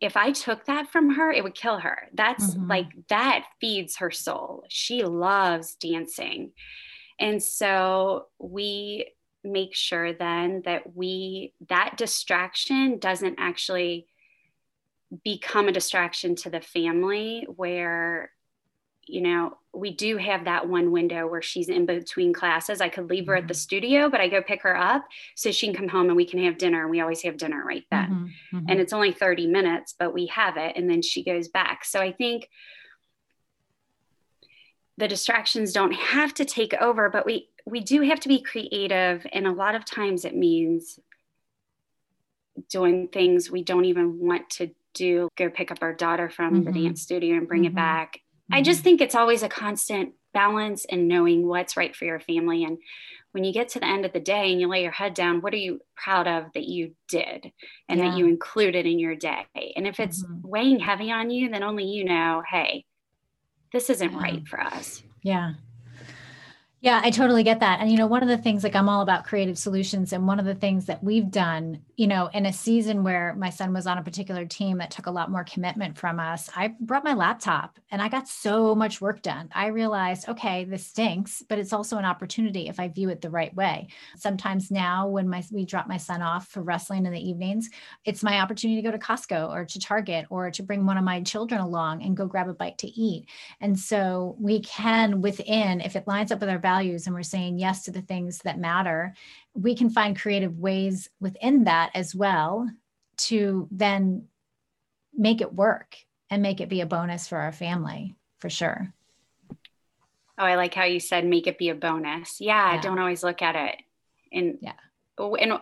if 0.00 0.16
I 0.16 0.32
took 0.32 0.66
that 0.66 0.90
from 0.90 1.14
her, 1.14 1.30
it 1.32 1.42
would 1.42 1.54
kill 1.54 1.78
her. 1.78 2.08
That's 2.12 2.54
mm-hmm. 2.54 2.68
like 2.68 2.88
that 3.08 3.46
feeds 3.60 3.96
her 3.96 4.10
soul. 4.10 4.64
She 4.68 5.04
loves 5.04 5.74
dancing. 5.76 6.52
And 7.18 7.42
so 7.42 8.26
we 8.38 9.12
make 9.42 9.74
sure 9.74 10.12
then 10.12 10.62
that 10.64 10.94
we, 10.94 11.54
that 11.68 11.94
distraction 11.96 12.98
doesn't 12.98 13.36
actually 13.38 14.06
become 15.24 15.68
a 15.68 15.72
distraction 15.72 16.34
to 16.34 16.50
the 16.50 16.60
family 16.60 17.46
where 17.54 18.30
you 19.06 19.20
know, 19.20 19.56
we 19.72 19.92
do 19.92 20.16
have 20.16 20.44
that 20.44 20.68
one 20.68 20.90
window 20.90 21.26
where 21.26 21.42
she's 21.42 21.68
in 21.68 21.86
between 21.86 22.32
classes. 22.32 22.80
I 22.80 22.88
could 22.88 23.08
leave 23.08 23.26
her 23.26 23.36
at 23.36 23.46
the 23.46 23.54
mm-hmm. 23.54 23.58
studio, 23.58 24.10
but 24.10 24.20
I 24.20 24.28
go 24.28 24.42
pick 24.42 24.62
her 24.62 24.76
up 24.76 25.06
so 25.36 25.50
she 25.50 25.66
can 25.66 25.76
come 25.76 25.88
home 25.88 26.08
and 26.08 26.16
we 26.16 26.26
can 26.26 26.42
have 26.44 26.58
dinner. 26.58 26.82
And 26.82 26.90
we 26.90 27.00
always 27.00 27.22
have 27.22 27.36
dinner 27.36 27.64
right 27.64 27.84
then. 27.90 28.08
Mm-hmm, 28.08 28.56
mm-hmm. 28.56 28.66
And 28.68 28.80
it's 28.80 28.92
only 28.92 29.12
30 29.12 29.46
minutes, 29.46 29.94
but 29.96 30.12
we 30.12 30.26
have 30.26 30.56
it. 30.56 30.76
And 30.76 30.90
then 30.90 31.02
she 31.02 31.22
goes 31.22 31.48
back. 31.48 31.84
So 31.84 32.00
I 32.00 32.12
think 32.12 32.48
the 34.98 35.08
distractions 35.08 35.72
don't 35.72 35.92
have 35.92 36.34
to 36.34 36.44
take 36.44 36.74
over, 36.74 37.10
but 37.10 37.26
we 37.26 37.48
we 37.66 37.80
do 37.80 38.00
have 38.02 38.20
to 38.20 38.28
be 38.28 38.40
creative. 38.40 39.26
And 39.32 39.46
a 39.46 39.52
lot 39.52 39.74
of 39.74 39.84
times 39.84 40.24
it 40.24 40.36
means 40.36 40.98
doing 42.70 43.08
things 43.08 43.50
we 43.50 43.62
don't 43.62 43.84
even 43.84 44.20
want 44.20 44.48
to 44.50 44.70
do, 44.94 45.28
go 45.36 45.50
pick 45.50 45.70
up 45.70 45.78
our 45.82 45.92
daughter 45.92 46.30
from 46.30 46.62
mm-hmm. 46.62 46.72
the 46.72 46.82
dance 46.84 47.02
studio 47.02 47.36
and 47.36 47.46
bring 47.46 47.62
mm-hmm. 47.62 47.72
it 47.72 47.74
back 47.74 48.20
I 48.50 48.62
just 48.62 48.78
mm-hmm. 48.78 48.84
think 48.84 49.00
it's 49.00 49.14
always 49.14 49.42
a 49.42 49.48
constant 49.48 50.12
balance 50.32 50.84
and 50.84 51.08
knowing 51.08 51.46
what's 51.46 51.76
right 51.76 51.94
for 51.94 52.04
your 52.04 52.20
family. 52.20 52.64
And 52.64 52.78
when 53.32 53.44
you 53.44 53.52
get 53.52 53.70
to 53.70 53.80
the 53.80 53.86
end 53.86 54.04
of 54.04 54.12
the 54.12 54.20
day 54.20 54.52
and 54.52 54.60
you 54.60 54.68
lay 54.68 54.82
your 54.82 54.92
head 54.92 55.14
down, 55.14 55.40
what 55.40 55.52
are 55.52 55.58
you 55.58 55.80
proud 55.96 56.26
of 56.26 56.52
that 56.54 56.64
you 56.64 56.94
did 57.08 57.52
and 57.88 57.98
yeah. 57.98 58.10
that 58.10 58.18
you 58.18 58.26
included 58.26 58.86
in 58.86 58.98
your 58.98 59.16
day? 59.16 59.46
And 59.76 59.86
if 59.86 59.98
it's 59.98 60.22
mm-hmm. 60.22 60.48
weighing 60.48 60.78
heavy 60.78 61.10
on 61.10 61.30
you, 61.30 61.50
then 61.50 61.62
only 61.62 61.84
you 61.84 62.04
know, 62.04 62.42
hey, 62.48 62.84
this 63.72 63.90
isn't 63.90 64.12
yeah. 64.12 64.18
right 64.18 64.48
for 64.48 64.60
us. 64.60 65.02
Yeah. 65.22 65.54
Yeah, 66.82 67.00
I 67.02 67.10
totally 67.10 67.42
get 67.42 67.60
that. 67.60 67.80
And, 67.80 67.90
you 67.90 67.96
know, 67.96 68.06
one 68.06 68.22
of 68.22 68.28
the 68.28 68.36
things, 68.36 68.62
like, 68.62 68.76
I'm 68.76 68.88
all 68.88 69.00
about 69.00 69.24
creative 69.24 69.56
solutions. 69.58 70.12
And 70.12 70.26
one 70.26 70.38
of 70.38 70.44
the 70.44 70.54
things 70.54 70.84
that 70.86 71.02
we've 71.02 71.30
done, 71.30 71.80
you 71.96 72.06
know, 72.06 72.26
in 72.34 72.44
a 72.44 72.52
season 72.52 73.02
where 73.02 73.34
my 73.34 73.48
son 73.48 73.72
was 73.72 73.86
on 73.86 73.96
a 73.96 74.02
particular 74.02 74.44
team 74.44 74.76
that 74.78 74.90
took 74.90 75.06
a 75.06 75.10
lot 75.10 75.30
more 75.30 75.42
commitment 75.42 75.96
from 75.96 76.20
us, 76.20 76.50
I 76.54 76.74
brought 76.78 77.02
my 77.02 77.14
laptop 77.14 77.78
and 77.90 78.02
I 78.02 78.08
got 78.08 78.28
so 78.28 78.74
much 78.74 79.00
work 79.00 79.22
done. 79.22 79.48
I 79.54 79.68
realized, 79.68 80.28
okay, 80.28 80.64
this 80.64 80.86
stinks, 80.86 81.42
but 81.48 81.58
it's 81.58 81.72
also 81.72 81.96
an 81.96 82.04
opportunity 82.04 82.68
if 82.68 82.78
I 82.78 82.88
view 82.88 83.08
it 83.08 83.22
the 83.22 83.30
right 83.30 83.54
way. 83.56 83.88
Sometimes 84.16 84.70
now, 84.70 85.08
when 85.08 85.28
my 85.30 85.42
we 85.50 85.64
drop 85.64 85.88
my 85.88 85.96
son 85.96 86.20
off 86.20 86.46
for 86.48 86.62
wrestling 86.62 87.06
in 87.06 87.12
the 87.12 87.26
evenings, 87.28 87.70
it's 88.04 88.22
my 88.22 88.38
opportunity 88.40 88.82
to 88.82 88.86
go 88.86 88.92
to 88.92 89.02
Costco 89.02 89.48
or 89.50 89.64
to 89.64 89.80
Target 89.80 90.26
or 90.28 90.50
to 90.50 90.62
bring 90.62 90.84
one 90.84 90.98
of 90.98 91.04
my 91.04 91.22
children 91.22 91.60
along 91.62 92.02
and 92.02 92.16
go 92.16 92.26
grab 92.26 92.48
a 92.50 92.54
bite 92.54 92.78
to 92.78 92.88
eat. 92.88 93.26
And 93.62 93.78
so 93.78 94.36
we 94.38 94.60
can, 94.60 95.22
within, 95.22 95.80
if 95.80 95.96
it 95.96 96.06
lines 96.06 96.30
up 96.30 96.40
with 96.40 96.50
our 96.50 96.58
values 96.66 97.06
and 97.06 97.14
we're 97.14 97.22
saying 97.22 97.60
yes 97.60 97.84
to 97.84 97.92
the 97.92 98.02
things 98.02 98.38
that 98.38 98.58
matter, 98.58 99.14
we 99.54 99.76
can 99.76 99.88
find 99.88 100.18
creative 100.18 100.58
ways 100.58 101.08
within 101.20 101.62
that 101.64 101.90
as 101.94 102.12
well 102.12 102.68
to 103.16 103.68
then 103.70 104.26
make 105.14 105.40
it 105.40 105.54
work 105.54 105.96
and 106.28 106.42
make 106.42 106.60
it 106.60 106.68
be 106.68 106.80
a 106.80 106.86
bonus 106.86 107.28
for 107.28 107.38
our 107.38 107.52
family 107.52 108.16
for 108.40 108.50
sure. 108.50 108.92
Oh, 110.38 110.44
I 110.44 110.56
like 110.56 110.74
how 110.74 110.84
you 110.84 110.98
said 110.98 111.24
make 111.24 111.46
it 111.46 111.56
be 111.56 111.68
a 111.68 111.74
bonus. 111.74 112.40
Yeah, 112.40 112.74
yeah. 112.74 112.80
don't 112.80 112.98
always 112.98 113.22
look 113.22 113.42
at 113.42 113.54
it. 113.54 113.76
And 114.32 114.58
yeah. 114.60 114.72
And 115.18 115.52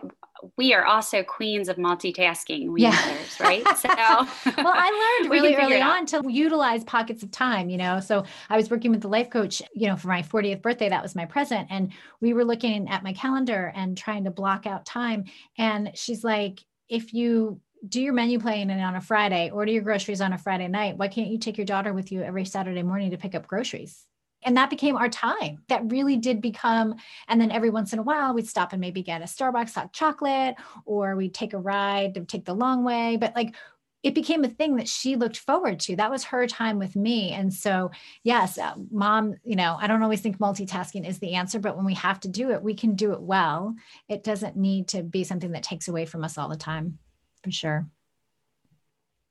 we 0.57 0.73
are 0.73 0.85
also 0.85 1.23
queens 1.23 1.69
of 1.69 1.77
multitasking, 1.77 2.69
we 2.69 2.81
yeah. 2.81 2.91
mothers, 2.91 3.39
right? 3.39 3.63
So 3.75 3.89
well, 3.89 4.73
I 4.73 5.17
learned 5.19 5.31
really 5.31 5.55
early 5.55 5.81
on 5.81 6.05
to 6.07 6.23
utilize 6.27 6.83
pockets 6.83 7.23
of 7.23 7.31
time, 7.31 7.69
you 7.69 7.77
know. 7.77 7.99
So 7.99 8.23
I 8.49 8.55
was 8.57 8.69
working 8.69 8.91
with 8.91 9.01
the 9.01 9.07
life 9.07 9.29
coach, 9.29 9.61
you 9.73 9.87
know, 9.87 9.95
for 9.95 10.07
my 10.07 10.21
40th 10.21 10.61
birthday, 10.61 10.89
that 10.89 11.03
was 11.03 11.15
my 11.15 11.25
present. 11.25 11.67
And 11.69 11.91
we 12.21 12.33
were 12.33 12.45
looking 12.45 12.87
at 12.89 13.03
my 13.03 13.13
calendar 13.13 13.71
and 13.75 13.97
trying 13.97 14.23
to 14.25 14.31
block 14.31 14.65
out 14.65 14.85
time. 14.85 15.25
And 15.57 15.91
she's 15.93 16.23
like, 16.23 16.63
if 16.89 17.13
you 17.13 17.59
do 17.87 18.01
your 18.01 18.13
menu 18.13 18.39
planning 18.39 18.79
on 18.79 18.95
a 18.95 19.01
Friday, 19.01 19.51
order 19.51 19.71
your 19.71 19.83
groceries 19.83 20.21
on 20.21 20.33
a 20.33 20.37
Friday 20.37 20.67
night, 20.67 20.97
why 20.97 21.07
can't 21.07 21.29
you 21.29 21.37
take 21.37 21.57
your 21.57 21.65
daughter 21.65 21.93
with 21.93 22.11
you 22.11 22.21
every 22.21 22.45
Saturday 22.45 22.83
morning 22.83 23.11
to 23.11 23.17
pick 23.17 23.35
up 23.35 23.47
groceries? 23.47 24.05
And 24.45 24.55
that 24.57 24.69
became 24.69 24.95
our 24.95 25.09
time. 25.09 25.63
That 25.67 25.91
really 25.91 26.17
did 26.17 26.41
become 26.41 26.95
and 27.27 27.41
then 27.41 27.51
every 27.51 27.69
once 27.69 27.93
in 27.93 27.99
a 27.99 28.03
while 28.03 28.33
we'd 28.33 28.47
stop 28.47 28.71
and 28.71 28.79
maybe 28.79 29.01
get 29.01 29.21
a 29.21 29.25
starbucks 29.25 29.73
hot 29.73 29.91
chocolate 29.91 30.55
or 30.85 31.15
we'd 31.15 31.33
take 31.33 31.53
a 31.53 31.57
ride 31.57 32.13
to 32.13 32.25
take 32.25 32.45
the 32.45 32.53
long 32.53 32.83
way. 32.83 33.17
But 33.17 33.35
like 33.35 33.55
it 34.03 34.13
became 34.13 34.43
a 34.43 34.49
thing 34.49 34.75
that 34.75 34.87
she 34.87 35.15
looked 35.15 35.37
forward 35.37 35.79
to. 35.79 35.95
That 35.95 36.11
was 36.11 36.25
her 36.25 36.45
time 36.45 36.77
with 36.77 36.95
me. 36.95 37.31
And 37.31 37.51
so 37.51 37.91
yes 38.23 38.57
uh, 38.57 38.75
mom 38.91 39.35
you 39.43 39.55
know 39.55 39.77
i 39.79 39.87
don't 39.87 40.03
always 40.03 40.21
think 40.21 40.37
multitasking 40.37 41.07
is 41.07 41.19
the 41.19 41.33
answer 41.33 41.59
but 41.59 41.75
when 41.75 41.85
we 41.85 41.95
have 41.95 42.19
to 42.19 42.27
do 42.27 42.51
it 42.51 42.61
we 42.61 42.75
can 42.75 42.95
do 42.95 43.13
it 43.13 43.21
well. 43.21 43.75
It 44.07 44.23
doesn't 44.23 44.55
need 44.55 44.87
to 44.89 45.03
be 45.03 45.23
something 45.23 45.51
that 45.51 45.63
takes 45.63 45.87
away 45.87 46.05
from 46.05 46.23
us 46.23 46.37
all 46.37 46.49
the 46.49 46.55
time 46.55 46.99
for 47.43 47.51
sure 47.51 47.87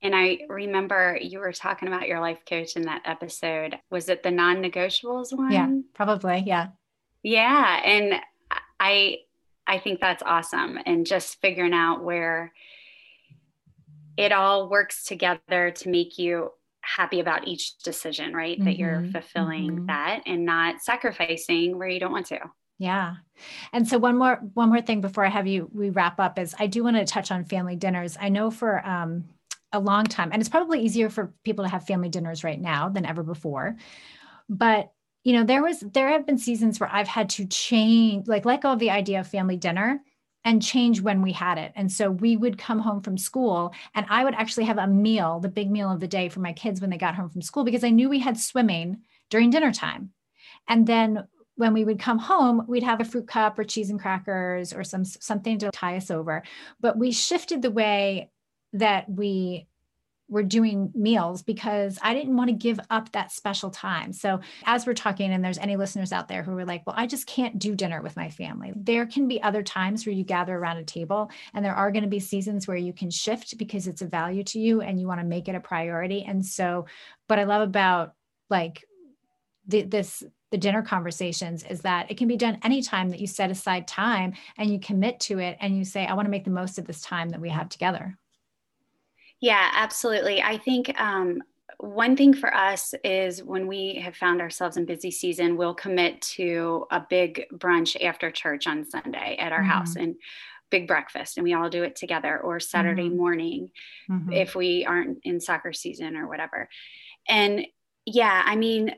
and 0.05 0.15
I 0.15 0.41
remember 0.51 1.19
you 1.21 1.39
were 1.39 1.53
talking 1.53 1.89
about 1.89 2.07
your 2.07 2.21
life 2.21 2.41
coach 2.47 2.77
in 2.77 2.83
that 2.83 3.01
episode. 3.07 3.79
Was 3.91 4.11
it 4.11 4.23
the 4.23 4.31
non 4.31 4.63
negotiables 4.63 5.37
one? 5.37 5.51
Yeah, 5.51 5.73
probably. 5.95 6.45
Yeah. 6.47 6.69
Yeah. 7.23 7.81
And 7.83 8.21
I, 8.79 9.21
I 9.67 9.79
think 9.79 10.01
that's 10.01 10.23
awesome. 10.23 10.79
And 10.85 11.07
just 11.07 11.41
figuring 11.41 11.73
out 11.73 12.05
where 12.05 12.53
it 14.19 14.31
all 14.31 14.69
works 14.69 15.05
together 15.05 15.71
to 15.71 15.89
make 15.89 16.19
you 16.19 16.53
happy 16.83 17.21
about 17.21 17.49
each 17.49 17.79
decision, 17.79 18.35
right? 18.35 18.59
Mm-hmm. 18.59 18.67
That 18.67 18.77
you're 18.79 19.01
mm-hmm. 19.01 19.13
fulfilling 19.13 19.71
mm-hmm. 19.71 19.87
that 19.87 20.25
and 20.27 20.45
not 20.45 20.83
sacrificing 20.83 21.79
where 21.79 21.89
you 21.89 21.99
don't 21.99 22.13
want 22.13 22.27
to. 22.27 22.41
Yeah. 22.77 23.15
And 23.73 23.89
so 23.89 23.97
one 23.97 24.19
more 24.19 24.41
one 24.53 24.69
more 24.69 24.83
thing 24.83 25.01
before 25.01 25.25
I 25.25 25.31
have 25.31 25.47
you 25.47 25.71
we 25.73 25.89
wrap 25.89 26.21
up 26.21 26.39
is 26.39 26.55
I 26.59 26.67
do 26.67 26.85
want 26.85 26.97
to 26.97 27.07
touch 27.07 27.31
on 27.31 27.45
family 27.45 27.77
dinners. 27.77 28.19
I 28.21 28.29
know 28.29 28.51
for 28.51 28.87
um 28.87 29.25
a 29.75 29.81
long 29.81 30.05
time. 30.05 30.31
And 30.33 30.41
it's 30.41 30.49
probably 30.49 30.81
easier 30.81 31.11
for 31.11 31.35
people 31.45 31.65
to 31.65 31.71
have 31.71 31.87
family 31.87 32.09
dinners 32.09 32.45
right 32.45 32.61
now 32.61 32.89
than 32.89 33.05
ever 33.05 33.23
before. 33.23 33.77
But 34.49 34.91
you 35.25 35.33
know 35.33 35.43
there 35.43 35.63
was 35.63 35.81
there 35.81 36.11
have 36.11 36.27
been 36.27 36.39
seasons 36.39 36.79
where 36.79 36.91
i've 36.93 37.09
had 37.09 37.31
to 37.31 37.47
change 37.47 38.29
like 38.29 38.45
let 38.45 38.61
go 38.61 38.73
of 38.73 38.79
the 38.79 38.91
idea 38.91 39.21
of 39.21 39.27
family 39.27 39.57
dinner 39.57 40.01
and 40.47 40.63
change 40.63 41.01
when 41.01 41.23
we 41.23 41.33
had 41.33 41.57
it. 41.57 41.73
And 41.75 41.91
so 41.91 42.11
we 42.11 42.37
would 42.37 42.59
come 42.59 42.79
home 42.79 43.01
from 43.01 43.17
school 43.17 43.73
and 43.95 44.07
i 44.11 44.23
would 44.23 44.35
actually 44.35 44.65
have 44.65 44.79
a 44.79 44.87
meal 44.87 45.41
the 45.41 45.49
big 45.49 45.71
meal 45.71 45.91
of 45.91 46.01
the 46.01 46.07
day 46.07 46.29
for 46.29 46.41
my 46.41 46.53
kids 46.53 46.81
when 46.81 46.91
they 46.91 46.99
got 46.99 47.15
home 47.15 47.31
from 47.31 47.43
school 47.43 47.65
because 47.65 47.83
i 47.83 47.91
knew 47.91 48.09
we 48.09 48.21
had 48.21 48.39
swimming 48.39 48.99
during 49.31 49.51
dinner 49.51 49.73
time. 49.73 50.11
And 50.69 50.87
then 50.87 51.27
when 51.57 51.73
we 51.73 51.85
would 51.85 51.99
come 51.99 52.19
home 52.19 52.67
we'd 52.69 52.83
have 52.83 53.01
a 53.01 53.05
fruit 53.05 53.27
cup 53.27 53.59
or 53.59 53.65
cheese 53.65 53.89
and 53.89 53.99
crackers 53.99 54.73
or 54.75 54.85
some 54.85 55.05
something 55.07 55.59
to 55.61 55.71
tie 55.71 55.97
us 55.97 56.11
over. 56.11 56.43
But 56.81 56.99
we 56.99 57.11
shifted 57.11 57.63
the 57.63 57.71
way 57.71 58.31
that 58.75 59.09
we 59.09 59.67
were 60.29 60.43
doing 60.43 60.91
meals 60.95 61.43
because 61.43 61.99
I 62.03 62.15
didn't 62.15 62.37
want 62.37 62.49
to 62.49 62.57
give 62.57 62.81
up 62.89 63.13
that 63.13 63.31
special 63.31 63.71
time. 63.71 64.13
So, 64.13 64.41
as 64.65 64.87
we're 64.87 64.95
talking, 64.95 65.33
and 65.33 65.45
there's 65.45 65.59
any 65.59 65.77
listeners 65.77 66.13
out 66.13 66.29
there 66.29 66.43
who 66.43 66.57
are 66.57 66.65
like, 66.65 66.87
well, 66.87 66.97
I 66.99 67.07
just 67.07 67.27
can't 67.27 67.59
do 67.59 67.75
dinner 67.75 68.01
with 68.01 68.17
my 68.17 68.31
family, 68.31 68.73
there 68.75 69.07
can 69.07 69.29
be 69.29 69.43
other 69.43 69.63
times 69.63 70.07
where 70.07 70.15
you 70.15 70.25
gather 70.25 70.57
around 70.57 70.79
a 70.79 70.85
table, 70.85 71.31
and 71.53 71.65
there 71.65 71.75
are 71.75 71.93
going 71.93 72.05
to 72.05 72.11
be 72.11 72.21
seasons 72.21 72.67
where 72.67 72.77
you 72.77 72.93
can 72.93 73.11
shift 73.11 73.59
because 73.59 73.87
it's 73.87 74.03
a 74.03 74.07
value 74.07 74.43
to 74.45 74.59
you 74.59 74.81
and 74.81 74.99
you 74.99 75.07
want 75.07 75.21
to 75.21 75.27
make 75.27 75.49
it 75.49 75.55
a 75.55 75.61
priority. 75.61 76.25
And 76.27 76.45
so, 76.45 76.87
what 77.27 77.39
I 77.39 77.45
love 77.45 77.63
about 77.63 78.15
like 78.49 78.85
the, 79.67 79.83
this, 79.83 80.23
the 80.51 80.59
dinner 80.59 80.83
conversations 80.83 81.65
is 81.65 81.83
that 81.83 82.11
it 82.11 82.17
can 82.17 82.29
be 82.29 82.37
done 82.37 82.59
anytime 82.63 83.11
that 83.11 83.21
you 83.21 83.27
set 83.27 83.51
aside 83.51 83.87
time 83.87 84.33
and 84.57 84.71
you 84.71 84.79
commit 84.79 85.21
to 85.21 85.39
it 85.39 85.59
and 85.61 85.77
you 85.77 85.85
say, 85.85 86.07
I 86.07 86.15
want 86.15 86.27
to 86.27 86.31
make 86.31 86.45
the 86.45 86.51
most 86.51 86.79
of 86.79 86.87
this 86.87 87.03
time 87.03 87.31
that 87.31 87.41
we 87.41 87.51
have 87.51 87.69
together. 87.69 88.17
Yeah, 89.45 89.71
absolutely. 89.75 90.41
I 90.41 90.57
think 90.57 90.99
um, 90.99 91.43
one 91.79 92.17
thing 92.17 92.33
for 92.33 92.57
us 92.57 92.95
is 93.05 93.45
when 93.45 93.67
we 93.67 93.97
have 93.97 94.17
found 94.17 94.41
ourselves 94.41 94.79
in 94.79 94.87
busy 94.87 95.11
season, 95.11 95.59
we'll 95.59 95.75
commit 95.75 96.23
to 96.23 96.87
a 96.91 97.05
big 97.11 97.45
brunch 97.53 98.03
after 98.03 98.31
church 98.31 98.67
on 98.67 98.87
Sunday 98.89 99.37
at 99.39 99.53
our 99.53 99.59
mm-hmm. 99.59 99.69
house 99.69 99.97
and 99.97 100.15
big 100.71 100.89
breakfast, 100.89 101.37
and 101.37 101.45
we 101.45 101.53
all 101.53 101.69
do 101.69 101.83
it 101.83 101.95
together, 101.95 102.41
or 102.41 102.59
Saturday 102.59 103.09
mm-hmm. 103.09 103.19
morning 103.19 103.71
mm-hmm. 104.11 104.33
if 104.33 104.55
we 104.55 104.87
aren't 104.87 105.19
in 105.25 105.41
soccer 105.41 105.75
season 105.75 106.17
or 106.17 106.27
whatever. 106.27 106.71
And 107.29 107.67
yeah, 108.07 108.45
I 108.47 108.57
mean, 108.57 108.95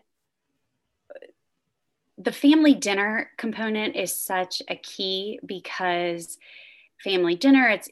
the 2.19 2.31
family 2.31 2.75
dinner 2.75 3.33
component 3.37 3.97
is 3.97 4.15
such 4.15 4.63
a 4.69 4.77
key 4.77 5.41
because 5.45 6.39
family 7.03 7.35
dinner, 7.35 7.67
it's 7.67 7.89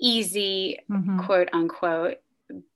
easy, 0.00 0.80
mm-hmm. 0.90 1.20
quote 1.20 1.48
unquote, 1.52 2.18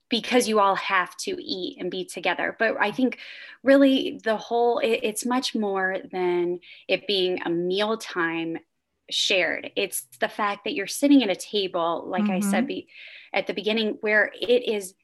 because 0.09 0.49
you 0.49 0.61
all 0.61 0.77
have 0.77 1.17
to 1.19 1.37
eat 1.43 1.77
and 1.81 1.91
be 1.91 2.05
together. 2.05 2.57
But 2.59 2.77
I 2.81 2.91
think 2.91 3.19
really 3.63 4.21
the 4.23 4.37
whole, 4.37 4.79
it, 4.79 5.01
it's 5.03 5.27
much 5.27 5.55
more 5.55 5.99
than 6.11 6.61
it 6.87 7.07
being 7.07 7.41
a 7.45 7.51
mealtime 7.51 8.59
shared. 9.11 9.71
It's 9.77 10.07
the 10.21 10.29
fact 10.29 10.65
that 10.65 10.75
you're 10.75 10.87
sitting 10.87 11.23
at 11.23 11.31
a 11.31 11.37
table, 11.37 12.05
like 12.07 12.25
mm-hmm. 12.25 12.33
I 12.33 12.41
said 12.41 12.65
mm-hmm. 12.65 12.67
be, 12.67 12.89
at 13.33 13.47
the 13.47 13.55
beginning, 13.55 13.99
where 14.01 14.33
it 14.41 14.69
is 14.69 14.95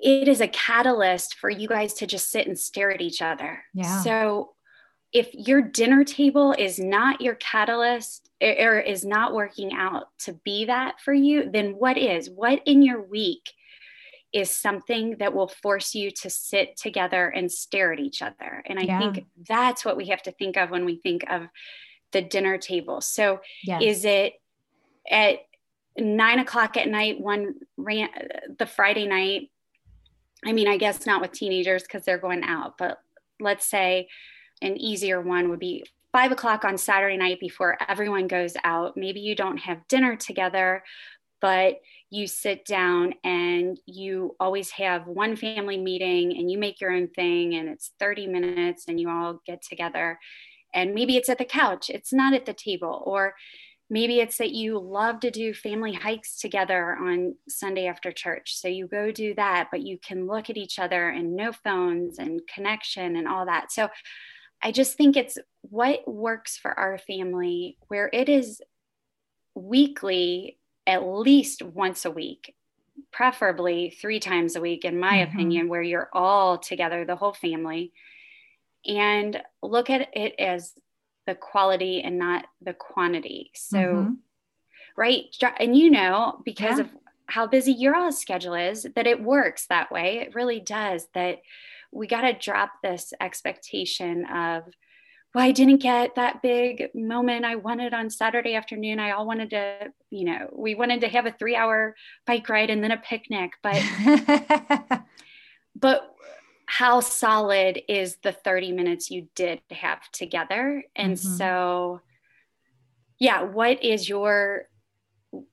it 0.00 0.28
is 0.28 0.40
a 0.40 0.48
catalyst 0.48 1.34
for 1.34 1.50
you 1.50 1.66
guys 1.66 1.92
to 1.94 2.06
just 2.06 2.30
sit 2.30 2.46
and 2.46 2.56
stare 2.56 2.92
at 2.92 3.00
each 3.00 3.20
other. 3.20 3.64
Yeah. 3.74 4.00
So 4.02 4.54
if 5.12 5.28
your 5.34 5.60
dinner 5.60 6.04
table 6.04 6.54
is 6.56 6.78
not 6.78 7.20
your 7.20 7.34
catalyst 7.34 8.27
or 8.40 8.78
is 8.78 9.04
not 9.04 9.34
working 9.34 9.72
out 9.72 10.06
to 10.20 10.32
be 10.44 10.66
that 10.66 11.00
for 11.00 11.12
you, 11.12 11.50
then 11.50 11.72
what 11.72 11.98
is? 11.98 12.30
What 12.30 12.60
in 12.66 12.82
your 12.82 13.02
week 13.02 13.50
is 14.32 14.50
something 14.50 15.16
that 15.18 15.34
will 15.34 15.48
force 15.48 15.94
you 15.94 16.10
to 16.10 16.28
sit 16.30 16.76
together 16.76 17.28
and 17.28 17.50
stare 17.50 17.92
at 17.92 17.98
each 17.98 18.20
other. 18.22 18.62
And 18.66 18.78
I 18.78 18.82
yeah. 18.82 18.98
think 18.98 19.26
that's 19.48 19.84
what 19.84 19.96
we 19.96 20.08
have 20.08 20.22
to 20.22 20.32
think 20.32 20.56
of 20.56 20.70
when 20.70 20.84
we 20.84 20.96
think 20.96 21.24
of 21.30 21.48
the 22.12 22.22
dinner 22.22 22.58
table. 22.58 23.00
So 23.00 23.40
yes. 23.64 23.82
is 23.82 24.04
it 24.04 24.34
at 25.10 25.38
nine 25.96 26.38
o'clock 26.38 26.76
at 26.76 26.88
night, 26.88 27.20
one 27.20 27.54
ran 27.76 28.10
the 28.58 28.66
Friday 28.66 29.06
night? 29.06 29.50
I 30.44 30.52
mean, 30.52 30.68
I 30.68 30.76
guess 30.76 31.06
not 31.06 31.20
with 31.20 31.32
teenagers 31.32 31.82
because 31.82 32.04
they're 32.04 32.18
going 32.18 32.44
out, 32.44 32.78
but 32.78 32.98
let's 33.40 33.66
say 33.66 34.08
an 34.60 34.76
easier 34.76 35.20
one 35.20 35.48
would 35.48 35.58
be 35.58 35.84
five 36.12 36.32
o'clock 36.32 36.64
on 36.64 36.78
Saturday 36.78 37.16
night 37.16 37.40
before 37.40 37.76
everyone 37.88 38.26
goes 38.26 38.54
out. 38.64 38.96
Maybe 38.96 39.20
you 39.20 39.34
don't 39.34 39.58
have 39.58 39.86
dinner 39.88 40.16
together, 40.16 40.82
but 41.40 41.76
you 42.10 42.26
sit 42.26 42.64
down 42.64 43.14
and 43.22 43.78
you 43.86 44.34
always 44.40 44.70
have 44.70 45.06
one 45.06 45.36
family 45.36 45.78
meeting 45.78 46.36
and 46.36 46.50
you 46.50 46.58
make 46.58 46.80
your 46.80 46.92
own 46.92 47.08
thing 47.08 47.54
and 47.54 47.68
it's 47.68 47.92
30 47.98 48.26
minutes 48.26 48.84
and 48.88 48.98
you 48.98 49.10
all 49.10 49.40
get 49.46 49.62
together. 49.62 50.18
And 50.74 50.94
maybe 50.94 51.16
it's 51.16 51.28
at 51.28 51.38
the 51.38 51.44
couch, 51.44 51.90
it's 51.90 52.12
not 52.12 52.34
at 52.34 52.46
the 52.46 52.54
table. 52.54 53.02
Or 53.04 53.34
maybe 53.90 54.20
it's 54.20 54.38
that 54.38 54.52
you 54.52 54.78
love 54.78 55.20
to 55.20 55.30
do 55.30 55.54
family 55.54 55.92
hikes 55.92 56.38
together 56.38 56.96
on 57.00 57.34
Sunday 57.48 57.86
after 57.86 58.12
church. 58.12 58.56
So 58.56 58.68
you 58.68 58.86
go 58.86 59.10
do 59.10 59.34
that, 59.34 59.68
but 59.70 59.82
you 59.82 59.98
can 59.98 60.26
look 60.26 60.50
at 60.50 60.56
each 60.56 60.78
other 60.78 61.08
and 61.08 61.36
no 61.36 61.52
phones 61.52 62.18
and 62.18 62.40
connection 62.52 63.16
and 63.16 63.28
all 63.28 63.46
that. 63.46 63.72
So 63.72 63.88
I 64.62 64.72
just 64.72 64.96
think 64.96 65.16
it's 65.16 65.38
what 65.62 66.06
works 66.06 66.56
for 66.56 66.76
our 66.76 66.98
family 66.98 67.78
where 67.88 68.10
it 68.12 68.28
is 68.28 68.60
weekly, 69.54 70.58
at 70.86 71.04
least 71.04 71.62
once 71.62 72.04
a 72.04 72.10
week, 72.10 72.54
preferably 73.12 73.90
three 73.90 74.20
times 74.20 74.56
a 74.56 74.60
week, 74.60 74.84
in 74.84 74.98
my 74.98 75.18
mm-hmm. 75.18 75.32
opinion, 75.32 75.68
where 75.68 75.82
you're 75.82 76.10
all 76.12 76.58
together, 76.58 77.04
the 77.04 77.16
whole 77.16 77.34
family, 77.34 77.92
and 78.86 79.40
look 79.62 79.90
at 79.90 80.08
it 80.14 80.34
as 80.38 80.72
the 81.26 81.34
quality 81.34 82.02
and 82.02 82.18
not 82.18 82.46
the 82.62 82.72
quantity. 82.72 83.50
So, 83.54 83.78
mm-hmm. 83.78 84.12
right. 84.96 85.24
And 85.58 85.76
you 85.76 85.90
know, 85.90 86.40
because 86.44 86.78
yeah. 86.78 86.84
of 86.84 86.90
how 87.26 87.46
busy 87.46 87.72
your 87.72 88.10
schedule 88.10 88.54
is, 88.54 88.86
that 88.96 89.06
it 89.06 89.22
works 89.22 89.66
that 89.66 89.92
way. 89.92 90.18
It 90.18 90.34
really 90.34 90.60
does. 90.60 91.06
That 91.14 91.42
we 91.90 92.06
got 92.06 92.22
to 92.22 92.32
drop 92.32 92.72
this 92.82 93.12
expectation 93.20 94.24
of, 94.26 94.64
well, 95.34 95.44
I 95.44 95.52
didn't 95.52 95.78
get 95.78 96.14
that 96.14 96.42
big 96.42 96.88
moment 96.94 97.44
I 97.44 97.56
wanted 97.56 97.92
on 97.94 98.10
Saturday 98.10 98.54
afternoon. 98.54 98.98
I 98.98 99.12
all 99.12 99.26
wanted 99.26 99.50
to, 99.50 99.92
you 100.10 100.24
know, 100.24 100.48
we 100.52 100.74
wanted 100.74 101.02
to 101.02 101.08
have 101.08 101.26
a 101.26 101.32
three 101.32 101.54
hour 101.54 101.94
bike 102.26 102.48
ride 102.48 102.70
and 102.70 102.82
then 102.82 102.92
a 102.92 102.96
picnic, 102.96 103.52
but, 103.62 103.82
but 105.76 106.14
how 106.66 107.00
solid 107.00 107.80
is 107.88 108.16
the 108.22 108.32
30 108.32 108.72
minutes 108.72 109.10
you 109.10 109.28
did 109.34 109.60
have 109.70 110.10
together? 110.12 110.84
And 110.94 111.14
mm-hmm. 111.14 111.36
so, 111.36 112.00
yeah, 113.18 113.42
what 113.42 113.82
is 113.82 114.08
your 114.08 114.68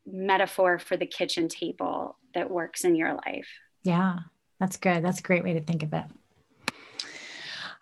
metaphor 0.06 0.80
for 0.80 0.98
the 0.98 1.06
kitchen 1.06 1.48
table 1.48 2.18
that 2.34 2.50
works 2.50 2.84
in 2.84 2.96
your 2.96 3.14
life? 3.14 3.48
Yeah, 3.84 4.20
that's 4.60 4.78
good. 4.78 5.04
That's 5.04 5.20
a 5.20 5.24
great 5.24 5.44
way 5.44 5.54
to 5.54 5.62
think 5.62 5.84
of 5.84 5.94
it. 5.94 6.06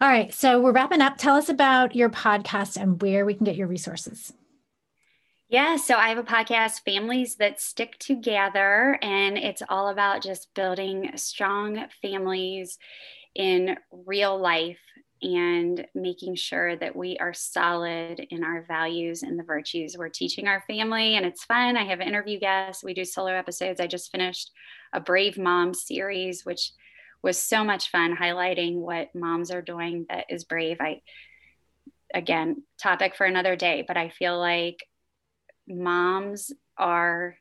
All 0.04 0.10
right. 0.10 0.34
So 0.34 0.60
we're 0.60 0.74
wrapping 0.74 1.00
up. 1.00 1.16
Tell 1.16 1.38
us 1.38 1.48
about 1.48 1.96
your 1.96 2.10
podcast 2.10 2.76
and 2.76 3.02
where 3.02 3.26
we 3.26 3.36
can 3.36 3.46
get 3.46 3.56
your 3.56 3.68
resources. 3.68 4.34
Yeah, 5.48 5.78
so 5.78 5.96
I 5.96 6.10
have 6.10 6.18
a 6.18 6.24
podcast, 6.24 6.82
Families 6.84 7.36
That 7.36 7.62
Stick 7.62 7.98
Together, 8.00 9.00
and 9.02 9.38
it's 9.38 9.62
all 9.70 9.88
about 9.88 10.22
just 10.22 10.54
building 10.56 11.12
strong 11.16 11.86
families 12.02 12.78
in 13.34 13.78
real 13.92 14.38
life 14.38 14.82
and 15.22 15.88
making 15.96 16.36
sure 16.36 16.76
that 16.76 16.98
we 16.98 17.16
are 17.20 17.34
solid 17.34 18.28
in 18.30 18.44
our 18.44 18.66
values 18.68 19.24
and 19.24 19.40
the 19.40 19.44
virtues 19.44 19.96
we're 19.98 20.10
teaching 20.10 20.50
our 20.50 20.66
family. 20.68 21.16
And 21.16 21.26
it's 21.26 21.46
fun. 21.46 21.78
I 21.78 21.86
have 21.86 22.02
interview 22.02 22.42
guests, 22.42 22.84
we 22.84 22.94
do 22.94 23.06
solo 23.06 23.32
episodes. 23.32 23.80
I 23.80 23.88
just 23.88 24.12
finished 24.12 24.52
a 24.92 25.00
Brave 25.00 25.38
Mom 25.38 25.74
series, 25.74 26.44
which 26.44 26.74
was 27.24 27.42
so 27.42 27.64
much 27.64 27.90
fun 27.90 28.16
highlighting 28.16 28.76
what 28.76 29.16
moms 29.16 29.50
are 29.50 29.62
doing 29.62 30.06
that 30.10 30.26
is 30.30 30.44
brave. 30.44 30.78
I, 30.82 31.02
again, 32.14 32.64
topic 32.82 33.16
for 33.16 33.26
another 33.26 33.56
day, 33.56 33.84
but 33.88 33.98
I 33.98 34.10
feel 34.10 34.38
like 34.38 34.86
moms 35.68 36.52
are 36.78 37.38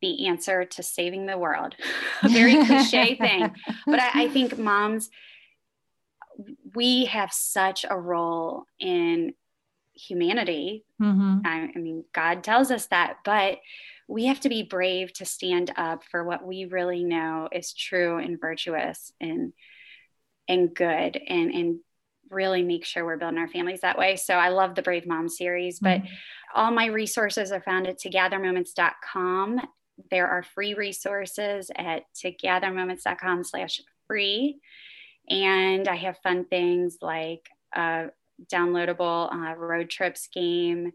the 0.00 0.28
answer 0.28 0.64
to 0.64 0.82
saving 0.82 1.26
the 1.26 1.38
world. 1.38 1.74
A 2.22 2.28
very 2.28 2.64
cliche 2.64 3.14
thing. 3.20 3.52
But 3.84 4.00
I, 4.00 4.24
I, 4.24 4.28
think 4.28 4.56
moms, 4.58 5.10
we 6.74 7.06
have 7.06 7.32
such 7.32 7.84
a 7.88 7.98
role 7.98 8.64
in 8.78 9.34
humanity. 9.94 10.84
Mm-hmm. 11.00 11.38
I, 11.44 11.70
I 11.74 11.78
mean, 11.78 12.04
God 12.12 12.44
tells 12.44 12.70
us 12.70 12.86
that, 12.86 13.18
but 13.24 13.58
we 14.08 14.26
have 14.26 14.40
to 14.40 14.48
be 14.48 14.62
brave 14.62 15.12
to 15.14 15.24
stand 15.24 15.72
up 15.76 16.04
for 16.04 16.24
what 16.24 16.44
we 16.44 16.64
really 16.64 17.04
know 17.04 17.48
is 17.50 17.72
true 17.72 18.18
and 18.18 18.40
virtuous 18.40 19.12
and 19.20 19.52
and 20.48 20.74
good 20.74 21.20
and 21.28 21.50
and 21.52 21.78
really 22.30 22.62
make 22.62 22.84
sure 22.84 23.04
we're 23.04 23.16
building 23.16 23.38
our 23.38 23.48
families 23.48 23.80
that 23.82 23.98
way. 23.98 24.16
So 24.16 24.34
I 24.34 24.48
love 24.48 24.74
the 24.74 24.82
Brave 24.82 25.06
Mom 25.06 25.28
series, 25.28 25.78
but 25.78 26.00
mm-hmm. 26.00 26.14
all 26.54 26.72
my 26.72 26.86
resources 26.86 27.52
are 27.52 27.60
found 27.60 27.86
at 27.86 28.00
togethermoments.com. 28.00 29.60
There 30.10 30.28
are 30.28 30.42
free 30.42 30.74
resources 30.74 31.70
at 31.76 32.02
togethermoments.com 32.14 33.44
slash 33.44 33.80
free. 34.06 34.58
And 35.28 35.88
I 35.88 35.96
have 35.96 36.18
fun 36.18 36.44
things 36.46 36.98
like 37.00 37.48
a 37.74 38.06
downloadable 38.52 39.32
uh, 39.32 39.54
road 39.56 39.90
trips 39.90 40.28
game 40.32 40.92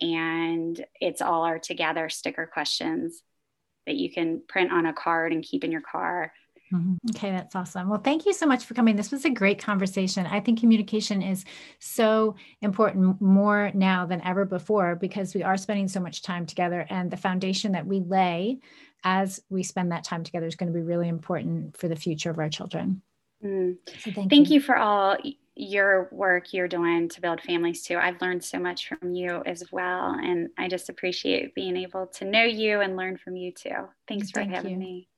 and 0.00 0.84
it's 1.00 1.22
all 1.22 1.44
our 1.44 1.58
together 1.58 2.08
sticker 2.08 2.46
questions 2.46 3.22
that 3.86 3.96
you 3.96 4.10
can 4.10 4.42
print 4.48 4.72
on 4.72 4.86
a 4.86 4.92
card 4.92 5.32
and 5.32 5.44
keep 5.44 5.64
in 5.64 5.70
your 5.72 5.82
car. 5.82 6.32
Mm-hmm. 6.72 6.94
Okay, 7.10 7.30
that's 7.30 7.54
awesome. 7.54 7.88
Well, 7.88 8.00
thank 8.00 8.26
you 8.26 8.32
so 8.32 8.46
much 8.46 8.64
for 8.64 8.74
coming. 8.74 8.96
This 8.96 9.12
was 9.12 9.24
a 9.24 9.30
great 9.30 9.58
conversation. 9.58 10.26
I 10.26 10.40
think 10.40 10.58
communication 10.58 11.22
is 11.22 11.44
so 11.78 12.36
important 12.62 13.20
more 13.20 13.70
now 13.74 14.06
than 14.06 14.22
ever 14.22 14.44
before 14.44 14.96
because 14.96 15.34
we 15.34 15.42
are 15.42 15.56
spending 15.56 15.88
so 15.88 16.00
much 16.00 16.22
time 16.22 16.46
together, 16.46 16.86
and 16.88 17.10
the 17.10 17.16
foundation 17.16 17.72
that 17.72 17.86
we 17.86 18.00
lay 18.00 18.58
as 19.04 19.40
we 19.50 19.62
spend 19.62 19.92
that 19.92 20.04
time 20.04 20.24
together 20.24 20.46
is 20.46 20.56
going 20.56 20.72
to 20.72 20.76
be 20.76 20.82
really 20.82 21.08
important 21.08 21.76
for 21.76 21.88
the 21.88 21.96
future 21.96 22.30
of 22.30 22.38
our 22.38 22.48
children. 22.48 23.02
Mm. 23.44 23.76
So 23.98 24.10
thank, 24.10 24.30
thank 24.30 24.48
you. 24.48 24.54
you 24.54 24.60
for 24.60 24.76
all 24.76 25.16
your 25.56 26.08
work 26.12 26.52
you're 26.52 26.68
doing 26.68 27.08
to 27.10 27.20
build 27.20 27.40
families 27.40 27.82
too. 27.82 27.96
I've 27.96 28.20
learned 28.20 28.44
so 28.44 28.58
much 28.58 28.88
from 28.88 29.14
you 29.14 29.42
as 29.46 29.70
well. 29.70 30.10
And 30.10 30.50
I 30.58 30.68
just 30.68 30.88
appreciate 30.88 31.54
being 31.54 31.76
able 31.76 32.06
to 32.08 32.24
know 32.24 32.44
you 32.44 32.80
and 32.80 32.96
learn 32.96 33.16
from 33.16 33.36
you 33.36 33.52
too. 33.52 33.88
Thanks 34.08 34.30
for 34.30 34.40
Thank 34.40 34.50
having 34.50 34.70
you. 34.70 34.78
me. 34.78 35.08